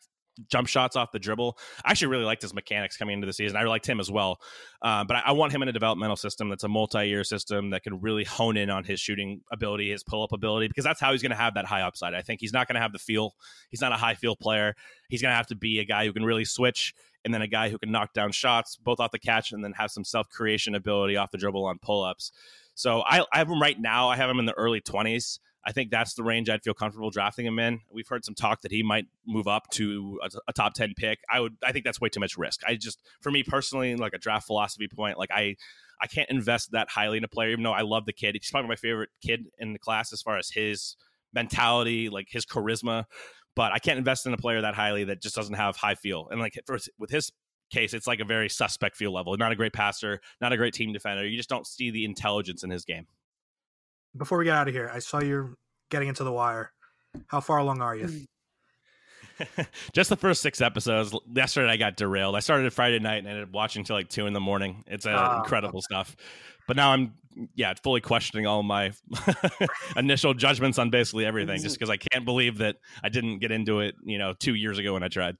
jump 0.49 0.68
shots 0.68 0.97
off 0.97 1.12
the 1.12 1.18
dribble. 1.18 1.59
I 1.85 1.91
actually 1.91 2.09
really 2.09 2.24
liked 2.24 2.43
his 2.43 2.55
mechanics 2.55 2.97
coming 2.97 3.14
into 3.14 3.26
the 3.26 3.32
season. 3.32 3.57
I 3.57 3.64
liked 3.64 3.87
him 3.87 4.01
as 4.01 4.11
well. 4.11 4.41
Uh, 4.82 5.05
but 5.05 5.16
I, 5.16 5.22
I, 5.26 5.32
want 5.32 5.53
him 5.53 5.62
in 5.62 5.68
a 5.68 5.72
developmental 5.72 6.16
system 6.16 6.49
that's 6.49 6.64
a 6.64 6.68
multi-year 6.68 7.24
system 7.24 7.70
that 7.70 7.82
can 7.82 8.01
really 8.01 8.24
hone 8.24 8.57
in 8.57 8.70
on 8.70 8.85
his 8.85 9.01
shooting 9.01 9.41
ability, 9.53 9.91
his 9.91 10.03
pull-up 10.03 10.32
ability, 10.32 10.68
because 10.68 10.85
that's 10.85 11.01
how 11.01 11.12
he's 11.12 11.22
going 11.22 11.30
to 11.30 11.37
have 11.37 11.55
that 11.55 11.64
high 11.64 11.82
upside. 11.82 12.14
I 12.14 12.22
think 12.22 12.41
he's 12.41 12.53
not 12.53 12.68
going 12.68 12.74
to 12.74 12.80
have 12.80 12.93
the 12.93 12.99
feel. 12.99 13.35
He's 13.70 13.80
not 13.80 13.93
a 13.93 13.97
high 13.97 14.14
feel 14.14 14.37
player. 14.37 14.74
He's 15.09 15.22
going 15.22 15.32
to 15.32 15.37
have 15.37 15.47
to 15.49 15.57
be 15.57 15.78
a 15.78 15.85
guy 15.85 16.05
who 16.05 16.12
can 16.12 16.24
really 16.24 16.45
switch 16.45 16.95
and 17.24 17.32
then 17.32 17.41
a 17.41 17.49
guy 17.49 17.70
who 17.70 17.78
can 17.78 17.91
knock 17.91 18.12
down 18.12 18.32
shots 18.32 18.76
both 18.76 19.01
off 19.01 19.11
the 19.11 19.18
catch 19.18 19.53
and 19.53 19.64
then 19.64 19.72
have 19.72 19.91
some 19.91 20.05
self-creation 20.05 20.74
ability 20.74 21.16
off 21.16 21.30
the 21.30 21.39
dribble 21.39 21.64
on 21.64 21.78
pull-ups. 21.78 22.32
So 22.74 23.01
I, 23.03 23.24
I 23.32 23.39
have 23.39 23.49
him 23.49 23.61
right 23.61 23.80
now. 23.80 24.09
I 24.09 24.16
have 24.16 24.28
him 24.28 24.39
in 24.39 24.47
the 24.47 24.53
early 24.55 24.80
20s. 24.80 25.39
I 25.67 25.73
think 25.73 25.91
that's 25.91 26.15
the 26.15 26.23
range 26.23 26.51
I'd 26.51 26.62
feel 26.62 26.75
comfortable 26.75 27.11
drafting 27.11 27.47
him 27.47 27.59
in. 27.59 27.81
We've 27.91 28.07
heard 28.07 28.25
some 28.25 28.35
talk 28.35 28.61
that 28.62 28.71
he 28.71 28.83
might 28.83 29.07
move 29.27 29.49
up 29.49 29.71
to 29.73 30.21
a, 30.23 30.31
a, 30.49 30.53
top 30.53 30.75
10 30.75 30.95
pick. 30.97 31.21
I 31.31 31.41
would 31.41 31.57
I 31.65 31.73
think 31.73 31.85
that's 31.85 32.01
way 32.01 32.11
too 32.11 32.21
much 32.21 32.37
risk. 32.37 32.61
I 32.67 32.75
just 32.75 33.01
for 33.21 33.31
me 33.31 33.43
personally, 33.43 33.97
like 33.97 34.12
a 34.12 34.19
draft 34.19 34.47
philosophy 34.47 34.89
point, 34.89 35.19
like 35.19 35.31
I 35.33 35.57
I 36.01 36.07
can't 36.07 36.29
invest 36.29 36.73
that 36.73 36.91
highly 36.91 37.19
in 37.19 37.25
a 37.25 37.29
player, 37.29 37.51
even 37.51 37.65
though 37.65 37.73
I 37.73 37.83
love 37.83 38.05
the 38.05 38.12
kid. 38.12 38.35
He's 38.35 38.51
probably 38.51 38.69
my 38.69 38.77
favorite 38.77 39.11
kid 39.23 39.47
in 39.59 39.73
the 39.73 39.79
class 39.79 40.12
as 40.12 40.21
far 40.21 40.37
as 40.37 40.51
his 40.51 40.97
mentality, 41.33 42.11
like 42.11 42.29
his 42.31 42.45
charisma. 42.45 43.05
But 43.57 43.73
I 43.73 43.79
can't 43.79 43.99
invest 43.99 44.27
in 44.27 44.35
a 44.35 44.37
player 44.37 44.61
that 44.61 44.75
highly 44.75 45.05
that 45.05 45.23
just 45.23 45.37
doesn't 45.37 45.55
have 45.55 45.77
high 45.77 45.95
feel. 45.95 46.29
And 46.31 46.41
like 46.41 46.61
for, 46.67 46.79
with 46.99 47.11
his 47.11 47.31
case, 47.71 47.95
it's 47.95 48.07
like 48.07 48.21
a 48.21 48.25
very 48.25 48.49
suspect 48.49 48.97
feel 48.97 49.12
level. 49.12 49.37
Not 49.37 49.53
a 49.53 49.57
great 49.57 49.73
passer, 49.73 50.21
not 50.41 50.53
a 50.53 50.57
great 50.57 50.75
team 50.75 50.93
defender. 50.93 51.27
You 51.27 51.37
just 51.37 51.49
don't 51.49 51.67
see 51.67 51.91
the 51.91 52.05
intelligence 52.05 52.65
in 52.65 52.71
his 52.71 52.85
game 52.85 53.07
before 54.17 54.39
we 54.39 54.45
get 54.45 54.55
out 54.55 54.69
of 54.69 54.75
here, 54.75 54.91
I 54.93 54.99
saw 54.99 55.21
you're 55.21 55.55
getting 55.91 56.09
into 56.09 56.25
the 56.25 56.33
wire. 56.33 56.73
How 57.27 57.41
far 57.41 57.59
along 57.59 57.81
are 57.81 57.95
you? 57.95 58.09
Just 59.93 60.11
the 60.11 60.17
first 60.17 60.43
six 60.43 60.61
episodes. 60.61 61.15
Yesterday 61.33 61.73
I 61.73 61.77
got 61.77 61.97
derailed. 61.97 62.37
I 62.37 62.41
started 62.41 62.73
Friday 62.73 62.99
night 62.99 63.19
and 63.19 63.27
ended 63.27 63.45
up 63.45 63.53
watching 63.53 63.85
till 63.85 63.97
like 63.97 64.09
two 64.09 64.27
in 64.27 64.33
the 64.33 64.41
morning. 64.41 64.85
It's 64.87 65.07
uh, 65.07 65.11
uh, 65.11 65.41
incredible 65.43 65.83
stuff. 65.83 66.17
But 66.67 66.77
now 66.77 66.93
I'm 66.93 67.15
yeah 67.55 67.75
fully 67.83 68.01
questioning 68.01 68.47
all 68.47 68.62
my 68.62 68.93
initial 69.97 70.35
judgments 70.35 70.79
on 70.79 70.91
basically 70.91 71.27
everything, 71.27 71.61
just 71.61 71.77
because 71.77 71.91
I 71.91 71.97
can't 71.97 72.25
believe 72.25 72.59
that 72.59 72.77
I 73.03 73.09
didn't 73.09 73.39
get 73.41 73.51
into 73.51 73.81
it. 73.81 73.97
You 74.05 74.19
know, 74.19 74.35
two 74.39 74.55
years 74.55 74.79
ago 74.79 74.93
when 74.93 75.03
I 75.03 75.09
tried. 75.09 75.37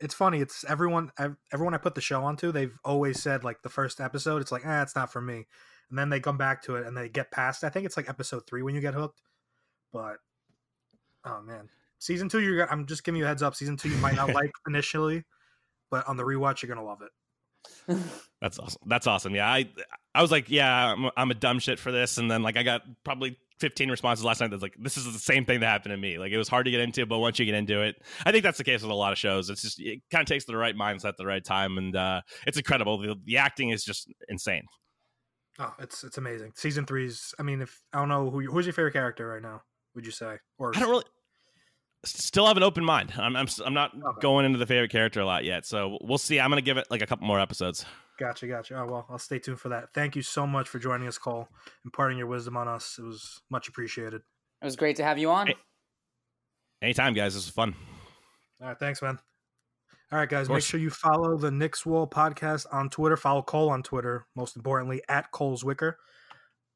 It's 0.00 0.14
funny. 0.14 0.40
It's 0.40 0.64
everyone. 0.68 1.10
Everyone 1.52 1.74
I 1.74 1.78
put 1.78 1.94
the 1.94 2.00
show 2.00 2.22
onto, 2.24 2.52
they've 2.52 2.76
always 2.84 3.20
said 3.20 3.44
like 3.44 3.62
the 3.62 3.70
first 3.70 4.00
episode. 4.00 4.42
It's 4.42 4.52
like, 4.52 4.62
ah, 4.64 4.80
eh, 4.80 4.82
it's 4.82 4.94
not 4.94 5.12
for 5.12 5.20
me 5.20 5.46
and 5.90 5.98
then 5.98 6.08
they 6.10 6.20
come 6.20 6.36
back 6.36 6.62
to 6.62 6.76
it 6.76 6.86
and 6.86 6.96
they 6.96 7.08
get 7.08 7.30
past. 7.30 7.64
I 7.64 7.68
think 7.68 7.86
it's 7.86 7.96
like 7.96 8.08
episode 8.08 8.46
three 8.46 8.62
when 8.62 8.74
you 8.74 8.80
get 8.80 8.94
hooked, 8.94 9.20
but 9.92 10.16
oh 11.24 11.40
man, 11.42 11.68
season 11.98 12.28
two, 12.28 12.40
you're. 12.40 12.70
I'm 12.70 12.86
just 12.86 13.04
giving 13.04 13.18
you 13.18 13.24
a 13.24 13.28
heads 13.28 13.42
up. 13.42 13.54
Season 13.54 13.76
two, 13.76 13.88
you 13.88 13.96
might 13.98 14.16
not 14.16 14.30
like 14.34 14.52
initially, 14.66 15.24
but 15.90 16.06
on 16.08 16.16
the 16.16 16.24
rewatch, 16.24 16.62
you're 16.62 16.74
gonna 16.74 16.86
love 16.86 17.02
it. 17.02 17.10
That's 18.40 18.58
awesome. 18.58 18.82
That's 18.86 19.06
awesome. 19.06 19.34
Yeah, 19.34 19.48
I 19.48 19.68
I 20.14 20.22
was 20.22 20.30
like, 20.30 20.50
yeah, 20.50 20.92
I'm, 20.92 21.10
I'm 21.16 21.30
a 21.30 21.34
dumb 21.34 21.58
shit 21.58 21.78
for 21.78 21.92
this, 21.92 22.18
and 22.18 22.30
then 22.30 22.42
like 22.42 22.56
I 22.56 22.62
got 22.62 22.82
probably 23.04 23.38
15 23.60 23.90
responses 23.90 24.24
last 24.24 24.40
night 24.40 24.50
that's 24.50 24.62
like 24.62 24.76
this 24.78 24.96
is 24.96 25.04
the 25.12 25.18
same 25.18 25.44
thing 25.44 25.60
that 25.60 25.66
happened 25.66 25.92
to 25.92 25.96
me 25.96 26.18
like 26.18 26.30
it 26.30 26.38
was 26.38 26.48
hard 26.48 26.64
to 26.66 26.70
get 26.70 26.80
into 26.80 27.04
but 27.06 27.18
once 27.18 27.38
you 27.38 27.44
get 27.44 27.56
into 27.56 27.82
it 27.82 27.96
i 28.24 28.30
think 28.30 28.44
that's 28.44 28.58
the 28.58 28.64
case 28.64 28.82
with 28.82 28.90
a 28.90 28.94
lot 28.94 29.12
of 29.12 29.18
shows 29.18 29.50
it's 29.50 29.62
just 29.62 29.80
it 29.80 30.00
kind 30.12 30.22
of 30.22 30.28
takes 30.28 30.44
the 30.44 30.56
right 30.56 30.76
mindset 30.76 31.06
at 31.08 31.16
the 31.16 31.26
right 31.26 31.44
time 31.44 31.76
and 31.76 31.96
uh 31.96 32.20
it's 32.46 32.56
incredible 32.56 32.98
the, 32.98 33.16
the 33.24 33.36
acting 33.36 33.70
is 33.70 33.82
just 33.82 34.12
insane 34.28 34.62
Oh, 35.58 35.74
it's 35.78 36.04
it's 36.04 36.18
amazing. 36.18 36.52
Season 36.54 36.86
three's. 36.86 37.34
I 37.38 37.42
mean, 37.42 37.60
if 37.60 37.80
I 37.92 37.98
don't 37.98 38.08
know 38.08 38.30
who 38.30 38.40
who's 38.42 38.66
your 38.66 38.72
favorite 38.72 38.92
character 38.92 39.26
right 39.26 39.42
now, 39.42 39.62
would 39.94 40.06
you 40.06 40.12
say? 40.12 40.36
Or 40.58 40.76
I 40.76 40.80
don't 40.80 40.90
really. 40.90 41.04
Still 42.04 42.46
have 42.46 42.56
an 42.56 42.62
open 42.62 42.84
mind. 42.84 43.12
I'm 43.18 43.34
I'm, 43.34 43.48
I'm 43.64 43.74
not 43.74 43.92
okay. 43.92 44.20
going 44.20 44.46
into 44.46 44.58
the 44.58 44.66
favorite 44.66 44.92
character 44.92 45.20
a 45.20 45.26
lot 45.26 45.44
yet, 45.44 45.66
so 45.66 45.98
we'll 46.00 46.18
see. 46.18 46.38
I'm 46.38 46.48
gonna 46.48 46.62
give 46.62 46.76
it 46.76 46.86
like 46.90 47.02
a 47.02 47.06
couple 47.06 47.26
more 47.26 47.40
episodes. 47.40 47.84
Gotcha, 48.20 48.46
gotcha. 48.46 48.80
Oh 48.80 48.86
well, 48.86 49.06
I'll 49.10 49.18
stay 49.18 49.40
tuned 49.40 49.58
for 49.58 49.68
that. 49.70 49.92
Thank 49.94 50.14
you 50.14 50.22
so 50.22 50.46
much 50.46 50.68
for 50.68 50.78
joining 50.78 51.08
us, 51.08 51.18
Cole, 51.18 51.48
imparting 51.84 52.18
your 52.18 52.28
wisdom 52.28 52.56
on 52.56 52.68
us. 52.68 52.96
It 53.00 53.04
was 53.04 53.42
much 53.50 53.66
appreciated. 53.66 54.22
It 54.62 54.64
was 54.64 54.76
great 54.76 54.96
to 54.96 55.04
have 55.04 55.18
you 55.18 55.30
on. 55.30 55.48
Hey, 55.48 55.56
anytime, 56.82 57.14
guys. 57.14 57.34
This 57.34 57.46
was 57.46 57.54
fun. 57.54 57.74
All 58.60 58.68
right, 58.68 58.78
thanks, 58.78 59.02
man. 59.02 59.18
All 60.10 60.18
right, 60.18 60.28
guys, 60.28 60.48
make 60.48 60.62
sure 60.62 60.80
you 60.80 60.88
follow 60.88 61.36
the 61.36 61.50
Knicks 61.50 61.84
Wall 61.84 62.06
podcast 62.06 62.64
on 62.72 62.88
Twitter. 62.88 63.16
Follow 63.16 63.42
Cole 63.42 63.68
on 63.68 63.82
Twitter, 63.82 64.26
most 64.34 64.56
importantly, 64.56 65.02
at 65.08 65.30
Cole 65.32 65.58
Zwicker. 65.58 65.94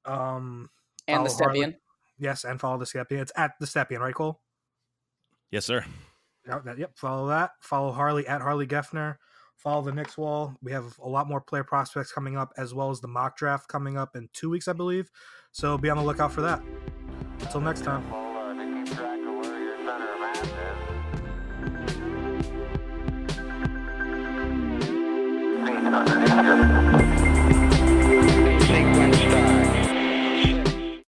Um, 0.04 0.68
and 1.08 1.24
the 1.24 1.30
Stepien. 1.30 1.76
Yes, 2.18 2.44
and 2.44 2.60
follow 2.60 2.76
the 2.78 2.84
Stepien. 2.84 3.22
It's 3.22 3.32
at 3.34 3.52
the 3.58 3.64
Stepien, 3.64 4.00
right, 4.00 4.14
Cole? 4.14 4.40
Yes, 5.50 5.64
sir. 5.64 5.84
Yep, 6.46 6.90
follow 6.96 7.28
that. 7.28 7.52
Follow 7.60 7.90
Harley 7.92 8.26
at 8.26 8.42
Harley 8.42 8.66
Geffner. 8.66 9.16
Follow 9.56 9.80
the 9.80 9.92
Knicks 9.92 10.18
Wall. 10.18 10.54
We 10.60 10.72
have 10.72 10.94
a 11.02 11.08
lot 11.08 11.26
more 11.26 11.40
player 11.40 11.64
prospects 11.64 12.12
coming 12.12 12.36
up, 12.36 12.52
as 12.58 12.74
well 12.74 12.90
as 12.90 13.00
the 13.00 13.08
mock 13.08 13.38
draft 13.38 13.68
coming 13.68 13.96
up 13.96 14.14
in 14.14 14.28
two 14.32 14.50
weeks, 14.50 14.68
I 14.68 14.72
believe. 14.72 15.10
So 15.52 15.78
be 15.78 15.88
on 15.88 15.96
the 15.96 16.02
lookout 16.02 16.32
for 16.32 16.42
that. 16.42 16.60
Until 17.40 17.60
next 17.60 17.82
time. 17.82 18.21
Underneath 25.94 27.01